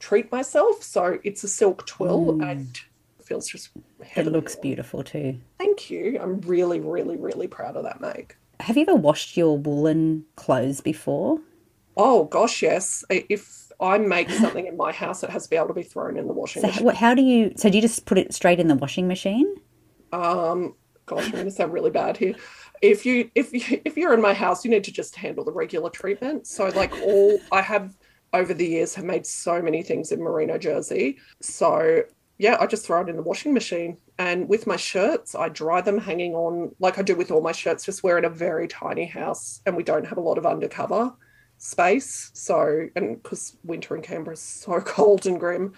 treat 0.00 0.30
myself. 0.32 0.82
So 0.82 1.18
it's 1.22 1.44
a 1.44 1.48
silk 1.48 1.86
twill 1.86 2.34
mm. 2.34 2.50
and 2.50 2.80
it 3.18 3.26
feels 3.26 3.46
just 3.46 3.70
It 4.16 4.26
looks 4.26 4.56
beautiful 4.56 5.04
too. 5.04 5.38
Thank 5.58 5.90
you. 5.90 6.18
I'm 6.20 6.40
really, 6.40 6.80
really, 6.80 7.16
really 7.16 7.46
proud 7.46 7.76
of 7.76 7.84
that 7.84 8.00
make. 8.00 8.36
Have 8.60 8.76
you 8.76 8.82
ever 8.82 8.96
washed 8.96 9.36
your 9.36 9.56
woolen 9.56 10.24
clothes 10.34 10.80
before? 10.80 11.38
Oh 11.98 12.24
gosh, 12.24 12.62
yes. 12.62 13.04
If 13.10 13.70
I 13.80 13.98
make 13.98 14.32
something 14.32 14.66
in 14.66 14.76
my 14.76 14.92
house, 14.92 15.22
it 15.22 15.30
has 15.30 15.44
to 15.44 15.50
be 15.50 15.56
able 15.56 15.68
to 15.68 15.74
be 15.74 15.82
thrown 15.82 16.16
in 16.16 16.26
the 16.26 16.32
washing 16.32 16.62
So 16.62 16.68
machine. 16.68 16.88
how, 16.88 16.94
how 16.94 17.14
do 17.14 17.22
you? 17.22 17.52
So 17.56 17.68
do 17.68 17.76
you 17.76 17.82
just 17.82 18.06
put 18.06 18.18
it 18.18 18.32
straight 18.34 18.60
in 18.60 18.68
the 18.68 18.74
washing 18.74 19.08
machine? 19.08 19.54
Um, 20.12 20.74
gosh, 21.06 21.26
I'm 21.26 21.32
going 21.32 21.44
to 21.44 21.50
sound 21.50 21.72
really 21.72 21.90
bad 21.90 22.16
here. 22.16 22.34
If 22.80 23.04
you 23.04 23.30
if 23.34 23.52
you 23.52 23.80
if 23.84 23.96
you're 23.96 24.14
in 24.14 24.22
my 24.22 24.34
house, 24.34 24.64
you 24.64 24.70
need 24.70 24.84
to 24.84 24.92
just 24.92 25.16
handle 25.16 25.44
the 25.44 25.52
regular 25.52 25.90
treatment. 25.90 26.46
So 26.46 26.68
like 26.68 26.92
all 27.02 27.46
I 27.50 27.62
have 27.62 27.96
over 28.32 28.54
the 28.54 28.66
years 28.66 28.94
have 28.94 29.04
made 29.04 29.26
so 29.26 29.60
many 29.62 29.82
things 29.82 30.12
in 30.12 30.20
merino 30.20 30.58
jersey. 30.58 31.18
So 31.42 32.02
yeah, 32.38 32.56
I 32.60 32.66
just 32.66 32.86
throw 32.86 33.00
it 33.02 33.08
in 33.08 33.16
the 33.16 33.22
washing 33.22 33.52
machine. 33.52 33.98
And 34.18 34.48
with 34.48 34.66
my 34.66 34.76
shirts, 34.76 35.34
I 35.34 35.48
dry 35.48 35.80
them 35.80 35.98
hanging 35.98 36.34
on 36.34 36.74
like 36.78 36.98
I 36.98 37.02
do 37.02 37.16
with 37.16 37.30
all 37.32 37.40
my 37.42 37.52
shirts. 37.52 37.84
Just 37.84 38.02
we're 38.04 38.18
in 38.18 38.24
a 38.24 38.30
very 38.30 38.68
tiny 38.68 39.06
house 39.06 39.60
and 39.66 39.76
we 39.76 39.82
don't 39.82 40.06
have 40.06 40.18
a 40.18 40.22
lot 40.22 40.38
of 40.38 40.46
undercover 40.46 41.12
space. 41.58 42.30
So 42.34 42.88
and 42.96 43.22
because 43.22 43.56
winter 43.64 43.94
in 43.96 44.02
Canberra 44.02 44.34
is 44.34 44.40
so 44.40 44.80
cold 44.84 45.26
and 45.26 45.38
grim, 45.38 45.74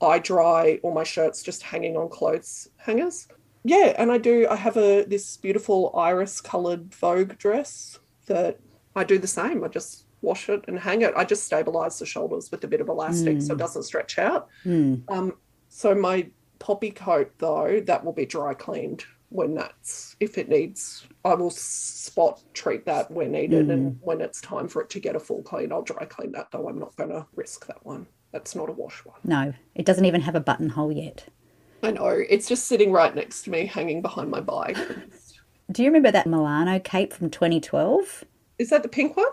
I 0.00 0.18
dry 0.18 0.78
all 0.82 0.92
my 0.92 1.04
shirts 1.04 1.42
just 1.42 1.62
hanging 1.62 1.96
on 1.96 2.08
clothes 2.08 2.68
hangers. 2.76 3.28
Yeah, 3.64 3.94
and 3.98 4.12
I 4.12 4.18
do. 4.18 4.46
I 4.48 4.56
have 4.56 4.76
a 4.76 5.04
this 5.04 5.36
beautiful 5.36 5.92
iris 5.96 6.40
colored 6.40 6.94
Vogue 6.94 7.36
dress 7.38 7.98
that 8.26 8.60
I 8.94 9.02
do 9.02 9.18
the 9.18 9.26
same. 9.26 9.64
I 9.64 9.68
just 9.68 10.06
wash 10.22 10.48
it 10.48 10.64
and 10.68 10.78
hang 10.78 11.02
it. 11.02 11.12
I 11.16 11.24
just 11.24 11.44
stabilize 11.44 11.98
the 11.98 12.06
shoulders 12.06 12.50
with 12.50 12.62
a 12.64 12.68
bit 12.68 12.80
of 12.80 12.88
elastic 12.88 13.42
so 13.42 13.54
it 13.54 13.58
doesn't 13.58 13.82
stretch 13.82 14.18
out. 14.18 14.48
Hmm. 14.62 14.96
Um, 15.08 15.34
so 15.68 15.94
my 15.94 16.30
poppy 16.58 16.90
coat 16.90 17.32
though, 17.38 17.80
that 17.86 18.04
will 18.04 18.12
be 18.12 18.26
dry 18.26 18.54
cleaned 18.54 19.04
when 19.36 19.54
that's 19.54 20.16
if 20.18 20.38
it 20.38 20.48
needs. 20.48 21.06
I 21.24 21.34
will 21.34 21.50
spot 21.50 22.42
treat 22.54 22.84
that 22.86 23.10
where 23.10 23.28
needed, 23.28 23.70
and 23.70 23.92
mm. 23.92 23.98
when 24.00 24.20
it's 24.20 24.40
time 24.40 24.66
for 24.66 24.82
it 24.82 24.90
to 24.90 25.00
get 25.00 25.14
a 25.14 25.20
full 25.20 25.42
clean, 25.42 25.72
I'll 25.72 25.82
dry 25.82 26.04
clean 26.06 26.32
that. 26.32 26.50
Though 26.50 26.68
I'm 26.68 26.78
not 26.78 26.96
going 26.96 27.10
to 27.10 27.26
risk 27.34 27.66
that 27.66 27.84
one. 27.84 28.06
That's 28.32 28.54
not 28.54 28.68
a 28.68 28.72
wash 28.72 29.04
one. 29.04 29.18
No, 29.24 29.52
it 29.74 29.86
doesn't 29.86 30.04
even 30.04 30.20
have 30.22 30.34
a 30.34 30.40
buttonhole 30.40 30.92
yet. 30.92 31.26
I 31.82 31.92
know 31.92 32.06
it's 32.06 32.48
just 32.48 32.66
sitting 32.66 32.90
right 32.90 33.14
next 33.14 33.42
to 33.42 33.50
me, 33.50 33.66
hanging 33.66 34.02
behind 34.02 34.30
my 34.30 34.40
bike. 34.40 34.76
Do 35.70 35.82
you 35.82 35.88
remember 35.88 36.10
that 36.10 36.26
Milano 36.26 36.78
cape 36.78 37.12
from 37.12 37.30
2012? 37.30 38.24
Is 38.58 38.70
that 38.70 38.82
the 38.82 38.88
pink 38.88 39.16
one? 39.16 39.26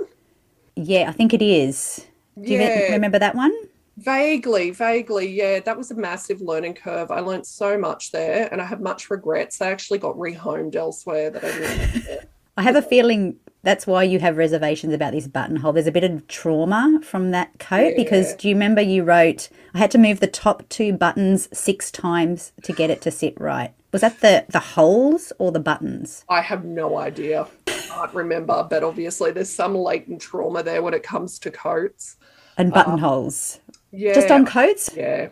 Yeah, 0.75 1.09
I 1.09 1.11
think 1.11 1.33
it 1.33 1.41
is. 1.41 2.07
Do 2.41 2.51
you 2.51 2.59
remember 2.91 3.19
that 3.19 3.35
one? 3.35 3.53
Vaguely, 3.97 4.71
vaguely, 4.71 5.29
yeah. 5.29 5.59
That 5.59 5.77
was 5.77 5.91
a 5.91 5.95
massive 5.95 6.41
learning 6.41 6.75
curve. 6.75 7.11
I 7.11 7.19
learned 7.19 7.45
so 7.45 7.77
much 7.77 8.11
there, 8.11 8.49
and 8.51 8.61
I 8.61 8.65
have 8.65 8.81
much 8.81 9.09
regrets. 9.09 9.61
I 9.61 9.71
actually 9.71 9.99
got 9.99 10.15
rehomed 10.15 10.75
elsewhere 10.75 11.29
that 11.29 11.43
I 11.43 11.51
didn't. 11.51 12.29
I 12.57 12.61
have 12.63 12.75
a 12.75 12.81
feeling 12.81 13.37
that's 13.63 13.87
why 13.87 14.03
you 14.03 14.19
have 14.19 14.37
reservations 14.37 14.93
about 14.93 15.13
this 15.13 15.27
buttonhole. 15.27 15.73
There's 15.73 15.87
a 15.87 15.91
bit 15.91 16.03
of 16.03 16.27
trauma 16.27 16.99
from 17.01 17.31
that 17.31 17.57
coat 17.59 17.93
because 17.95 18.35
do 18.35 18.49
you 18.49 18.55
remember 18.55 18.81
you 18.81 19.03
wrote, 19.03 19.49
I 19.73 19.79
had 19.79 19.89
to 19.91 19.97
move 19.97 20.19
the 20.19 20.27
top 20.27 20.67
two 20.67 20.93
buttons 20.93 21.47
six 21.57 21.89
times 21.89 22.51
to 22.63 22.73
get 22.73 22.89
it 22.89 23.01
to 23.03 23.11
sit 23.11 23.39
right. 23.39 23.73
Was 23.93 24.01
that 24.01 24.19
the, 24.19 24.45
the 24.49 24.59
holes 24.59 25.31
or 25.39 25.51
the 25.51 25.61
buttons? 25.61 26.25
I 26.27 26.41
have 26.41 26.65
no 26.65 26.97
idea. 26.97 27.47
I 27.67 27.71
can't 27.71 28.13
remember, 28.13 28.67
but 28.69 28.83
obviously 28.83 29.31
there's 29.31 29.53
some 29.53 29.75
latent 29.75 30.21
trauma 30.21 30.61
there 30.61 30.83
when 30.83 30.93
it 30.93 31.03
comes 31.03 31.39
to 31.39 31.51
coats. 31.51 32.17
And 32.57 32.67
um, 32.67 32.73
buttonholes. 32.73 33.59
Yeah, 33.93 34.15
Just 34.15 34.31
on 34.31 34.45
coats? 34.45 34.89
yeah, 34.95 35.29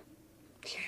yeah. 0.63 0.79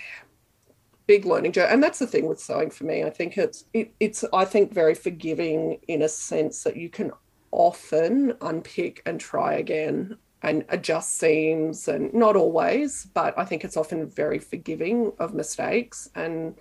Big 1.08 1.26
learning 1.26 1.52
journey, 1.52 1.74
and 1.74 1.84
that's 1.84 2.00
the 2.00 2.08
thing 2.08 2.28
with 2.28 2.40
sewing 2.40 2.70
for 2.70 2.86
me. 2.86 3.04
I 3.04 3.10
think 3.10 3.38
it's 3.38 3.66
it, 3.74 3.92
it's 4.00 4.24
I 4.32 4.46
think 4.46 4.72
very 4.72 4.94
forgiving 4.94 5.80
in 5.88 6.04
a 6.04 6.08
sense 6.08 6.64
that 6.64 6.78
you 6.78 6.90
can 6.90 7.12
often 7.52 8.38
unpick 8.42 9.02
and 9.06 9.20
try 9.20 9.56
again 9.56 10.18
and 10.44 10.66
adjust 10.70 11.16
seams, 11.16 11.88
and 11.88 12.14
not 12.14 12.36
always, 12.36 13.08
but 13.14 13.38
I 13.38 13.46
think 13.46 13.64
it's 13.64 13.76
often 13.78 14.08
very 14.10 14.40
forgiving 14.40 15.12
of 15.20 15.34
mistakes. 15.34 16.10
And 16.16 16.56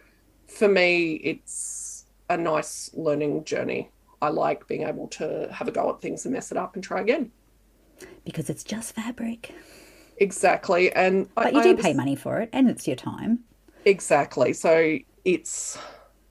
for 0.49 0.69
me, 0.69 1.15
it's 1.15 2.07
a 2.31 2.37
nice 2.37 2.91
learning 2.95 3.45
journey. 3.45 3.91
I 4.23 4.29
like 4.29 4.67
being 4.67 4.85
able 4.85 5.09
to 5.09 5.49
have 5.53 5.69
a 5.69 5.73
go 5.73 5.91
at 5.91 6.01
things 6.01 6.25
and 6.25 6.33
mess 6.33 6.51
it 6.53 6.57
up 6.57 6.75
and 6.75 6.83
try 6.83 7.01
again. 7.01 7.33
Because 8.25 8.49
it's 8.49 8.65
just 8.65 8.95
fabric. 8.95 9.53
Exactly, 10.23 10.93
and 10.93 11.29
I- 11.37 11.45
But 11.45 11.55
you 11.55 11.63
do 11.63 11.69
understand- 11.71 11.85
pay 11.85 11.95
money 11.95 12.17
for 12.17 12.41
it 12.41 12.49
and 12.53 12.71
it's 12.71 12.87
your 12.87 12.97
time. 12.97 13.41
Exactly. 13.85 14.53
So 14.53 14.99
it's 15.25 15.79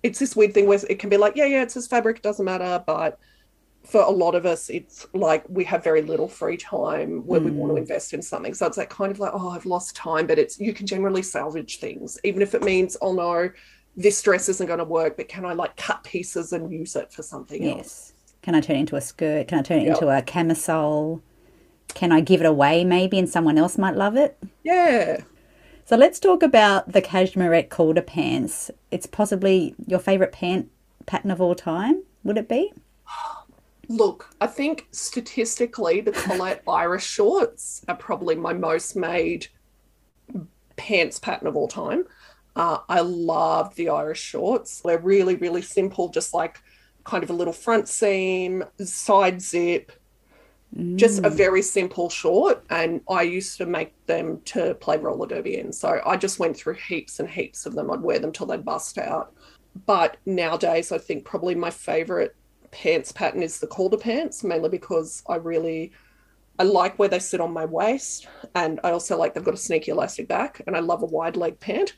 it's 0.03 0.17
this 0.17 0.35
weird 0.35 0.53
thing 0.55 0.65
where 0.65 0.79
it 0.89 0.97
can 0.97 1.09
be 1.11 1.17
like, 1.17 1.35
yeah, 1.35 1.45
yeah, 1.45 1.61
it's 1.61 1.75
just 1.75 1.89
fabric, 1.89 2.17
it 2.17 2.23
doesn't 2.23 2.45
matter. 2.45 2.83
But 2.87 3.19
for 3.83 4.01
a 4.01 4.09
lot 4.09 4.33
of 4.33 4.45
us, 4.47 4.69
it's 4.69 5.05
like 5.13 5.43
we 5.47 5.63
have 5.65 5.83
very 5.83 6.01
little 6.01 6.27
free 6.27 6.57
time 6.57 7.25
where 7.27 7.39
we 7.39 7.51
want 7.51 7.69
to 7.71 7.75
mm. 7.75 7.79
invest 7.79 8.13
in 8.13 8.21
something. 8.21 8.53
So 8.55 8.65
it's 8.65 8.77
that 8.77 8.89
kind 8.89 9.11
of 9.11 9.19
like, 9.19 9.31
oh, 9.33 9.49
I've 9.49 9.65
lost 9.65 9.95
time, 9.95 10.25
but 10.25 10.39
it's 10.39 10.59
you 10.59 10.73
can 10.73 10.87
generally 10.87 11.21
salvage 11.21 11.79
things, 11.79 12.17
even 12.23 12.41
if 12.41 12.55
it 12.55 12.63
means, 12.63 12.97
oh 13.01 13.13
no, 13.13 13.49
this 13.95 14.21
dress 14.21 14.49
isn't 14.49 14.65
going 14.65 14.79
to 14.79 14.85
work, 14.85 15.17
but 15.17 15.27
can 15.27 15.45
I 15.45 15.53
like 15.53 15.75
cut 15.77 16.03
pieces 16.03 16.53
and 16.53 16.71
use 16.71 16.95
it 16.95 17.11
for 17.11 17.21
something 17.21 17.67
else? 17.67 18.13
Can 18.41 18.55
I 18.55 18.61
turn 18.61 18.77
it 18.77 18.79
into 18.79 18.95
a 18.95 19.01
skirt? 19.01 19.49
Can 19.49 19.59
I 19.59 19.61
turn 19.61 19.81
it 19.81 19.85
Yep. 19.85 19.95
into 19.95 20.17
a 20.17 20.21
camisole? 20.21 21.21
Can 21.93 22.11
I 22.11 22.21
give 22.21 22.41
it 22.41 22.45
away 22.45 22.83
maybe 22.83 23.19
and 23.19 23.29
someone 23.29 23.57
else 23.57 23.77
might 23.77 23.95
love 23.95 24.15
it? 24.15 24.37
Yeah. 24.63 25.21
So 25.85 25.95
let's 25.97 26.19
talk 26.19 26.43
about 26.43 26.91
the 26.91 27.01
Cashmerette 27.01 27.69
Calder 27.69 28.01
pants. 28.01 28.71
It's 28.91 29.05
possibly 29.05 29.75
your 29.87 29.99
favourite 29.99 30.31
pant 30.31 30.69
pattern 31.05 31.31
of 31.31 31.41
all 31.41 31.55
time, 31.55 32.03
would 32.23 32.37
it 32.37 32.47
be? 32.47 32.71
Look, 33.87 34.33
I 34.39 34.47
think 34.47 34.87
statistically, 34.91 35.99
the 35.99 36.13
Colette 36.13 36.63
Iris 36.67 37.03
shorts 37.03 37.83
are 37.89 37.95
probably 37.95 38.35
my 38.35 38.53
most 38.53 38.95
made 38.95 39.47
pants 40.77 41.19
pattern 41.19 41.47
of 41.47 41.57
all 41.57 41.67
time. 41.67 42.05
Uh, 42.55 42.79
I 42.87 43.01
love 43.01 43.75
the 43.75 43.89
Iris 43.89 44.17
shorts. 44.17 44.81
They're 44.81 44.97
really, 44.97 45.35
really 45.35 45.61
simple, 45.61 46.09
just 46.09 46.33
like 46.33 46.59
kind 47.03 47.23
of 47.23 47.29
a 47.29 47.33
little 47.33 47.53
front 47.53 47.87
seam, 47.87 48.63
side 48.83 49.41
zip, 49.41 49.91
just 50.95 51.23
a 51.23 51.29
very 51.29 51.61
simple 51.61 52.09
short. 52.09 52.63
And 52.69 53.01
I 53.09 53.23
used 53.23 53.57
to 53.57 53.65
make 53.65 53.93
them 54.05 54.41
to 54.45 54.75
play 54.75 54.97
roller 54.97 55.27
derby 55.27 55.57
in. 55.57 55.71
So 55.73 56.01
I 56.05 56.17
just 56.17 56.39
went 56.39 56.55
through 56.55 56.75
heaps 56.75 57.19
and 57.19 57.29
heaps 57.29 57.65
of 57.65 57.75
them. 57.75 57.91
I'd 57.91 58.01
wear 58.01 58.19
them 58.19 58.31
till 58.31 58.47
they'd 58.47 58.65
bust 58.65 58.97
out. 58.97 59.33
But 59.85 60.17
nowadays, 60.25 60.91
I 60.91 60.97
think 60.97 61.25
probably 61.25 61.55
my 61.55 61.69
favorite 61.69 62.35
pants 62.71 63.11
pattern 63.11 63.43
is 63.43 63.59
the 63.59 63.67
Calder 63.67 63.97
pants, 63.97 64.43
mainly 64.43 64.69
because 64.69 65.23
I 65.27 65.35
really 65.35 65.91
I 66.59 66.63
like 66.63 66.99
where 66.99 67.09
they 67.09 67.19
sit 67.19 67.41
on 67.41 67.53
my 67.53 67.65
waist, 67.65 68.27
and 68.53 68.79
I 68.83 68.91
also 68.91 69.17
like 69.17 69.33
they've 69.33 69.43
got 69.43 69.53
a 69.53 69.57
sneaky 69.57 69.91
elastic 69.91 70.27
back, 70.27 70.61
and 70.67 70.75
I 70.75 70.79
love 70.79 71.01
a 71.01 71.05
wide 71.05 71.37
leg 71.37 71.59
pant, 71.59 71.95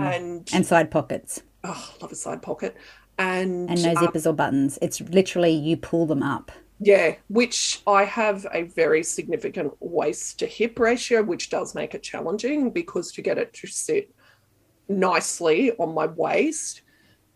and, 0.00 0.48
And 0.52 0.66
side 0.66 0.90
pockets 0.90 1.42
oh, 1.64 1.94
I 1.94 2.02
love 2.02 2.12
a 2.12 2.16
side 2.16 2.42
pocket, 2.42 2.76
and, 3.18 3.68
and 3.70 3.82
no 3.82 3.90
um, 3.90 3.96
zippers 3.96 4.26
or 4.26 4.32
buttons. 4.32 4.78
It's 4.80 5.00
literally 5.00 5.52
you 5.52 5.76
pull 5.76 6.06
them 6.06 6.22
up. 6.22 6.52
Yeah, 6.84 7.14
which 7.28 7.82
I 7.86 8.04
have 8.04 8.46
a 8.52 8.62
very 8.62 9.02
significant 9.02 9.72
waist 9.80 10.38
to 10.40 10.46
hip 10.46 10.78
ratio, 10.78 11.22
which 11.22 11.50
does 11.50 11.74
make 11.74 11.94
it 11.94 12.02
challenging 12.02 12.70
because 12.70 13.10
to 13.12 13.22
get 13.22 13.38
it 13.38 13.52
to 13.54 13.66
sit 13.66 14.14
nicely 14.88 15.72
on 15.78 15.94
my 15.94 16.06
waist 16.06 16.82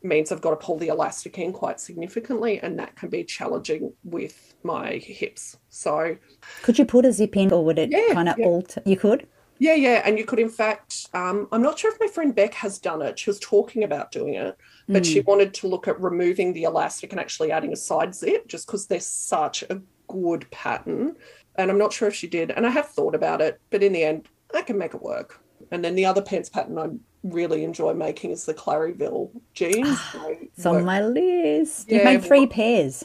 means 0.03 0.31
I've 0.31 0.41
got 0.41 0.51
to 0.51 0.57
pull 0.57 0.79
the 0.79 0.89
elastic 0.89 1.39
in 1.39 1.53
quite 1.53 1.81
significantly, 1.81 2.61
and 2.61 2.79
that 2.79 2.95
can 2.95 3.09
be 3.09 3.25
challenging 3.25 3.93
with 4.05 4.55
my 4.63 4.93
hips. 4.93 5.57
So 5.69 6.17
Could 6.63 6.79
you 6.79 6.85
put 6.85 7.05
a 7.05 7.13
zip 7.13 7.37
in 7.37 7.53
or 7.53 7.65
would 7.65 7.79
it 7.79 7.91
Yeah, 7.91 8.13
kind 8.13 8.29
of 8.29 8.39
yeah. 8.39 8.47
alter? 8.47 8.83
You 8.85 8.97
could? 8.97 9.27
Yeah, 9.59 9.75
yeah. 9.75 10.03
And 10.05 10.19
you 10.19 10.25
could, 10.25 10.39
in 10.39 10.49
fact, 10.49 11.09
um, 11.15 11.49
I'm 11.51 11.63
not 11.63 11.79
sure 11.79 11.93
if 11.93 12.01
my 12.01 12.07
friend 12.07 12.35
Beck 12.35 12.55
has 12.55 12.79
done 12.79 13.03
it. 13.03 13.19
She 13.19 13.31
was 13.31 13.41
talking 13.41 13.85
about 13.85 14.13
doing 14.13 14.35
it, 14.35 14.57
but 14.89 15.05
she 15.05 15.21
wanted 15.21 15.53
to 15.55 15.69
look 15.69 15.89
at 15.89 16.01
removing 16.01 16.53
the 16.53 16.63
elastic 16.63 17.13
and 17.13 17.21
actually 17.21 17.51
adding 17.51 17.73
a 17.73 17.77
side 17.77 18.15
zip 18.15 18.47
just 18.47 18.67
because 18.67 18.87
they're 18.87 19.01
such 19.01 19.65
a 19.65 19.81
good 20.07 20.49
pattern. 20.51 21.17
And 21.57 21.71
I'm 21.71 21.79
not 21.79 21.93
sure 21.93 22.09
if 22.09 22.15
she 22.15 22.29
did. 22.29 22.53
And 22.53 22.67
I 22.67 22.71
have 22.71 22.89
thought 22.89 23.15
about 23.15 23.41
it, 23.41 23.61
but 23.71 23.83
in 23.83 23.93
the 23.93 24.05
end, 24.05 24.29
I 24.55 24.63
can 24.63 24.79
make 24.79 24.95
it 24.95 25.03
work. 25.03 25.41
And 25.71 25.85
then 25.85 25.95
the 25.95 26.07
other 26.07 26.23
pants 26.23 26.49
pattern 26.49 26.79
I 26.79 26.89
really 27.25 27.65
enjoy 27.65 27.95
making 27.95 28.31
is 28.31 28.45
the 28.45 28.55
Claryville 28.55 29.31
jeans. 29.55 29.99
It's 30.57 30.67
on 30.67 30.85
my 30.85 31.01
list. 31.01 31.91
You've 31.91 32.05
made 32.05 32.25
three 32.25 32.47
pairs. 32.47 33.05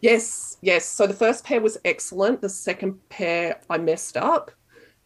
Yes, 0.00 0.58
yes. 0.62 0.84
So 0.84 1.06
the 1.06 1.14
first 1.14 1.44
pair 1.44 1.60
was 1.60 1.78
excellent. 1.84 2.40
The 2.40 2.48
second 2.48 3.08
pair 3.08 3.60
I 3.70 3.78
messed 3.78 4.16
up, 4.16 4.50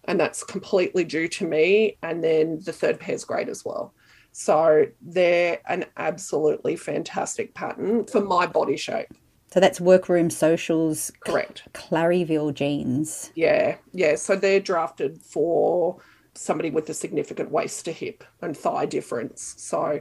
and 0.06 0.18
that's 0.18 0.44
completely 0.44 1.04
due 1.04 1.28
to 1.28 1.46
me. 1.46 1.96
And 2.02 2.22
then 2.22 2.60
the 2.64 2.72
third 2.72 3.00
pair 3.00 3.14
is 3.14 3.24
great 3.24 3.48
as 3.48 3.64
well. 3.64 3.94
So 4.32 4.86
they're 5.00 5.60
an 5.66 5.86
absolutely 5.96 6.76
fantastic 6.76 7.54
pattern 7.54 8.04
for 8.04 8.20
my 8.20 8.46
body 8.46 8.76
shape. 8.76 9.08
So 9.50 9.60
that's 9.60 9.80
Workroom 9.80 10.28
Socials 10.28 11.10
Correct. 11.20 11.62
Claryville 11.72 12.52
jeans. 12.52 13.30
Yeah, 13.34 13.76
yeah. 13.92 14.16
So 14.16 14.36
they're 14.36 14.60
drafted 14.60 15.22
for 15.22 15.96
somebody 16.34 16.68
with 16.70 16.90
a 16.90 16.94
significant 16.94 17.50
waist 17.50 17.86
to 17.86 17.92
hip 17.92 18.24
and 18.42 18.54
thigh 18.56 18.84
difference. 18.84 19.54
So 19.56 20.00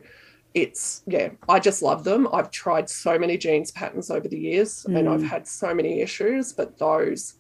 it's, 0.54 1.04
yeah, 1.08 1.30
I 1.48 1.60
just 1.60 1.82
love 1.82 2.04
them. 2.04 2.28
I've 2.34 2.52
tried 2.52 2.90
so 2.90 3.18
many 3.18 3.38
jeans 3.38 3.72
patterns 3.72 4.10
over 4.10 4.28
the 4.28 4.38
years 4.38 4.86
and 4.86 5.08
mm. 5.08 5.14
I've 5.14 5.24
had 5.24 5.48
so 5.48 5.74
many 5.74 6.02
issues, 6.02 6.52
but 6.52 6.78
those 6.78 7.36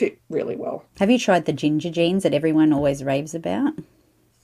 fit 0.00 0.18
really 0.30 0.56
well. 0.56 0.82
Have 0.98 1.10
you 1.10 1.18
tried 1.18 1.44
the 1.44 1.52
ginger 1.52 1.90
jeans 1.90 2.22
that 2.22 2.32
everyone 2.32 2.72
always 2.72 3.04
raves 3.04 3.34
about? 3.34 3.74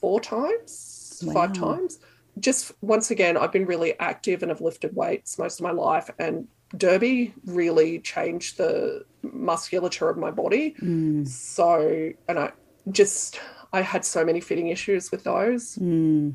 Four 0.02 0.20
times, 0.20 1.24
five 1.32 1.54
times. 1.54 1.98
Just 2.38 2.72
once 2.82 3.10
again, 3.10 3.38
I've 3.38 3.52
been 3.52 3.64
really 3.64 3.98
active 3.98 4.42
and 4.42 4.50
have 4.50 4.60
lifted 4.60 4.94
weights 4.94 5.38
most 5.38 5.58
of 5.58 5.64
my 5.64 5.70
life. 5.70 6.10
And 6.18 6.46
Derby 6.76 7.32
really 7.46 8.00
changed 8.00 8.58
the 8.58 9.06
musculature 9.22 10.10
of 10.10 10.18
my 10.18 10.30
body. 10.30 10.74
Mm. 10.82 11.26
So, 11.26 12.12
and 12.28 12.38
I 12.38 12.52
just, 12.90 13.40
I 13.72 13.80
had 13.80 14.04
so 14.04 14.26
many 14.26 14.40
fitting 14.40 14.68
issues 14.68 15.10
with 15.10 15.24
those. 15.24 15.76
Mm. 15.76 16.34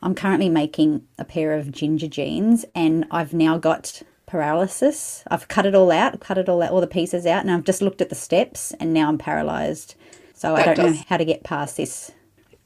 I'm 0.00 0.14
currently 0.14 0.48
making 0.48 1.02
a 1.18 1.24
pair 1.24 1.54
of 1.54 1.72
ginger 1.72 2.06
jeans 2.06 2.64
and 2.72 3.04
I've 3.10 3.34
now 3.34 3.58
got 3.58 4.00
paralysis. 4.26 5.22
I've 5.28 5.48
cut 5.48 5.66
it 5.66 5.74
all 5.74 5.90
out, 5.90 6.20
cut 6.20 6.38
it 6.38 6.48
all 6.48 6.62
out, 6.62 6.70
all 6.70 6.80
the 6.80 6.86
pieces 6.86 7.26
out, 7.26 7.42
and 7.42 7.50
I've 7.50 7.64
just 7.64 7.82
looked 7.82 8.00
at 8.00 8.08
the 8.08 8.14
steps 8.14 8.72
and 8.80 8.92
now 8.92 9.08
I'm 9.08 9.18
paralyzed. 9.18 9.94
So 10.34 10.54
I 10.54 10.74
don't 10.74 10.92
know 10.92 11.02
how 11.08 11.16
to 11.16 11.24
get 11.24 11.44
past 11.44 11.76
this. 11.76 12.12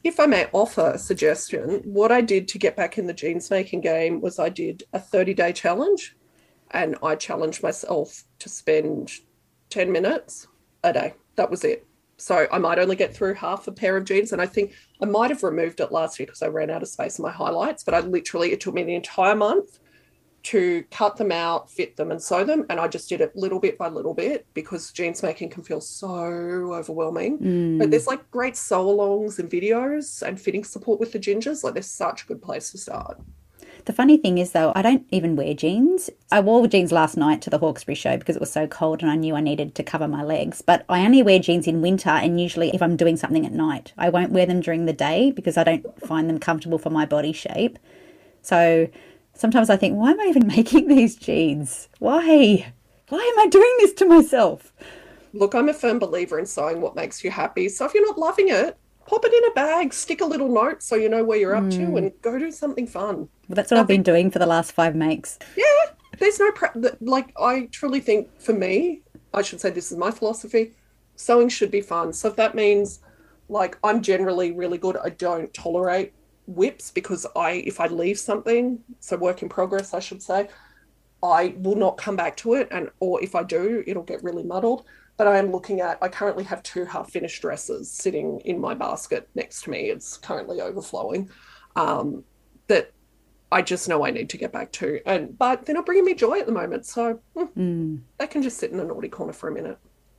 If 0.05 0.19
I 0.19 0.27
may 0.27 0.47
offer 0.53 0.93
a 0.95 0.99
suggestion, 0.99 1.83
what 1.85 2.11
I 2.11 2.21
did 2.21 2.49
to 2.49 2.59
get 2.59 2.77
back 2.77 2.99
in 2.99 3.07
the 3.07 3.13
jeans 3.13 3.51
making 3.51 3.83
game 3.83 4.21
was 4.21 4.39
I 4.39 4.49
did 4.49 4.85
a 4.93 4.99
30 4.99 5.35
day 5.35 5.53
challenge 5.53 6.17
and 6.71 6.97
I 7.03 7.15
challenged 7.15 7.63
myself 7.63 8.25
to 8.39 8.49
spend 8.49 9.13
10 9.71 9.91
minutes 9.91 10.47
a 10.83 10.93
day. 10.93 11.15
That 11.37 11.51
was 11.51 11.65
it. 11.65 11.87
So 12.17 12.47
I 12.51 12.59
might 12.59 12.79
only 12.79 12.97
get 12.97 13.15
through 13.15 13.35
half 13.35 13.69
a 13.69 13.73
pair 13.73 13.97
of 13.97 14.05
jeans. 14.05 14.33
And 14.33 14.43
I 14.43 14.47
think 14.47 14.73
I 15.01 15.07
might 15.07 15.31
have 15.31 15.43
removed 15.43 15.81
it 15.81 15.93
last 15.93 16.19
year 16.19 16.27
because 16.27 16.43
I 16.43 16.49
ran 16.49 16.71
out 16.71 16.83
of 16.83 16.89
space 16.89 17.19
in 17.19 17.23
my 17.23 17.31
highlights. 17.31 17.85
But 17.85 17.95
I 17.95 18.01
literally, 18.01 18.53
it 18.53 18.61
took 18.61 18.75
me 18.75 18.83
the 18.83 18.95
entire 18.95 19.37
month 19.37 19.79
to 20.45 20.84
cut 20.91 21.16
them 21.16 21.32
out, 21.32 21.70
fit 21.70 21.97
them, 21.97 22.11
and 22.11 22.22
sew 22.22 22.45
them. 22.45 22.64
And 22.70 22.80
I 22.80 22.89
just 22.89 23.09
did 23.09 23.20
it 23.20 23.34
little 23.36 23.59
bit 23.59 23.76
by 23.76 23.89
little 23.89 24.14
bit 24.14 24.47
because 24.55 24.93
jeans 24.93 25.22
making 25.22 25.51
can 25.51 25.62
feel 25.62 25.80
so 25.80 26.16
overwhelming. 26.16 27.36
But 27.78 27.89
mm. 27.89 27.91
there's 27.91 28.07
like 28.07 28.30
great 28.30 28.57
sew 28.57 28.86
alongs 28.86 29.39
and 29.39 29.51
videos 29.51 30.22
and 30.22 30.41
fitting 30.41 30.64
support 30.64 31.01
with 31.01 31.12
the 31.12 31.18
gingers. 31.18 31.64
Like, 31.64 31.74
there's 31.74 31.86
such 31.86 32.24
a 32.24 32.26
good 32.26 32.41
place 32.41 32.70
to 32.70 32.78
start. 32.78 33.20
The 33.84 33.93
funny 33.93 34.18
thing 34.18 34.39
is, 34.39 34.53
though, 34.53 34.72
I 34.74 34.82
don't 34.82 35.07
even 35.11 35.34
wear 35.34 35.55
jeans. 35.55 36.11
I 36.30 36.41
wore 36.41 36.66
jeans 36.66 36.93
last 36.93 37.16
night 37.16 37.41
to 37.43 37.51
the 37.51 37.59
Hawkesbury 37.59 37.95
show 37.95 38.18
because 38.18 38.36
it 38.36 38.41
was 38.41 38.53
so 38.53 38.66
cold 38.66 39.01
and 39.03 39.11
I 39.11 39.16
knew 39.16 39.34
I 39.34 39.41
needed 39.41 39.74
to 39.76 39.82
cover 39.82 40.07
my 40.07 40.22
legs. 40.22 40.61
But 40.61 40.84
I 40.91 41.05
only 41.05 41.22
wear 41.22 41.39
jeans 41.39 41.66
in 41.66 41.80
winter 41.80 42.11
and 42.11 42.41
usually 42.41 42.70
if 42.74 42.82
I'm 42.82 42.97
doing 42.97 43.16
something 43.16 43.47
at 43.47 43.53
night. 43.53 43.95
I 43.97 44.11
won't 44.11 44.32
wear 44.32 44.45
them 44.45 44.61
during 44.61 44.84
the 44.84 44.93
day 44.93 45.30
because 45.30 45.57
I 45.57 45.64
don't 45.64 46.07
find 46.07 46.28
them 46.28 46.39
comfortable 46.39 46.78
for 46.78 46.91
my 46.91 47.07
body 47.07 47.32
shape. 47.32 47.78
So 48.43 48.89
sometimes 49.39 49.70
I 49.70 49.76
think, 49.76 49.97
why 49.97 50.11
am 50.11 50.20
I 50.20 50.24
even 50.24 50.47
making 50.57 50.89
these 50.89 51.16
jeans? 51.16 51.89
Why? 51.99 52.72
Why 53.09 53.18
am 53.18 53.47
I 53.47 53.47
doing 53.49 53.74
this 53.78 53.95
to 53.95 54.05
myself? 54.05 54.74
Look, 55.32 55.55
I'm 55.55 55.68
a 55.68 55.74
firm 55.74 55.99
believer 55.99 56.39
in 56.39 56.47
sewing 56.47 56.80
what 56.80 56.97
makes 56.97 57.24
you 57.24 57.30
happy. 57.30 57.68
So 57.68 57.86
if 57.86 57.95
you're 57.95 58.07
not 58.07 58.18
loving 58.18 58.49
it, 58.49 58.76
pop 59.07 59.24
it 59.24 59.32
in 59.32 59.51
a 59.51 59.55
bag, 59.55 59.95
stick 59.95 60.20
a 60.20 60.26
little 60.26 60.49
note 60.49 60.82
so 60.82 60.97
you 60.97 61.09
know 61.09 61.24
where 61.24 61.39
you're 61.39 61.55
up 61.55 61.70
to, 61.70 61.86
hmm. 61.86 61.97
and 61.97 62.12
go 62.20 62.39
do 62.39 62.51
something 62.51 62.86
fun. 62.86 63.28
Well, 63.49 63.57
that's 63.57 63.70
what 63.70 63.80
I've 63.80 63.86
been 63.86 64.03
doing 64.03 64.30
for 64.30 64.39
the 64.39 64.47
last 64.47 64.72
five 64.72 64.95
makes. 64.95 65.39
Yeah, 65.57 65.64
there's 66.18 66.39
no 66.39 66.51
pre- 66.53 66.91
like. 67.01 67.32
I 67.41 67.68
truly 67.72 68.01
think 68.01 68.28
for 68.41 68.53
me, 68.53 69.03
I 69.32 69.43
should 69.43 69.61
say 69.61 69.70
this 69.70 69.91
is 69.91 69.99
my 69.99 70.11
philosophy. 70.11 70.72
Sewing 71.16 71.49
should 71.49 71.70
be 71.70 71.80
fun. 71.80 72.12
So 72.12 72.28
if 72.28 72.36
that 72.36 72.55
means, 72.55 73.01
like, 73.49 73.78
I'm 73.82 74.03
generally 74.03 74.53
really 74.53 74.78
good. 74.78 74.97
I 74.99 75.11
don't 75.11 75.53
tolerate 75.55 76.12
WIPs 76.49 76.90
because 76.90 77.26
I, 77.36 77.62
if 77.66 77.80
I 77.80 77.86
leave 77.86 78.18
something, 78.18 78.80
so 79.01 79.16
work 79.16 79.42
in 79.42 79.49
progress, 79.49 79.94
I 79.94 80.01
should 80.01 80.22
say, 80.22 80.49
I 81.22 81.55
will 81.59 81.74
not 81.76 81.96
come 81.96 82.16
back 82.16 82.36
to 82.38 82.55
it, 82.55 82.68
and 82.70 82.90
or 83.01 83.22
if 83.22 83.34
I 83.34 83.42
do, 83.42 83.82
it'll 83.86 84.03
get 84.03 84.22
really 84.22 84.44
muddled. 84.44 84.84
But 85.16 85.26
I 85.26 85.38
am 85.38 85.51
looking 85.51 85.80
at. 85.80 85.99
I 86.01 86.09
currently 86.09 86.44
have 86.44 86.62
two 86.62 86.84
half 86.84 87.11
finished 87.11 87.42
dresses 87.42 87.90
sitting 87.90 88.40
in 88.44 88.61
my 88.61 88.74
basket 88.74 89.28
next 89.34 89.62
to 89.62 89.70
me. 89.70 89.90
It's 89.90 90.16
currently 90.16 90.61
overflowing. 90.61 91.28
Um, 91.74 92.22
that 92.68 92.92
I 93.51 93.62
just 93.62 93.88
know 93.88 94.05
I 94.05 94.11
need 94.11 94.30
to 94.30 94.38
get 94.38 94.53
back 94.53 94.70
to. 94.72 95.01
And 95.07 95.36
but 95.36 95.66
they're 95.66 95.74
not 95.74 95.86
bringing 95.86 96.05
me 96.05 96.14
joy 96.14 96.38
at 96.38 96.46
the 96.46 96.53
moment, 96.53 96.86
so 96.86 97.20
hmm, 97.34 97.96
they 98.18 98.28
can 98.28 98.42
just 98.42 98.59
sit 98.59 98.70
in 98.70 98.78
a 98.78 98.84
naughty 98.84 99.09
corner 99.09 99.32
for 99.32 99.49
a 99.49 99.53
minute. 99.53 99.78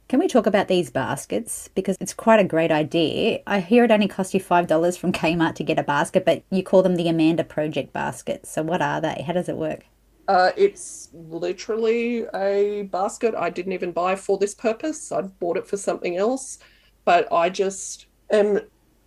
Can 0.10 0.20
we 0.20 0.28
talk 0.28 0.48
about 0.48 0.68
these 0.68 0.90
baskets? 0.90 1.70
Because 1.76 1.96
it's 2.02 2.16
quite 2.16 2.40
a 2.40 2.44
great 2.44 2.72
idea. 2.72 3.42
I 3.46 3.60
hear 3.60 3.84
it 3.84 3.92
only 3.92 4.08
cost 4.08 4.34
you 4.34 4.42
$5 4.42 4.98
from 4.98 5.14
Kmart 5.14 5.54
to 5.54 5.64
get 5.64 5.78
a 5.78 5.84
basket, 5.84 6.26
but 6.26 6.42
you 6.50 6.64
call 6.64 6.82
them 6.82 6.96
the 6.96 7.08
Amanda 7.08 7.44
Project 7.44 7.94
baskets. 7.94 8.50
So, 8.50 8.64
what 8.64 8.82
are 8.82 9.00
they? 9.00 9.24
How 9.28 9.34
does 9.34 9.48
it 9.48 9.56
work? 9.56 9.86
Uh, 10.28 10.50
it's 10.58 11.10
literally 11.14 12.26
a 12.34 12.90
basket 12.92 13.36
I 13.36 13.52
didn't 13.52 13.74
even 13.74 13.92
buy 13.92 14.16
for 14.16 14.40
this 14.40 14.56
purpose. 14.56 15.12
I 15.12 15.22
bought 15.22 15.58
it 15.58 15.68
for 15.68 15.78
something 15.78 16.18
else, 16.18 16.58
but 17.06 17.32
I 17.32 17.50
just 17.50 18.08
am. 18.32 18.62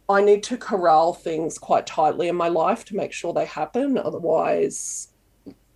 I 0.09 0.21
need 0.23 0.45
to 0.45 0.57
corral 0.57 1.15
things 1.15 1.59
quite 1.59 1.87
tightly 1.87 2.29
in 2.29 2.37
my 2.37 2.49
life 2.49 2.85
to 2.87 2.97
make 2.97 3.13
sure 3.13 3.33
they 3.33 3.47
happen. 3.47 3.99
Otherwise, 3.99 5.09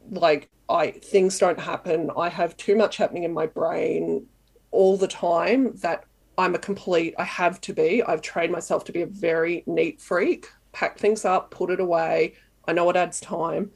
like 0.08 0.48
I 0.68 0.92
things 0.92 1.36
don't 1.40 1.58
happen. 1.58 2.12
I 2.16 2.28
have 2.28 2.56
too 2.56 2.76
much 2.76 2.96
happening 2.96 3.24
in 3.24 3.32
my 3.32 3.46
brain 3.46 4.28
all 4.76 4.96
the 4.96 5.08
time 5.08 5.76
that 5.78 6.04
I'm 6.38 6.54
a 6.54 6.58
complete. 6.58 7.14
I 7.18 7.24
have 7.24 7.60
to 7.62 7.72
be. 7.72 8.02
I've 8.02 8.22
trained 8.22 8.52
myself 8.52 8.84
to 8.84 8.92
be 8.92 9.02
a 9.02 9.06
very 9.06 9.64
neat 9.66 10.00
freak. 10.00 10.48
Pack 10.72 10.98
things 10.98 11.24
up, 11.24 11.50
put 11.50 11.70
it 11.70 11.80
away. 11.80 12.34
I 12.68 12.72
know 12.72 12.88
it 12.90 12.96
adds 12.96 13.20
time 13.20 13.70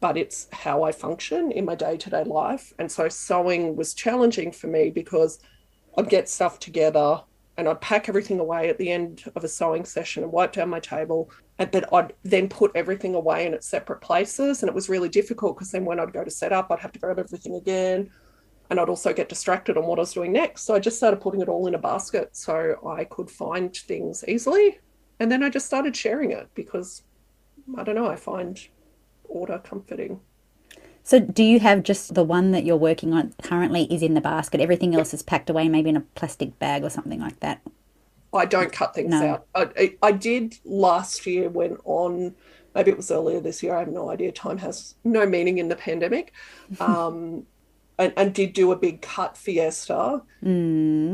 but 0.00 0.16
it's 0.16 0.48
how 0.52 0.82
I 0.82 0.92
function 0.92 1.50
in 1.52 1.64
my 1.64 1.74
day 1.74 1.96
to 1.96 2.10
day 2.10 2.24
life. 2.24 2.72
And 2.78 2.90
so 2.90 3.08
sewing 3.08 3.76
was 3.76 3.94
challenging 3.94 4.52
for 4.52 4.66
me 4.66 4.90
because 4.90 5.38
I'd 5.96 6.08
get 6.08 6.28
stuff 6.28 6.58
together 6.58 7.22
and 7.56 7.68
I'd 7.68 7.80
pack 7.80 8.08
everything 8.08 8.38
away 8.38 8.68
at 8.68 8.76
the 8.76 8.90
end 8.90 9.24
of 9.34 9.44
a 9.44 9.48
sewing 9.48 9.86
session 9.86 10.22
and 10.22 10.32
wipe 10.32 10.52
down 10.52 10.68
my 10.68 10.80
table. 10.80 11.30
And 11.58 11.70
but 11.70 11.92
I'd 11.92 12.12
then 12.22 12.48
put 12.48 12.72
everything 12.74 13.14
away 13.14 13.46
in 13.46 13.54
its 13.54 13.66
separate 13.66 14.02
places. 14.02 14.62
And 14.62 14.68
it 14.68 14.74
was 14.74 14.90
really 14.90 15.08
difficult 15.08 15.56
because 15.56 15.72
then 15.72 15.86
when 15.86 15.98
I'd 15.98 16.12
go 16.12 16.24
to 16.24 16.30
set 16.30 16.52
up, 16.52 16.70
I'd 16.70 16.80
have 16.80 16.92
to 16.92 16.98
grab 16.98 17.18
everything 17.18 17.54
again. 17.54 18.10
And 18.70 18.80
I'd 18.80 18.88
also 18.88 19.12
get 19.12 19.28
distracted 19.28 19.76
on 19.76 19.86
what 19.86 19.98
I 19.98 20.02
was 20.02 20.12
doing 20.12 20.32
next. 20.32 20.62
So 20.62 20.74
I 20.74 20.78
just 20.78 20.96
started 20.96 21.20
putting 21.20 21.40
it 21.40 21.48
all 21.48 21.66
in 21.66 21.74
a 21.74 21.78
basket 21.78 22.36
so 22.36 22.76
I 22.86 23.04
could 23.04 23.30
find 23.30 23.74
things 23.74 24.24
easily. 24.26 24.78
And 25.20 25.30
then 25.30 25.42
I 25.42 25.50
just 25.50 25.66
started 25.66 25.96
sharing 25.96 26.30
it 26.32 26.48
because 26.54 27.02
I 27.76 27.82
don't 27.84 27.94
know, 27.94 28.06
I 28.06 28.16
find 28.16 28.58
order 29.24 29.58
comforting. 29.58 30.20
So, 31.02 31.20
do 31.20 31.44
you 31.44 31.60
have 31.60 31.84
just 31.84 32.14
the 32.14 32.24
one 32.24 32.50
that 32.50 32.64
you're 32.64 32.76
working 32.76 33.14
on 33.14 33.32
currently 33.40 33.84
is 33.84 34.02
in 34.02 34.14
the 34.14 34.20
basket? 34.20 34.60
Everything 34.60 34.92
else 34.92 35.14
is 35.14 35.22
packed 35.22 35.48
away, 35.48 35.68
maybe 35.68 35.88
in 35.88 35.96
a 35.96 36.00
plastic 36.00 36.58
bag 36.58 36.82
or 36.82 36.90
something 36.90 37.20
like 37.20 37.38
that? 37.40 37.60
I 38.34 38.44
don't 38.44 38.72
cut 38.72 38.92
things 38.94 39.10
No. 39.10 39.24
out. 39.28 39.46
I, 39.54 39.68
I, 39.78 39.96
I 40.02 40.12
did 40.12 40.56
last 40.64 41.24
year 41.24 41.48
when 41.48 41.76
on, 41.84 42.34
maybe 42.74 42.90
it 42.90 42.96
was 42.96 43.12
earlier 43.12 43.38
this 43.38 43.62
year, 43.62 43.76
I 43.76 43.78
have 43.78 43.88
no 43.88 44.10
idea. 44.10 44.32
Time 44.32 44.58
has 44.58 44.96
no 45.04 45.24
meaning 45.26 45.58
in 45.58 45.68
the 45.68 45.76
pandemic. 45.76 46.32
Um, 46.80 47.46
and, 47.98 48.12
and 48.16 48.34
did 48.34 48.52
do 48.52 48.72
a 48.72 48.76
big 48.76 49.02
cut 49.02 49.36
fiesta. 49.36 50.22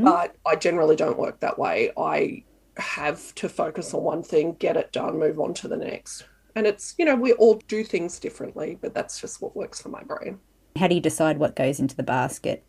But 0.05 0.37
I 0.47 0.57
generally 0.57 0.97
don't 0.97 1.19
work 1.19 1.41
that 1.41 1.59
way. 1.59 1.93
I 1.97 2.45
have 2.77 3.35
to 3.37 3.49
focus 3.49 3.95
on 3.95 4.03
one 4.03 4.23
thing, 4.23 4.55
get 4.59 4.77
it 4.77 4.93
done, 4.93 5.19
move 5.19 5.39
on 5.39 5.55
to 5.55 5.69
the 5.69 5.77
next. 5.77 6.25
And 6.55 6.67
it's, 6.67 6.95
you 6.99 7.05
know, 7.05 7.17
we 7.17 7.33
all 7.35 7.61
do 7.69 7.85
things 7.85 8.19
differently, 8.19 8.79
but 8.81 8.95
that's 8.95 9.21
just 9.21 9.41
what 9.41 9.57
works 9.57 9.81
for 9.81 9.89
my 9.89 10.03
brain. 10.03 10.39
How 10.77 10.89
do 10.89 10.95
you 10.95 11.01
decide 11.01 11.39
what 11.39 11.57
goes 11.57 11.81
into 11.81 11.97
the 11.97 12.03
basket? 12.03 12.65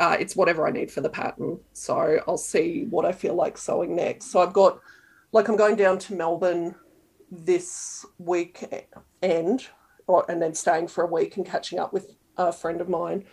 uh, 0.00 0.16
it's 0.18 0.36
whatever 0.36 0.66
I 0.66 0.70
need 0.70 0.90
for 0.90 1.00
the 1.00 1.08
pattern. 1.08 1.58
So 1.72 2.18
I'll 2.26 2.36
see 2.36 2.86
what 2.90 3.04
I 3.04 3.12
feel 3.12 3.34
like 3.34 3.56
sewing 3.56 3.94
next. 3.94 4.26
So 4.26 4.40
I've 4.40 4.52
got, 4.52 4.80
like, 5.32 5.48
I'm 5.48 5.56
going 5.56 5.76
down 5.76 5.98
to 6.00 6.14
Melbourne 6.14 6.74
this 7.30 8.04
week 8.18 8.64
end, 9.22 9.68
or, 10.06 10.24
and 10.28 10.40
then 10.40 10.54
staying 10.54 10.88
for 10.88 11.04
a 11.04 11.06
week 11.06 11.36
and 11.36 11.46
catching 11.46 11.78
up 11.78 11.92
with 11.92 12.16
a 12.36 12.52
friend 12.52 12.80
of 12.80 12.88
mine. 12.88 13.24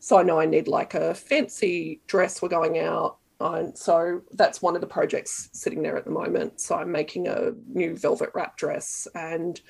So 0.00 0.18
I 0.18 0.22
know 0.22 0.38
I 0.38 0.46
need 0.46 0.68
like 0.68 0.94
a 0.94 1.14
fancy 1.14 2.00
dress. 2.06 2.42
We're 2.42 2.48
going 2.48 2.78
out. 2.78 3.18
And 3.40 3.76
so 3.76 4.22
that's 4.32 4.62
one 4.62 4.74
of 4.74 4.80
the 4.80 4.86
projects 4.86 5.48
sitting 5.52 5.82
there 5.82 5.96
at 5.96 6.04
the 6.04 6.10
moment. 6.10 6.60
So 6.60 6.76
I'm 6.76 6.92
making 6.92 7.26
a 7.26 7.52
new 7.68 7.96
velvet 7.96 8.30
wrap 8.34 8.56
dress 8.56 9.08
and 9.14 9.60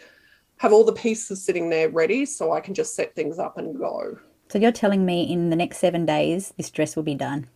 have 0.59 0.73
all 0.73 0.85
the 0.85 0.93
pieces 0.93 1.45
sitting 1.45 1.71
there 1.71 1.89
ready 1.89 2.27
so 2.27 2.53
I 2.53 2.61
can 2.61 2.75
just 2.75 2.95
set 2.95 3.15
things 3.15 3.39
up 3.39 3.59
and 3.59 3.79
go. 3.79 4.19
So 4.49 4.59
you're 4.59 4.73
telling 4.73 5.05
me 5.05 5.23
in 5.23 5.51
the 5.51 5.57
next 5.57 5.79
seven 5.79 6.05
days 6.07 6.53
this 6.57 6.71
dress 6.71 6.95
will 6.97 7.03
be 7.03 7.15
done? 7.15 7.49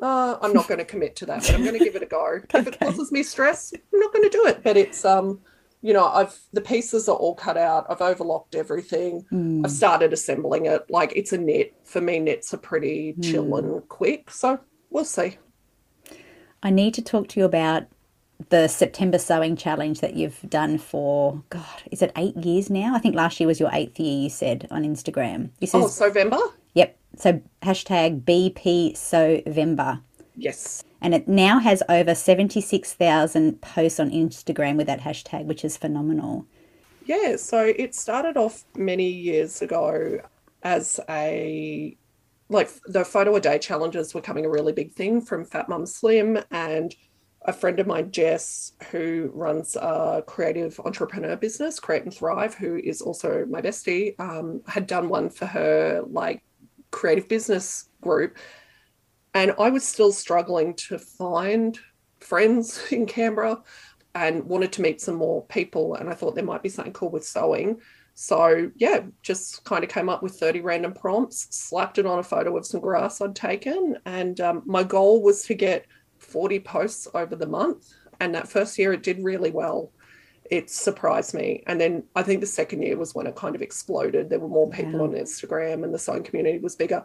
Uh, 0.00 0.36
I'm 0.42 0.52
not 0.52 0.66
going 0.66 0.78
to 0.78 0.84
commit 0.84 1.14
to 1.16 1.26
that, 1.26 1.42
but 1.42 1.54
I'm 1.54 1.62
going 1.62 1.78
to 1.78 1.84
give 1.84 1.94
it 1.94 2.02
a 2.02 2.06
go. 2.06 2.26
okay. 2.26 2.58
If 2.58 2.66
it 2.66 2.78
causes 2.80 3.12
me 3.12 3.22
stress, 3.22 3.72
I'm 3.72 4.00
not 4.00 4.12
going 4.12 4.28
to 4.28 4.36
do 4.36 4.46
it. 4.46 4.62
But 4.64 4.76
it's 4.76 5.04
um, 5.04 5.40
you 5.82 5.92
know, 5.92 6.06
I've 6.06 6.38
the 6.52 6.60
pieces 6.60 7.08
are 7.08 7.16
all 7.16 7.34
cut 7.34 7.56
out. 7.56 7.86
I've 7.90 8.00
overlocked 8.00 8.54
everything. 8.54 9.26
Mm. 9.32 9.64
I've 9.64 9.72
started 9.72 10.12
assembling 10.12 10.66
it. 10.66 10.88
Like 10.88 11.12
it's 11.14 11.32
a 11.32 11.38
knit. 11.38 11.74
For 11.84 12.00
me, 12.00 12.20
knits 12.20 12.54
are 12.54 12.58
pretty 12.58 13.14
chill 13.20 13.44
mm. 13.44 13.58
and 13.58 13.88
quick. 13.88 14.30
So 14.30 14.60
we'll 14.90 15.04
see. 15.04 15.38
I 16.62 16.70
need 16.70 16.94
to 16.94 17.02
talk 17.02 17.28
to 17.28 17.40
you 17.40 17.44
about 17.44 17.88
the 18.48 18.68
September 18.68 19.18
sewing 19.18 19.56
challenge 19.56 20.00
that 20.00 20.14
you've 20.14 20.40
done 20.48 20.78
for 20.78 21.42
God, 21.50 21.82
is 21.90 22.02
it 22.02 22.12
eight 22.16 22.36
years 22.36 22.70
now? 22.70 22.94
I 22.94 22.98
think 22.98 23.14
last 23.14 23.38
year 23.40 23.46
was 23.46 23.60
your 23.60 23.70
eighth 23.72 23.98
year. 23.98 24.22
You 24.22 24.30
said 24.30 24.66
on 24.70 24.84
Instagram. 24.84 25.50
This 25.60 25.74
is, 25.74 26.00
oh, 26.00 26.06
November. 26.06 26.38
Yep. 26.74 26.98
So 27.16 27.40
hashtag 27.62 28.22
BP 28.22 28.92
Sewvember. 28.94 30.00
Yes. 30.36 30.82
And 31.02 31.14
it 31.14 31.26
now 31.26 31.58
has 31.58 31.82
over 31.88 32.14
seventy 32.14 32.60
six 32.60 32.94
thousand 32.94 33.60
posts 33.60 33.98
on 34.00 34.10
Instagram 34.10 34.76
with 34.76 34.86
that 34.86 35.00
hashtag, 35.00 35.44
which 35.44 35.64
is 35.64 35.76
phenomenal. 35.76 36.46
Yeah. 37.04 37.36
So 37.36 37.60
it 37.76 37.94
started 37.94 38.36
off 38.36 38.64
many 38.76 39.08
years 39.08 39.60
ago 39.60 40.20
as 40.62 41.00
a 41.10 41.96
like 42.48 42.70
the 42.86 43.04
photo 43.04 43.34
a 43.34 43.40
day 43.40 43.58
challenges 43.58 44.14
were 44.14 44.20
becoming 44.20 44.46
a 44.46 44.50
really 44.50 44.72
big 44.72 44.92
thing 44.92 45.20
from 45.20 45.44
Fat 45.44 45.68
Mum 45.68 45.86
Slim 45.86 46.38
and 46.50 46.94
a 47.44 47.52
friend 47.52 47.80
of 47.80 47.88
mine, 47.88 48.12
Jess, 48.12 48.72
who 48.90 49.30
runs 49.34 49.74
a 49.74 50.22
creative 50.26 50.78
entrepreneur 50.84 51.34
business, 51.34 51.80
Create 51.80 52.04
and 52.04 52.14
Thrive, 52.14 52.54
who 52.54 52.76
is 52.76 53.00
also 53.00 53.44
my 53.46 53.60
bestie, 53.60 54.18
um, 54.20 54.60
had 54.68 54.86
done 54.86 55.08
one 55.08 55.28
for 55.28 55.46
her 55.46 56.02
like 56.06 56.44
creative 56.92 57.28
business 57.28 57.88
group. 58.00 58.36
And 59.34 59.54
I 59.58 59.70
was 59.70 59.84
still 59.84 60.12
struggling 60.12 60.74
to 60.74 60.98
find 60.98 61.78
friends 62.20 62.82
in 62.92 63.06
Canberra 63.06 63.62
and 64.14 64.44
wanted 64.44 64.72
to 64.72 64.82
meet 64.82 65.00
some 65.00 65.14
more 65.14 65.44
people. 65.46 65.94
And 65.94 66.10
I 66.10 66.14
thought 66.14 66.34
there 66.34 66.44
might 66.44 66.62
be 66.62 66.68
something 66.68 66.92
cool 66.92 67.10
with 67.10 67.26
sewing. 67.26 67.80
So, 68.14 68.70
yeah, 68.76 69.00
just 69.22 69.64
kind 69.64 69.82
of 69.82 69.88
came 69.88 70.10
up 70.10 70.22
with 70.22 70.38
30 70.38 70.60
random 70.60 70.92
prompts, 70.92 71.48
slapped 71.50 71.98
it 71.98 72.04
on 72.04 72.18
a 72.18 72.22
photo 72.22 72.56
of 72.56 72.66
some 72.66 72.80
grass 72.80 73.22
I'd 73.22 73.34
taken. 73.34 73.96
And 74.04 74.38
um, 74.40 74.62
my 74.66 74.82
goal 74.82 75.22
was 75.22 75.44
to 75.44 75.54
get 75.54 75.86
40 76.18 76.60
posts 76.60 77.08
over 77.14 77.34
the 77.34 77.46
month. 77.46 77.94
And 78.20 78.34
that 78.34 78.48
first 78.48 78.78
year, 78.78 78.92
it 78.92 79.02
did 79.02 79.24
really 79.24 79.50
well. 79.50 79.90
It 80.50 80.68
surprised 80.68 81.32
me. 81.32 81.64
And 81.66 81.80
then 81.80 82.04
I 82.14 82.22
think 82.22 82.40
the 82.40 82.46
second 82.46 82.82
year 82.82 82.98
was 82.98 83.14
when 83.14 83.26
it 83.26 83.34
kind 83.34 83.54
of 83.54 83.62
exploded. 83.62 84.28
There 84.28 84.38
were 84.38 84.48
more 84.48 84.68
people 84.68 84.92
yeah. 84.92 85.00
on 85.00 85.12
Instagram 85.12 85.82
and 85.82 85.94
the 85.94 85.98
sewing 85.98 86.22
community 86.22 86.58
was 86.58 86.76
bigger. 86.76 87.04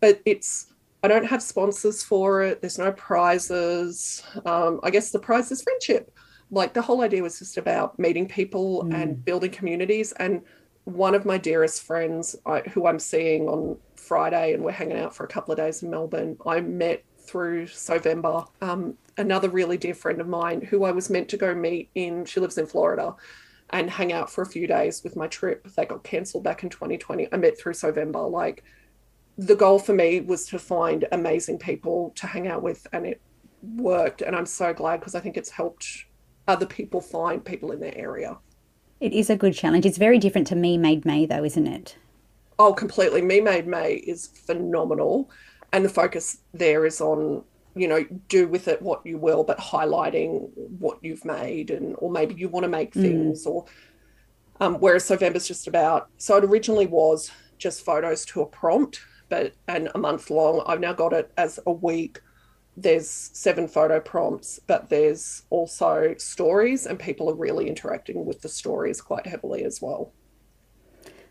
But 0.00 0.22
it's, 0.24 0.72
I 1.02 1.08
don't 1.08 1.26
have 1.26 1.42
sponsors 1.42 2.02
for 2.02 2.42
it. 2.42 2.60
There's 2.60 2.78
no 2.78 2.92
prizes. 2.92 4.22
Um, 4.44 4.80
I 4.82 4.90
guess 4.90 5.10
the 5.10 5.18
prize 5.18 5.50
is 5.52 5.62
friendship. 5.62 6.10
Like 6.50 6.74
the 6.74 6.82
whole 6.82 7.02
idea 7.02 7.22
was 7.22 7.38
just 7.38 7.58
about 7.58 7.98
meeting 7.98 8.28
people 8.28 8.84
mm. 8.84 8.94
and 8.94 9.24
building 9.24 9.50
communities. 9.50 10.12
And 10.12 10.42
one 10.84 11.14
of 11.14 11.24
my 11.24 11.38
dearest 11.38 11.82
friends, 11.82 12.36
I, 12.46 12.60
who 12.60 12.86
I'm 12.86 12.98
seeing 12.98 13.48
on 13.48 13.76
Friday, 13.96 14.54
and 14.54 14.62
we're 14.62 14.70
hanging 14.70 14.98
out 14.98 15.14
for 15.14 15.24
a 15.24 15.28
couple 15.28 15.52
of 15.52 15.58
days 15.58 15.82
in 15.82 15.90
Melbourne, 15.90 16.36
I 16.46 16.60
met 16.60 17.04
through 17.18 17.66
Sewvember. 17.66 18.46
Um, 18.62 18.94
another 19.18 19.48
really 19.48 19.76
dear 19.76 19.94
friend 19.94 20.20
of 20.20 20.28
mine 20.28 20.62
who 20.62 20.84
I 20.84 20.92
was 20.92 21.10
meant 21.10 21.28
to 21.30 21.36
go 21.36 21.54
meet 21.54 21.90
in, 21.94 22.24
she 22.24 22.38
lives 22.38 22.58
in 22.58 22.66
Florida, 22.66 23.14
and 23.70 23.90
hang 23.90 24.12
out 24.12 24.30
for 24.30 24.42
a 24.42 24.46
few 24.46 24.68
days 24.68 25.02
with 25.02 25.16
my 25.16 25.26
trip 25.26 25.66
that 25.74 25.88
got 25.88 26.04
cancelled 26.04 26.44
back 26.44 26.62
in 26.62 26.70
2020. 26.70 27.28
I 27.32 27.36
met 27.36 27.58
through 27.58 27.72
Sewvember. 27.72 28.30
Like 28.30 28.62
the 29.38 29.56
goal 29.56 29.78
for 29.78 29.92
me 29.92 30.20
was 30.20 30.46
to 30.48 30.58
find 30.58 31.06
amazing 31.12 31.58
people 31.58 32.12
to 32.16 32.26
hang 32.26 32.48
out 32.48 32.62
with, 32.62 32.86
and 32.92 33.06
it 33.06 33.20
worked. 33.62 34.22
And 34.22 34.34
I'm 34.34 34.46
so 34.46 34.72
glad 34.72 35.00
because 35.00 35.14
I 35.14 35.20
think 35.20 35.36
it's 35.36 35.50
helped 35.50 36.06
other 36.48 36.66
people 36.66 37.00
find 37.00 37.44
people 37.44 37.72
in 37.72 37.80
their 37.80 37.96
area. 37.96 38.38
It 39.00 39.12
is 39.12 39.28
a 39.28 39.36
good 39.36 39.54
challenge. 39.54 39.84
It's 39.84 39.98
very 39.98 40.18
different 40.18 40.46
to 40.48 40.56
Me 40.56 40.78
Made 40.78 41.04
May, 41.04 41.26
though, 41.26 41.44
isn't 41.44 41.66
it? 41.66 41.96
Oh, 42.58 42.72
completely. 42.72 43.20
Me 43.20 43.40
Made 43.40 43.66
May 43.66 43.94
is 43.94 44.26
phenomenal 44.26 45.30
and 45.72 45.84
the 45.84 45.88
focus 45.88 46.38
there 46.54 46.86
is 46.86 47.00
on 47.00 47.44
you 47.74 47.86
know 47.86 48.04
do 48.28 48.48
with 48.48 48.68
it 48.68 48.80
what 48.80 49.04
you 49.04 49.18
will 49.18 49.44
but 49.44 49.58
highlighting 49.58 50.48
what 50.78 50.98
you've 51.02 51.24
made 51.24 51.70
and 51.70 51.94
or 51.98 52.10
maybe 52.10 52.34
you 52.34 52.48
want 52.48 52.64
to 52.64 52.68
make 52.68 52.94
mm. 52.94 53.02
things 53.02 53.44
mm. 53.44 53.50
or 53.50 53.64
um, 54.58 54.76
whereas 54.76 55.04
Sewvember's 55.04 55.46
just 55.46 55.66
about 55.66 56.08
so 56.16 56.36
it 56.38 56.44
originally 56.44 56.86
was 56.86 57.30
just 57.58 57.84
photos 57.84 58.24
to 58.26 58.40
a 58.40 58.46
prompt 58.46 59.00
but 59.28 59.54
and 59.68 59.90
a 59.94 59.98
month 59.98 60.30
long 60.30 60.62
I've 60.66 60.80
now 60.80 60.92
got 60.92 61.12
it 61.12 61.32
as 61.36 61.58
a 61.66 61.72
week 61.72 62.20
there's 62.76 63.08
seven 63.08 63.68
photo 63.68 64.00
prompts 64.00 64.60
but 64.66 64.88
there's 64.88 65.42
also 65.50 66.14
stories 66.18 66.86
and 66.86 66.98
people 66.98 67.30
are 67.30 67.34
really 67.34 67.68
interacting 67.68 68.24
with 68.24 68.42
the 68.42 68.48
stories 68.48 69.00
quite 69.00 69.26
heavily 69.26 69.64
as 69.64 69.80
well 69.80 70.12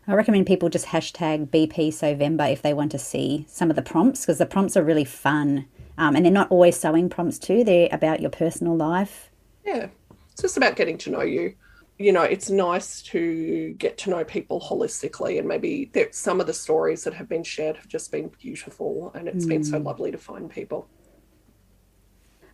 I 0.08 0.14
recommend 0.14 0.46
people 0.46 0.68
just 0.68 0.86
hashtag 0.86 1.48
BP 1.48 1.88
Sewvember 1.88 2.52
if 2.52 2.62
they 2.62 2.72
want 2.72 2.92
to 2.92 2.98
see 2.98 3.44
some 3.48 3.70
of 3.70 3.76
the 3.76 3.82
prompts 3.82 4.20
because 4.20 4.38
the 4.38 4.46
prompts 4.46 4.76
are 4.76 4.84
really 4.84 5.04
fun. 5.04 5.66
Um, 5.98 6.14
and 6.14 6.24
they're 6.24 6.32
not 6.32 6.50
always 6.50 6.78
sewing 6.78 7.08
prompts 7.08 7.40
too, 7.40 7.64
they're 7.64 7.88
about 7.90 8.20
your 8.20 8.30
personal 8.30 8.76
life. 8.76 9.30
Yeah, 9.64 9.88
it's 10.32 10.42
just 10.42 10.56
about 10.56 10.76
getting 10.76 10.96
to 10.98 11.10
know 11.10 11.22
you. 11.22 11.54
You 11.98 12.12
know, 12.12 12.22
it's 12.22 12.50
nice 12.50 13.00
to 13.02 13.74
get 13.78 13.96
to 13.98 14.10
know 14.10 14.24
people 14.24 14.60
holistically, 14.60 15.38
and 15.38 15.48
maybe 15.48 15.90
some 16.10 16.40
of 16.40 16.46
the 16.46 16.52
stories 16.52 17.04
that 17.04 17.14
have 17.14 17.28
been 17.28 17.42
shared 17.42 17.76
have 17.76 17.88
just 17.88 18.12
been 18.12 18.30
beautiful, 18.40 19.12
and 19.14 19.28
it's 19.28 19.46
mm. 19.46 19.48
been 19.48 19.64
so 19.64 19.80
mm. 19.80 19.84
lovely 19.84 20.10
to 20.10 20.18
find 20.18 20.50
people. 20.50 20.88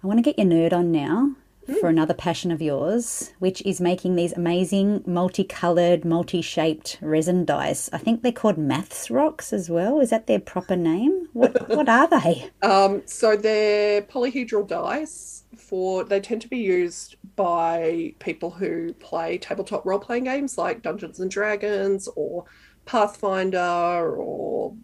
I 0.03 0.07
want 0.07 0.19
to 0.19 0.23
get 0.23 0.39
your 0.39 0.47
nerd 0.47 0.73
on 0.73 0.93
now 0.93 1.37
for 1.81 1.89
another 1.89 2.15
passion 2.15 2.51
of 2.51 2.61
yours, 2.61 3.33
which 3.39 3.63
is 3.63 3.81
making 3.81 4.17
these 4.17 4.33
amazing 4.33 5.03
multicolored, 5.07 6.05
multi 6.05 6.43
shaped 6.43 6.99
resin 7.01 7.45
dice. 7.45 7.89
I 7.93 7.99
think 7.99 8.23
they're 8.23 8.33
called 8.33 8.59
maths 8.59 9.11
rocks 9.11 9.53
as 9.53 9.71
well. 9.71 10.01
Is 10.01 10.11
that 10.11 10.27
their 10.27 10.41
proper 10.41 10.77
name? 10.77 11.29
What, 11.33 11.69
what 11.69 11.89
are 11.89 12.09
they? 12.09 12.51
Um, 12.63 13.03
so 13.07 13.37
they're 13.37 14.03
polyhedral 14.03 14.67
dice 14.67 15.42
for, 15.57 16.05
they 16.05 16.21
tend 16.21 16.43
to 16.43 16.49
be 16.49 16.59
used 16.59 17.17
by 17.37 18.15
people 18.19 18.51
who 18.51 18.93
play 18.95 19.39
tabletop 19.39 19.85
role 19.85 19.99
playing 19.99 20.25
games 20.25 20.59
like 20.59 20.83
Dungeons 20.83 21.21
and 21.21 21.31
Dragons 21.31 22.09
or 22.17 22.45
Pathfinder 22.85 24.17
or 24.17 24.75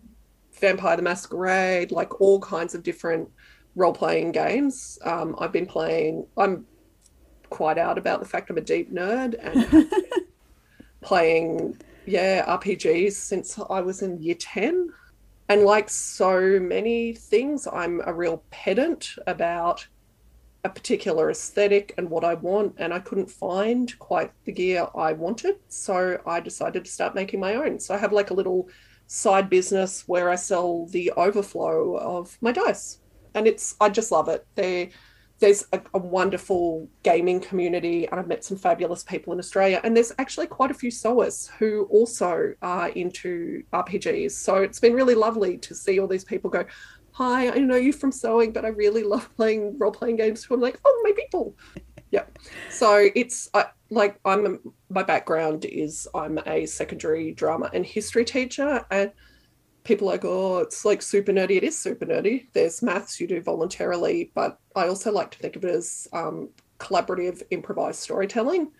Vampire 0.52 0.96
the 0.96 1.02
Masquerade, 1.02 1.90
like 1.90 2.20
all 2.20 2.40
kinds 2.40 2.74
of 2.74 2.82
different 2.82 3.28
role 3.74 3.92
playing 3.92 4.32
games. 4.32 4.98
Um, 5.04 5.36
I've 5.38 5.52
been 5.52 5.66
playing, 5.66 6.26
I'm 6.36 6.66
quite 7.50 7.78
out 7.78 7.98
about 7.98 8.20
the 8.20 8.26
fact 8.26 8.50
I'm 8.50 8.58
a 8.58 8.62
deep 8.62 8.92
nerd 8.92 9.34
and 9.40 9.90
playing, 11.00 11.78
yeah, 12.06 12.44
RPGs 12.46 13.12
since 13.12 13.58
I 13.70 13.80
was 13.80 14.02
in 14.02 14.20
year 14.22 14.34
10. 14.34 14.90
And 15.50 15.62
like 15.62 15.88
so 15.88 16.60
many 16.60 17.14
things, 17.14 17.66
I'm 17.72 18.02
a 18.04 18.12
real 18.12 18.42
pedant 18.50 19.14
about 19.26 19.86
a 20.64 20.68
particular 20.68 21.30
aesthetic 21.30 21.94
and 21.96 22.10
what 22.10 22.24
I 22.24 22.34
want, 22.34 22.74
and 22.78 22.92
I 22.92 22.98
couldn't 22.98 23.30
find 23.30 23.96
quite 23.98 24.32
the 24.44 24.52
gear 24.52 24.88
I 24.94 25.12
wanted. 25.12 25.56
So 25.68 26.20
I 26.26 26.40
decided 26.40 26.84
to 26.84 26.90
start 26.90 27.14
making 27.14 27.40
my 27.40 27.54
own. 27.54 27.78
So 27.78 27.94
I 27.94 27.98
have 27.98 28.12
like 28.12 28.30
a 28.30 28.34
little 28.34 28.68
side 29.06 29.48
business 29.48 30.06
where 30.06 30.28
I 30.28 30.34
sell 30.34 30.86
the 30.86 31.12
overflow 31.16 31.96
of 31.96 32.36
my 32.40 32.52
dice 32.52 33.00
and 33.34 33.46
it's 33.46 33.76
I 33.80 33.88
just 33.88 34.12
love 34.12 34.28
it. 34.28 34.46
There, 34.54 34.88
there's 35.38 35.64
a, 35.72 35.80
a, 35.94 35.98
wonderful 35.98 36.88
gaming 37.04 37.40
community, 37.40 38.08
and 38.08 38.18
I've 38.18 38.26
met 38.26 38.42
some 38.44 38.56
fabulous 38.56 39.04
people 39.04 39.32
in 39.32 39.38
Australia. 39.38 39.80
And 39.84 39.96
there's 39.96 40.12
actually 40.18 40.48
quite 40.48 40.72
a 40.72 40.74
few 40.74 40.90
sewers 40.90 41.48
who 41.58 41.84
also 41.84 42.54
are 42.60 42.88
into 42.88 43.62
RPGs. 43.72 44.32
So 44.32 44.56
it's 44.56 44.80
been 44.80 44.94
really 44.94 45.14
lovely 45.14 45.56
to 45.58 45.74
see 45.76 46.00
all 46.00 46.08
these 46.08 46.24
people 46.24 46.50
go. 46.50 46.64
Hi, 47.18 47.50
I 47.50 47.58
know 47.58 47.74
you 47.74 47.92
from 47.92 48.12
sewing, 48.12 48.52
but 48.52 48.64
I 48.64 48.68
really 48.68 49.02
love 49.02 49.28
playing 49.34 49.76
role 49.76 49.90
playing 49.90 50.14
games 50.18 50.44
too. 50.44 50.54
I'm 50.54 50.60
like, 50.60 50.78
oh, 50.84 51.00
my 51.02 51.10
people. 51.10 51.56
yeah. 52.12 52.22
So 52.70 53.08
it's 53.12 53.50
I, 53.54 53.64
like 53.90 54.20
I'm 54.24 54.60
my 54.88 55.02
background 55.02 55.64
is 55.64 56.06
I'm 56.14 56.38
a 56.46 56.64
secondary 56.66 57.32
drama 57.32 57.70
and 57.74 57.84
history 57.84 58.24
teacher, 58.24 58.86
and 58.92 59.10
people 59.82 60.08
are 60.08 60.12
like, 60.12 60.24
oh, 60.24 60.58
it's 60.58 60.84
like 60.84 61.02
super 61.02 61.32
nerdy. 61.32 61.56
It 61.56 61.64
is 61.64 61.76
super 61.76 62.06
nerdy. 62.06 62.46
There's 62.52 62.82
maths 62.82 63.20
you 63.20 63.26
do 63.26 63.42
voluntarily, 63.42 64.30
but 64.32 64.60
I 64.76 64.86
also 64.86 65.10
like 65.10 65.32
to 65.32 65.38
think 65.40 65.56
of 65.56 65.64
it 65.64 65.74
as 65.74 66.06
um, 66.12 66.50
collaborative 66.78 67.42
improvised 67.50 67.98
storytelling. 67.98 68.70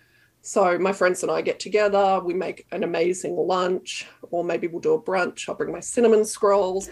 So 0.41 0.79
my 0.79 0.93
friends 0.93 1.21
and 1.21 1.31
I 1.31 1.41
get 1.41 1.59
together, 1.59 2.21
we 2.23 2.33
make 2.33 2.65
an 2.71 2.83
amazing 2.83 3.35
lunch, 3.35 4.07
or 4.31 4.43
maybe 4.43 4.67
we'll 4.67 4.81
do 4.81 4.93
a 4.93 5.01
brunch. 5.01 5.47
I'll 5.47 5.55
bring 5.55 5.71
my 5.71 5.81
cinnamon 5.81 6.25
scrolls, 6.25 6.89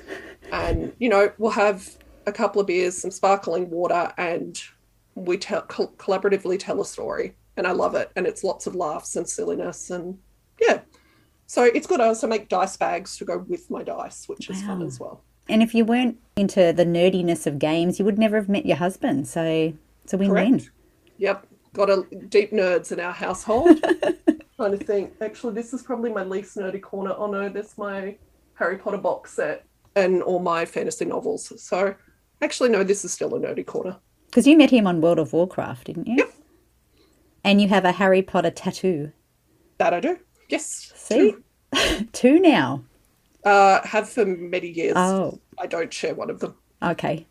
and 0.51 0.93
you 0.99 1.09
know 1.09 1.31
we'll 1.37 1.51
have 1.51 1.97
a 2.25 2.31
couple 2.31 2.59
of 2.59 2.67
beers, 2.67 2.97
some 2.97 3.11
sparkling 3.11 3.69
water, 3.69 4.11
and 4.17 4.61
we 5.15 5.37
tell 5.37 5.61
co- 5.61 5.93
collaboratively 5.97 6.59
tell 6.59 6.81
a 6.81 6.85
story. 6.85 7.35
And 7.55 7.65
I 7.65 7.71
love 7.71 7.95
it, 7.95 8.11
and 8.15 8.27
it's 8.27 8.43
lots 8.43 8.67
of 8.67 8.75
laughs 8.75 9.15
and 9.15 9.27
silliness, 9.27 9.89
and 9.89 10.19
yeah. 10.61 10.81
So 11.47 11.63
it's 11.63 11.87
good. 11.87 12.01
I 12.01 12.07
also 12.07 12.27
make 12.27 12.49
dice 12.49 12.75
bags 12.75 13.17
to 13.17 13.25
go 13.25 13.37
with 13.47 13.71
my 13.71 13.81
dice, 13.81 14.27
which 14.27 14.49
is 14.49 14.61
fun 14.61 14.81
as 14.83 14.99
well. 14.99 15.23
And 15.49 15.63
if 15.63 15.73
you 15.73 15.85
weren't 15.85 16.19
into 16.35 16.73
the 16.73 16.85
nerdiness 16.85 17.47
of 17.47 17.57
games, 17.57 17.97
you 17.97 18.05
would 18.05 18.19
never 18.19 18.35
have 18.35 18.49
met 18.49 18.65
your 18.65 18.75
husband. 18.75 19.29
So 19.29 19.73
it's 20.03 20.13
a 20.13 20.17
win-win. 20.17 20.59
Correct. 20.59 20.71
Yep. 21.17 21.47
Got 21.73 21.89
a 21.89 22.03
deep 22.29 22.51
nerds 22.51 22.91
in 22.91 22.99
our 22.99 23.11
household. 23.11 23.79
Trying 24.55 24.77
to 24.77 24.77
think. 24.77 25.13
Actually, 25.21 25.53
this 25.53 25.73
is 25.73 25.83
probably 25.83 26.11
my 26.11 26.23
least 26.23 26.57
nerdy 26.57 26.81
corner. 26.81 27.13
Oh 27.15 27.27
no, 27.27 27.49
there's 27.49 27.77
my 27.77 28.17
Harry 28.55 28.77
Potter 28.77 28.97
box 28.97 29.33
set 29.33 29.65
and 29.95 30.23
all 30.23 30.39
my 30.39 30.65
fantasy 30.65 31.05
novels. 31.05 31.51
So 31.61 31.93
actually, 32.41 32.69
no, 32.69 32.83
this 32.83 33.05
is 33.05 33.13
still 33.13 33.35
a 33.35 33.39
nerdy 33.39 33.65
corner. 33.65 33.97
Because 34.27 34.47
you 34.47 34.57
met 34.57 34.71
him 34.71 34.87
on 34.87 35.01
World 35.01 35.19
of 35.19 35.33
Warcraft, 35.33 35.85
didn't 35.87 36.07
you? 36.07 36.15
Yep. 36.17 36.33
And 37.43 37.61
you 37.61 37.67
have 37.69 37.85
a 37.85 37.91
Harry 37.91 38.21
Potter 38.21 38.51
tattoo. 38.51 39.11
That 39.77 39.93
I 39.93 39.99
do. 39.99 40.17
Yes. 40.49 40.91
See? 40.95 41.35
Two. 41.73 42.05
Two 42.13 42.39
now. 42.39 42.83
Uh, 43.43 43.85
have 43.85 44.09
for 44.09 44.25
many 44.25 44.69
years. 44.69 44.93
Oh, 44.95 45.39
I 45.59 45.67
don't 45.67 45.93
share 45.93 46.15
one 46.15 46.29
of 46.29 46.39
them. 46.39 46.55
okay. 46.83 47.25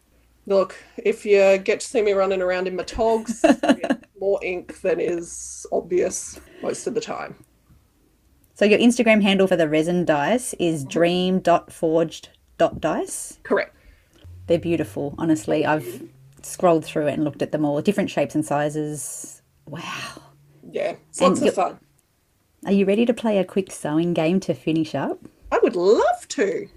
Look, 0.49 0.77
if 0.97 1.27
you 1.27 1.59
get 1.59 1.81
to 1.81 1.87
see 1.87 2.03
me 2.03 2.13
running 2.13 2.41
around 2.41 2.69
in 2.69 2.77
my 2.77 2.85
togs, 2.85 3.45
more 4.21 4.39
ink 4.43 4.81
than 4.81 5.01
is 5.01 5.67
obvious 5.73 6.41
most 6.63 6.87
of 6.87 6.95
the 6.95 7.01
time. 7.01 7.35
So 8.55 8.65
your 8.65 8.79
Instagram 8.79 9.23
handle 9.23 9.47
for 9.47 9.57
the 9.57 9.69
resin 9.69 10.05
dice 10.05 10.55
is 10.55 10.85
dream.forged.dice. 10.85 13.39
Correct. 13.43 13.77
They're 14.47 14.59
beautiful, 14.59 15.15
honestly. 15.19 15.67
I've 15.67 16.05
scrolled 16.43 16.85
through 16.85 17.09
it 17.09 17.15
and 17.15 17.25
looked 17.25 17.43
at 17.43 17.53
them 17.53 17.65
all, 17.65 17.81
different 17.83 18.11
shapes 18.11 18.35
and 18.35 18.45
sizes. 18.45 19.43
Wow. 19.67 19.83
Yeah, 20.71 20.97
And 21.21 21.31
lots 21.31 21.43
of 21.43 21.55
fun. 21.55 21.79
Are 22.65 22.73
you 22.73 22.87
ready 22.87 23.05
to 23.07 23.15
play 23.15 23.39
a 23.39 23.45
quick 23.45 23.71
sewing 23.71 24.15
game 24.15 24.41
to 24.41 24.55
finish 24.55 24.95
up? 24.95 25.19
I 25.53 25.59
would 25.63 25.77
love 25.77 26.27
to. 26.29 26.69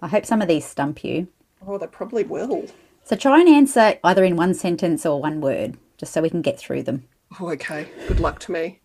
I 0.00 0.08
hope 0.08 0.26
some 0.26 0.40
of 0.40 0.48
these 0.48 0.64
stump 0.64 1.04
you. 1.04 1.28
Oh, 1.66 1.78
they 1.78 1.86
probably 1.86 2.24
will. 2.24 2.66
So 3.04 3.16
try 3.16 3.40
and 3.40 3.48
answer 3.48 3.98
either 4.04 4.24
in 4.24 4.36
one 4.36 4.54
sentence 4.54 5.04
or 5.04 5.20
one 5.20 5.40
word, 5.40 5.76
just 6.04 6.12
so 6.12 6.20
we 6.20 6.28
can 6.28 6.42
get 6.42 6.58
through 6.58 6.82
them. 6.82 7.04
Oh, 7.40 7.50
okay. 7.52 7.88
Good 8.06 8.20
luck 8.20 8.38
to 8.40 8.52
me. 8.52 8.80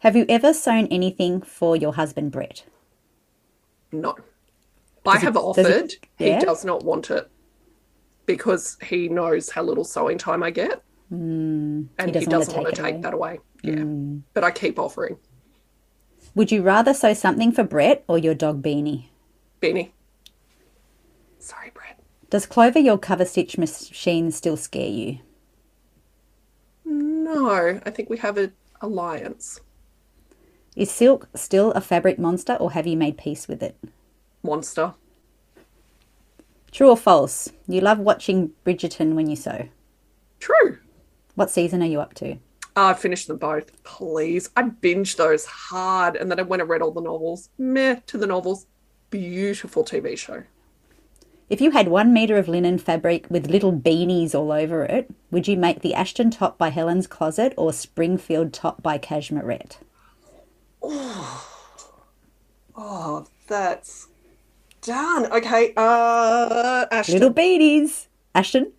Have 0.00 0.14
you 0.14 0.26
ever 0.28 0.52
sewn 0.52 0.86
anything 0.88 1.40
for 1.40 1.74
your 1.76 1.94
husband, 1.94 2.30
Brett? 2.30 2.64
No. 3.90 4.14
I 5.06 5.16
have 5.18 5.32
does 5.34 5.42
offered. 5.42 5.66
it- 5.66 6.06
yeah? 6.18 6.38
He 6.38 6.44
does 6.44 6.62
not 6.64 6.84
want 6.84 7.10
it 7.10 7.30
because 8.26 8.76
he 8.84 9.08
knows 9.08 9.48
how 9.50 9.62
little 9.62 9.84
sewing 9.84 10.18
time 10.18 10.42
I 10.42 10.50
get. 10.50 10.82
Hmm. 11.08 11.84
and 11.98 12.06
he 12.06 12.12
doesn't 12.12 12.30
doesn't, 12.30 12.54
wanna 12.54 12.64
want 12.64 12.74
take 12.74 12.84
to 12.84 12.92
take 12.92 13.02
that 13.02 13.14
away. 13.14 13.38
Yeah. 13.62 13.76
Hmm. 13.76 14.18
But 14.34 14.42
I 14.44 14.50
keep 14.50 14.78
offering. 14.78 15.16
Would 16.34 16.50
you 16.52 16.62
rather 16.62 16.92
sew 16.92 17.14
something 17.14 17.50
for 17.52 17.62
Brett 17.62 18.04
or 18.08 18.18
your 18.18 18.34
dog 18.34 18.60
Beanie? 18.60 19.06
Beanie. 19.62 19.90
Sorry, 21.38 21.70
Brett. 21.72 22.00
Does 22.28 22.44
Clover, 22.44 22.80
your 22.80 22.98
cover 22.98 23.24
stitch 23.24 23.56
machine, 23.56 24.32
still 24.32 24.56
scare 24.56 24.88
you? 24.88 25.20
No, 27.26 27.80
I 27.84 27.90
think 27.90 28.08
we 28.08 28.18
have 28.18 28.38
an 28.38 28.52
alliance. 28.80 29.58
Is 30.76 30.92
silk 30.92 31.28
still 31.34 31.72
a 31.72 31.80
fabric 31.80 32.20
monster 32.20 32.54
or 32.54 32.70
have 32.70 32.86
you 32.86 32.96
made 32.96 33.18
peace 33.18 33.48
with 33.48 33.64
it? 33.64 33.76
Monster. 34.44 34.94
True 36.70 36.90
or 36.90 36.96
false? 36.96 37.50
You 37.66 37.80
love 37.80 37.98
watching 37.98 38.52
Bridgerton 38.64 39.14
when 39.14 39.28
you 39.28 39.34
sew. 39.34 39.66
True. 40.38 40.78
What 41.34 41.50
season 41.50 41.82
are 41.82 41.86
you 41.86 42.00
up 42.00 42.14
to? 42.14 42.34
Uh, 42.76 42.90
I 42.90 42.94
finished 42.94 43.26
them 43.26 43.38
both. 43.38 43.82
Please. 43.82 44.48
I 44.54 44.62
binged 44.62 45.16
those 45.16 45.46
hard 45.46 46.14
and 46.14 46.30
then 46.30 46.38
I 46.38 46.42
went 46.42 46.62
and 46.62 46.70
read 46.70 46.80
all 46.80 46.92
the 46.92 47.00
novels. 47.00 47.48
Meh 47.58 47.96
to 48.06 48.18
the 48.18 48.26
novels. 48.28 48.68
Beautiful 49.10 49.84
TV 49.84 50.16
show. 50.16 50.44
If 51.48 51.60
you 51.60 51.70
had 51.70 51.86
one 51.88 52.12
metre 52.12 52.36
of 52.36 52.48
linen 52.48 52.76
fabric 52.78 53.26
with 53.30 53.48
little 53.48 53.72
beanies 53.72 54.34
all 54.34 54.50
over 54.50 54.82
it, 54.84 55.08
would 55.30 55.46
you 55.46 55.56
make 55.56 55.80
the 55.80 55.94
Ashton 55.94 56.30
top 56.30 56.58
by 56.58 56.70
Helen's 56.70 57.06
Closet 57.06 57.54
or 57.56 57.72
Springfield 57.72 58.52
top 58.52 58.82
by 58.82 58.98
Cashmerette? 58.98 59.76
Oh, 62.78 63.26
that's 63.46 64.08
done. 64.82 65.26
Okay. 65.32 65.72
Uh, 65.76 66.86
Ashton. 66.90 67.14
Little 67.14 67.32
beanies! 67.32 68.08
Ashton? 68.34 68.72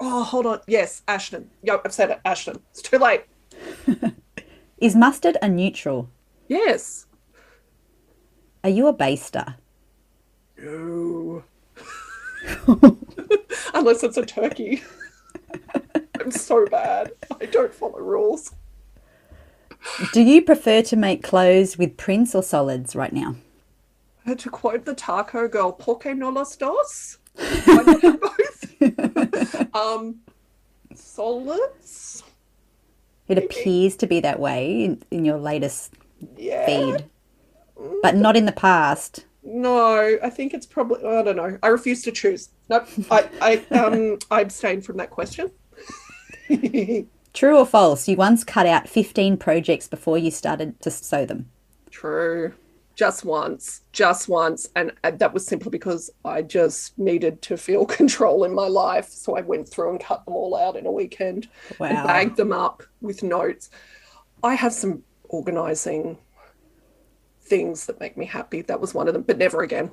Oh, 0.00 0.22
hold 0.24 0.46
on. 0.46 0.60
Yes, 0.66 1.02
Ashton. 1.08 1.50
Yep, 1.62 1.82
I've 1.84 1.92
said 1.92 2.10
it. 2.10 2.20
Ashton. 2.24 2.60
It's 2.70 2.82
too 2.82 2.98
late. 2.98 3.24
Is 4.78 4.96
mustard 4.96 5.36
a 5.42 5.48
neutral? 5.48 6.08
Yes. 6.48 7.06
Are 8.64 8.70
you 8.70 8.86
a 8.86 8.94
baster? 8.94 9.56
No. 10.56 11.44
Unless 13.74 14.02
it's 14.04 14.16
a 14.16 14.24
turkey. 14.24 14.82
I'm 16.20 16.30
so 16.30 16.66
bad. 16.66 17.12
I 17.40 17.46
don't 17.46 17.72
follow 17.72 18.00
rules. 18.00 18.54
Do 20.12 20.20
you 20.20 20.42
prefer 20.42 20.82
to 20.82 20.96
make 20.96 21.22
clothes 21.22 21.78
with 21.78 21.96
prints 21.96 22.34
or 22.34 22.42
solids 22.42 22.96
right 22.96 23.12
now? 23.12 23.36
To 24.36 24.50
quote 24.50 24.84
the 24.84 24.94
taco 24.94 25.48
girl, 25.48 25.72
"Por 25.72 25.98
qué 25.98 26.16
no 26.16 26.28
los 26.30 26.54
dos?" 26.56 27.18
Both? 27.36 28.44
um, 29.74 30.16
solids. 30.94 32.22
It 33.28 33.38
appears 33.38 33.96
to 33.96 34.06
be 34.06 34.20
that 34.20 34.38
way 34.40 34.84
in, 34.84 35.02
in 35.10 35.24
your 35.24 35.38
latest 35.38 35.94
Yeah. 36.36 36.66
feed, 36.66 37.04
but 38.02 38.16
not 38.16 38.36
in 38.36 38.44
the 38.46 38.52
past. 38.52 39.24
No, 39.42 40.18
I 40.22 40.30
think 40.30 40.52
it's 40.54 40.66
probably. 40.66 41.04
I 41.04 41.22
don't 41.22 41.36
know. 41.36 41.58
I 41.62 41.68
refuse 41.68 42.02
to 42.02 42.12
choose. 42.12 42.50
Nope. 42.68 42.86
I 43.10 43.28
I 43.40 43.76
um 43.76 44.18
I 44.30 44.40
abstain 44.42 44.80
from 44.82 44.96
that 44.98 45.10
question. 45.10 45.50
True 47.34 47.58
or 47.58 47.66
false? 47.66 48.08
You 48.08 48.16
once 48.16 48.42
cut 48.42 48.66
out 48.66 48.88
15 48.88 49.36
projects 49.36 49.86
before 49.86 50.18
you 50.18 50.30
started 50.30 50.80
to 50.80 50.90
sew 50.90 51.24
them. 51.26 51.50
True. 51.90 52.52
Just 52.96 53.24
once, 53.24 53.82
just 53.92 54.28
once, 54.28 54.68
and 54.74 54.90
that 55.04 55.32
was 55.32 55.46
simply 55.46 55.70
because 55.70 56.10
I 56.24 56.42
just 56.42 56.98
needed 56.98 57.40
to 57.42 57.56
feel 57.56 57.86
control 58.00 58.42
in 58.42 58.52
my 58.52 58.66
life. 58.66 59.08
So 59.08 59.36
I 59.36 59.42
went 59.42 59.68
through 59.68 59.90
and 59.90 60.00
cut 60.00 60.24
them 60.24 60.34
all 60.34 60.56
out 60.56 60.74
in 60.76 60.84
a 60.84 60.90
weekend 60.90 61.48
and 61.78 61.78
Wow. 61.78 62.04
bagged 62.06 62.36
them 62.36 62.52
up 62.52 62.82
with 63.00 63.22
notes. 63.22 63.70
I 64.42 64.54
have 64.54 64.72
some 64.72 65.04
organizing 65.28 66.18
things 67.48 67.86
that 67.86 68.00
make 68.00 68.16
me 68.16 68.26
happy. 68.26 68.62
That 68.62 68.80
was 68.80 68.94
one 68.94 69.08
of 69.08 69.14
them, 69.14 69.22
but 69.22 69.38
never 69.38 69.62
again. 69.62 69.90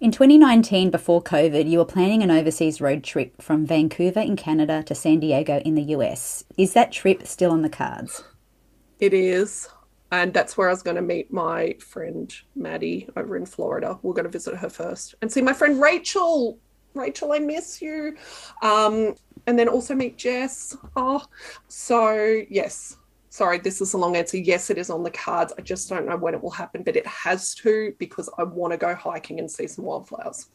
In 0.00 0.12
2019, 0.12 0.90
before 0.90 1.20
COVID, 1.20 1.68
you 1.68 1.78
were 1.78 1.84
planning 1.84 2.22
an 2.22 2.30
overseas 2.30 2.80
road 2.80 3.02
trip 3.02 3.42
from 3.42 3.66
Vancouver 3.66 4.20
in 4.20 4.36
Canada 4.36 4.84
to 4.84 4.94
San 4.94 5.18
Diego 5.18 5.58
in 5.64 5.74
the 5.74 5.82
US. 5.94 6.44
Is 6.56 6.72
that 6.74 6.92
trip 6.92 7.26
still 7.26 7.50
on 7.50 7.62
the 7.62 7.68
cards? 7.68 8.22
It 9.00 9.12
is. 9.12 9.68
And 10.12 10.32
that's 10.32 10.56
where 10.56 10.68
I 10.68 10.72
was 10.72 10.84
going 10.84 10.94
to 10.96 11.02
meet 11.02 11.32
my 11.32 11.74
friend 11.80 12.32
Maddie 12.54 13.08
over 13.16 13.36
in 13.36 13.44
Florida. 13.44 13.98
We're 14.02 14.14
going 14.14 14.24
to 14.24 14.30
visit 14.30 14.54
her 14.54 14.70
first 14.70 15.16
and 15.20 15.32
see 15.32 15.42
my 15.42 15.52
friend 15.52 15.82
Rachel. 15.82 16.60
Rachel, 16.94 17.32
I 17.32 17.40
miss 17.40 17.82
you. 17.82 18.16
Um, 18.62 19.16
and 19.48 19.58
then 19.58 19.66
also 19.68 19.96
meet 19.96 20.16
Jess. 20.16 20.76
Oh, 20.94 21.24
so 21.66 22.42
yes. 22.48 22.97
Sorry, 23.38 23.58
this 23.58 23.80
is 23.80 23.92
a 23.92 23.96
long 23.96 24.16
answer. 24.16 24.36
Yes, 24.36 24.68
it 24.68 24.78
is 24.78 24.90
on 24.90 25.04
the 25.04 25.12
cards. 25.12 25.52
I 25.56 25.62
just 25.62 25.88
don't 25.88 26.06
know 26.06 26.16
when 26.16 26.34
it 26.34 26.42
will 26.42 26.50
happen, 26.50 26.82
but 26.82 26.96
it 26.96 27.06
has 27.06 27.54
to 27.56 27.94
because 28.00 28.28
I 28.36 28.42
want 28.42 28.72
to 28.72 28.76
go 28.76 28.96
hiking 28.96 29.38
and 29.38 29.48
see 29.48 29.68
some 29.68 29.84
wildflowers. 29.84 30.48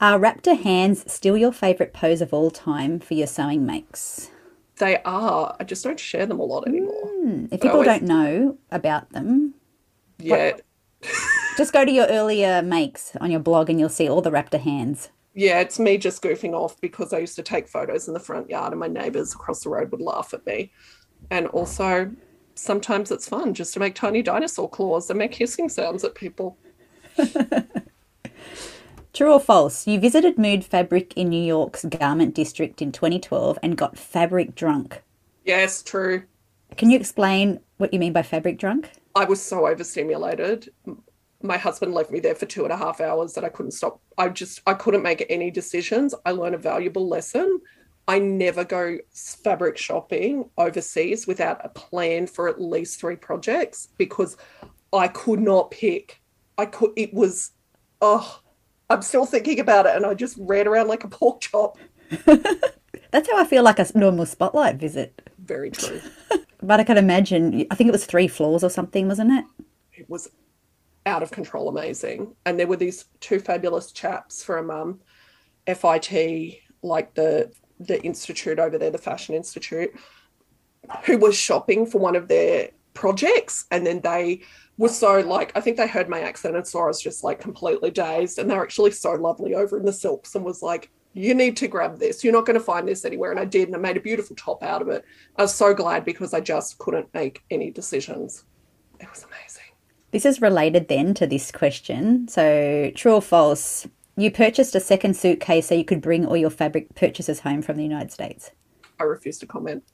Are 0.00 0.18
raptor 0.18 0.58
hands 0.58 1.04
still 1.12 1.36
your 1.36 1.52
favourite 1.52 1.92
pose 1.92 2.22
of 2.22 2.32
all 2.32 2.50
time 2.50 2.98
for 2.98 3.12
your 3.12 3.26
sewing 3.26 3.66
makes? 3.66 4.30
They 4.78 5.02
are. 5.02 5.54
I 5.60 5.64
just 5.64 5.84
don't 5.84 6.00
share 6.00 6.24
them 6.24 6.40
a 6.40 6.44
lot 6.44 6.66
anymore. 6.66 7.08
Hmm. 7.08 7.44
If 7.52 7.60
people 7.60 7.72
always- 7.72 7.86
don't 7.88 8.04
know 8.04 8.56
about 8.70 9.10
them, 9.10 9.52
Yeah. 10.18 10.56
just 11.58 11.74
go 11.74 11.84
to 11.84 11.92
your 11.92 12.06
earlier 12.06 12.62
makes 12.62 13.14
on 13.16 13.30
your 13.30 13.40
blog 13.40 13.68
and 13.68 13.78
you'll 13.78 13.90
see 13.90 14.08
all 14.08 14.22
the 14.22 14.30
raptor 14.30 14.58
hands. 14.58 15.10
Yeah, 15.34 15.60
it's 15.60 15.78
me 15.78 15.98
just 15.98 16.22
goofing 16.22 16.54
off 16.54 16.80
because 16.80 17.12
I 17.12 17.18
used 17.18 17.36
to 17.36 17.42
take 17.42 17.68
photos 17.68 18.08
in 18.08 18.14
the 18.14 18.20
front 18.20 18.48
yard 18.48 18.72
and 18.72 18.80
my 18.80 18.88
neighbors 18.88 19.34
across 19.34 19.62
the 19.62 19.68
road 19.68 19.90
would 19.90 20.00
laugh 20.00 20.32
at 20.32 20.46
me. 20.46 20.72
And 21.30 21.46
also, 21.48 22.10
sometimes 22.54 23.10
it's 23.10 23.28
fun 23.28 23.54
just 23.54 23.74
to 23.74 23.80
make 23.80 23.94
tiny 23.94 24.22
dinosaur 24.22 24.68
claws 24.68 25.10
and 25.10 25.18
make 25.18 25.34
hissing 25.34 25.68
sounds 25.68 26.04
at 26.04 26.14
people. 26.14 26.56
True 29.12 29.32
or 29.32 29.40
false? 29.40 29.86
You 29.86 30.00
visited 30.00 30.38
Mood 30.38 30.64
Fabric 30.64 31.12
in 31.16 31.28
New 31.28 31.42
York's 31.42 31.84
garment 31.84 32.34
district 32.34 32.80
in 32.80 32.92
2012 32.92 33.58
and 33.62 33.76
got 33.76 33.98
fabric 33.98 34.54
drunk. 34.54 35.02
Yes, 35.44 35.82
true. 35.82 36.22
Can 36.78 36.90
you 36.90 36.98
explain 36.98 37.60
what 37.76 37.92
you 37.92 37.98
mean 37.98 38.14
by 38.14 38.22
fabric 38.22 38.58
drunk? 38.58 38.90
I 39.14 39.26
was 39.26 39.42
so 39.42 39.66
overstimulated. 39.66 40.70
My 41.42 41.58
husband 41.58 41.92
left 41.92 42.10
me 42.10 42.20
there 42.20 42.34
for 42.34 42.46
two 42.46 42.64
and 42.64 42.72
a 42.72 42.76
half 42.76 43.02
hours 43.02 43.34
that 43.34 43.44
I 43.44 43.50
couldn't 43.50 43.72
stop. 43.72 44.00
I 44.16 44.28
just 44.28 44.62
I 44.66 44.72
couldn't 44.74 45.02
make 45.02 45.26
any 45.28 45.50
decisions. 45.50 46.14
I 46.24 46.30
learned 46.30 46.54
a 46.54 46.58
valuable 46.58 47.06
lesson. 47.06 47.60
I 48.08 48.18
never 48.18 48.64
go 48.64 48.98
fabric 49.12 49.78
shopping 49.78 50.50
overseas 50.58 51.26
without 51.26 51.64
a 51.64 51.68
plan 51.68 52.26
for 52.26 52.48
at 52.48 52.60
least 52.60 53.00
three 53.00 53.16
projects 53.16 53.88
because 53.96 54.36
I 54.92 55.08
could 55.08 55.40
not 55.40 55.70
pick. 55.70 56.20
I 56.58 56.66
could 56.66 56.92
it 56.96 57.14
was 57.14 57.52
oh 58.00 58.40
I'm 58.90 59.02
still 59.02 59.24
thinking 59.24 59.60
about 59.60 59.86
it 59.86 59.96
and 59.96 60.04
I 60.04 60.14
just 60.14 60.36
ran 60.38 60.66
around 60.66 60.88
like 60.88 61.04
a 61.04 61.08
pork 61.08 61.40
chop. 61.40 61.78
That's 63.10 63.30
how 63.30 63.38
I 63.38 63.44
feel 63.44 63.62
like 63.62 63.78
a 63.78 63.86
normal 63.94 64.26
spotlight 64.26 64.76
visit. 64.76 65.30
Very 65.38 65.70
true. 65.70 66.00
But 66.64 66.78
I 66.78 66.84
can 66.84 66.96
imagine, 66.96 67.66
I 67.72 67.74
think 67.74 67.88
it 67.88 67.92
was 67.92 68.06
three 68.06 68.28
floors 68.28 68.62
or 68.62 68.70
something, 68.70 69.08
wasn't 69.08 69.32
it? 69.32 69.44
it 70.02 70.10
was 70.10 70.28
out 71.06 71.22
of 71.22 71.30
control 71.30 71.68
amazing. 71.68 72.34
And 72.44 72.58
there 72.58 72.66
were 72.66 72.76
these 72.76 73.06
two 73.20 73.40
fabulous 73.40 73.92
chaps 73.92 74.44
from 74.44 74.70
um, 74.70 75.00
FIT, 75.66 76.58
like 76.82 77.14
the 77.14 77.52
the 77.86 78.02
institute 78.02 78.58
over 78.58 78.78
there, 78.78 78.90
the 78.90 78.98
Fashion 78.98 79.34
Institute, 79.34 79.94
who 81.04 81.18
was 81.18 81.36
shopping 81.36 81.86
for 81.86 81.98
one 81.98 82.16
of 82.16 82.28
their 82.28 82.70
projects. 82.94 83.66
And 83.70 83.86
then 83.86 84.00
they 84.00 84.42
were 84.78 84.88
so 84.88 85.20
like, 85.20 85.52
I 85.56 85.60
think 85.60 85.76
they 85.76 85.86
heard 85.86 86.08
my 86.08 86.20
accent 86.20 86.56
and 86.56 86.66
saw 86.66 86.84
I 86.84 86.86
was 86.88 87.00
just 87.00 87.24
like 87.24 87.40
completely 87.40 87.90
dazed. 87.90 88.38
And 88.38 88.50
they're 88.50 88.62
actually 88.62 88.90
so 88.92 89.12
lovely 89.12 89.54
over 89.54 89.78
in 89.78 89.84
the 89.84 89.92
silks 89.92 90.34
and 90.34 90.44
was 90.44 90.62
like, 90.62 90.90
you 91.14 91.34
need 91.34 91.56
to 91.58 91.68
grab 91.68 91.98
this. 91.98 92.24
You're 92.24 92.32
not 92.32 92.46
going 92.46 92.58
to 92.58 92.64
find 92.64 92.88
this 92.88 93.04
anywhere. 93.04 93.30
And 93.30 93.40
I 93.40 93.44
did. 93.44 93.68
And 93.68 93.76
I 93.76 93.78
made 93.78 93.96
a 93.96 94.00
beautiful 94.00 94.34
top 94.34 94.62
out 94.62 94.80
of 94.82 94.88
it. 94.88 95.04
I 95.36 95.42
was 95.42 95.54
so 95.54 95.74
glad 95.74 96.04
because 96.04 96.32
I 96.32 96.40
just 96.40 96.78
couldn't 96.78 97.12
make 97.12 97.42
any 97.50 97.70
decisions. 97.70 98.44
It 98.98 99.10
was 99.10 99.24
amazing. 99.24 99.62
This 100.10 100.24
is 100.24 100.40
related 100.40 100.88
then 100.88 101.14
to 101.14 101.26
this 101.26 101.50
question. 101.50 102.28
So, 102.28 102.92
true 102.94 103.14
or 103.14 103.22
false? 103.22 103.86
You 104.16 104.30
purchased 104.30 104.74
a 104.74 104.80
second 104.80 105.16
suitcase 105.16 105.68
so 105.68 105.74
you 105.74 105.84
could 105.84 106.02
bring 106.02 106.26
all 106.26 106.36
your 106.36 106.50
fabric 106.50 106.94
purchases 106.94 107.40
home 107.40 107.62
from 107.62 107.76
the 107.76 107.82
United 107.82 108.12
States. 108.12 108.50
I 109.00 109.04
refuse 109.04 109.38
to 109.38 109.46
comment. 109.46 109.84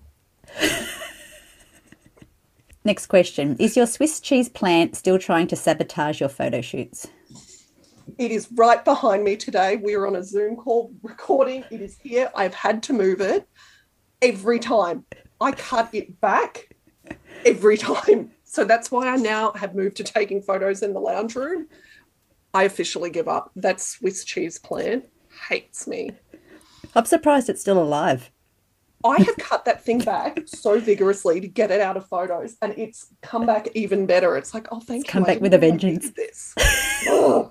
Next 2.85 3.07
question 3.07 3.57
Is 3.59 3.77
your 3.77 3.87
Swiss 3.87 4.19
cheese 4.21 4.49
plant 4.49 4.97
still 4.97 5.19
trying 5.19 5.47
to 5.49 5.57
sabotage 5.57 6.21
your 6.21 6.29
photo 6.29 6.61
shoots? 6.61 7.07
It 8.17 8.33
is 8.33 8.49
right 8.55 8.85
behind 8.85 9.23
me 9.23 9.37
today. 9.37 9.77
We 9.77 9.95
are 9.95 10.07
on 10.07 10.17
a 10.17 10.25
Zoom 10.25 10.57
call 10.57 10.93
recording. 11.03 11.65
It 11.71 11.81
is 11.81 11.99
here. 12.03 12.33
I've 12.35 12.55
had 12.55 12.83
to 12.85 12.93
move 12.93 13.21
it 13.21 13.47
every 14.21 14.59
time. 14.59 15.05
I 15.41 15.53
cut 15.53 15.91
it 15.93 16.21
back 16.21 16.75
every 17.45 17.77
time. 17.77 18.33
So 18.45 18.65
that's 18.65 18.91
why 18.91 19.09
I 19.09 19.17
now 19.17 19.53
have 19.53 19.75
moved 19.75 19.99
to 19.99 20.05
taking 20.05 20.43
photos 20.43 20.83
in 20.83 20.95
the 20.95 21.01
lounge 21.01 21.37
room. 21.37 21.69
I 22.55 22.65
officially 22.65 23.11
give 23.11 23.29
up. 23.29 23.51
That 23.57 23.81
Swiss 23.81 24.25
cheese 24.25 24.59
plant 24.59 25.07
hates 25.49 25.87
me. 25.87 26.11
I'm 26.95 27.05
surprised 27.07 27.49
it's 27.49 27.61
still 27.63 27.83
alive. 27.83 28.31
I 29.05 29.19
have 29.21 29.39
cut 29.39 29.65
that 29.65 29.85
thing 29.85 30.03
back 30.03 30.43
so 30.47 30.81
vigorously 30.81 31.41
to 31.41 31.47
get 31.49 31.71
it 31.71 31.81
out 31.81 31.97
of 31.97 32.09
photos, 32.09 32.57
and 32.61 32.75
it's 32.77 33.09
come 33.23 33.47
back 33.47 33.69
even 33.75 34.07
better. 34.07 34.37
It's 34.37 34.53
like, 34.55 34.67
oh, 34.73 34.81
thank 34.81 35.07
It's 35.07 35.13
you. 35.13 35.13
come 35.13 35.25
I 35.25 35.27
back 35.27 35.41
with 35.41 35.55
a 35.55 35.59
vengeance. 35.59 36.11
This. 36.11 36.55
Oh, 37.07 37.51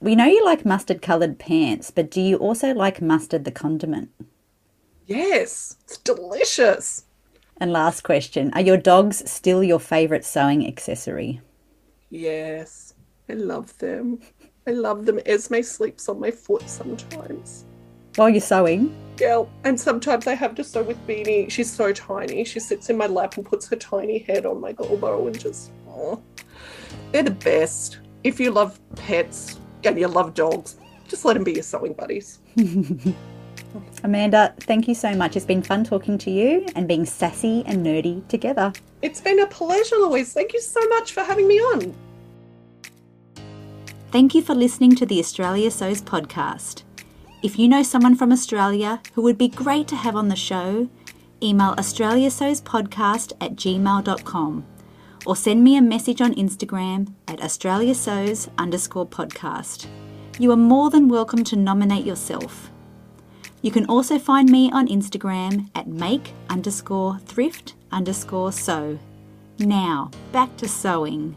We 0.00 0.14
know 0.14 0.26
you 0.26 0.44
like 0.44 0.66
mustard 0.66 1.00
coloured 1.00 1.38
pants, 1.38 1.90
but 1.90 2.10
do 2.10 2.20
you 2.20 2.36
also 2.36 2.74
like 2.74 3.00
mustard 3.00 3.44
the 3.44 3.50
condiment? 3.50 4.10
yes, 5.06 5.76
it's 5.84 5.98
delicious. 5.98 7.04
And 7.58 7.72
last 7.72 8.02
question 8.02 8.50
Are 8.54 8.60
your 8.60 8.76
dogs 8.76 9.30
still 9.30 9.62
your 9.62 9.78
favourite 9.78 10.24
sewing 10.24 10.66
accessory? 10.66 11.40
Yes, 12.10 12.89
I 13.30 13.34
love 13.34 13.76
them. 13.78 14.18
I 14.66 14.72
love 14.72 15.06
them. 15.06 15.20
Esme 15.24 15.62
sleeps 15.62 16.08
on 16.08 16.18
my 16.18 16.32
foot 16.32 16.68
sometimes. 16.68 17.64
While 18.16 18.28
you're 18.28 18.40
sewing, 18.40 18.92
Yeah, 19.20 19.44
and 19.62 19.78
sometimes 19.78 20.26
I 20.26 20.34
have 20.34 20.56
to 20.56 20.64
sew 20.64 20.82
with 20.82 20.98
Beanie. 21.06 21.48
She's 21.48 21.70
so 21.72 21.92
tiny. 21.92 22.42
She 22.44 22.58
sits 22.58 22.90
in 22.90 22.96
my 22.96 23.06
lap 23.06 23.36
and 23.36 23.46
puts 23.46 23.68
her 23.68 23.76
tiny 23.76 24.18
head 24.18 24.46
on 24.46 24.60
my 24.60 24.74
elbow 24.80 25.28
and 25.28 25.38
just, 25.38 25.70
oh, 25.88 26.20
they're 27.12 27.22
the 27.22 27.30
best. 27.30 28.00
If 28.24 28.40
you 28.40 28.50
love 28.50 28.80
pets 28.96 29.60
and 29.84 29.96
you 29.98 30.08
love 30.08 30.34
dogs, 30.34 30.76
just 31.06 31.24
let 31.24 31.34
them 31.34 31.44
be 31.44 31.52
your 31.52 31.62
sewing 31.62 31.92
buddies. 31.92 32.40
Amanda, 34.02 34.54
thank 34.60 34.88
you 34.88 34.94
so 34.94 35.14
much. 35.14 35.36
It's 35.36 35.46
been 35.46 35.62
fun 35.62 35.84
talking 35.84 36.18
to 36.18 36.30
you 36.32 36.66
and 36.74 36.88
being 36.88 37.06
sassy 37.06 37.62
and 37.66 37.86
nerdy 37.86 38.26
together. 38.26 38.72
It's 39.02 39.20
been 39.20 39.38
a 39.38 39.46
pleasure, 39.46 39.96
Louise. 39.96 40.32
Thank 40.32 40.52
you 40.52 40.60
so 40.60 40.84
much 40.88 41.12
for 41.12 41.22
having 41.22 41.46
me 41.46 41.60
on. 41.60 41.94
Thank 44.10 44.34
you 44.34 44.42
for 44.42 44.56
listening 44.56 44.96
to 44.96 45.06
the 45.06 45.20
Australia 45.20 45.70
Sews 45.70 46.02
podcast. 46.02 46.82
If 47.44 47.60
you 47.60 47.68
know 47.68 47.84
someone 47.84 48.16
from 48.16 48.32
Australia 48.32 49.00
who 49.14 49.22
would 49.22 49.38
be 49.38 49.46
great 49.46 49.86
to 49.86 49.94
have 49.94 50.16
on 50.16 50.26
the 50.26 50.34
show, 50.34 50.88
email 51.40 51.76
australiasewspodcast 51.76 53.34
at 53.40 53.54
gmail.com 53.54 54.66
or 55.24 55.36
send 55.36 55.62
me 55.62 55.76
a 55.76 55.82
message 55.82 56.20
on 56.20 56.34
Instagram 56.34 57.14
at 57.28 57.38
australiasews 57.38 58.48
underscore 58.58 59.06
podcast. 59.06 59.86
You 60.40 60.50
are 60.50 60.56
more 60.56 60.90
than 60.90 61.06
welcome 61.06 61.44
to 61.44 61.54
nominate 61.54 62.04
yourself. 62.04 62.72
You 63.62 63.70
can 63.70 63.86
also 63.86 64.18
find 64.18 64.50
me 64.50 64.72
on 64.72 64.88
Instagram 64.88 65.70
at 65.76 65.86
make 65.86 66.32
underscore 66.48 67.20
thrift 67.26 67.74
underscore 67.92 68.50
sew. 68.50 68.98
Now, 69.60 70.10
back 70.32 70.56
to 70.56 70.66
sewing. 70.66 71.36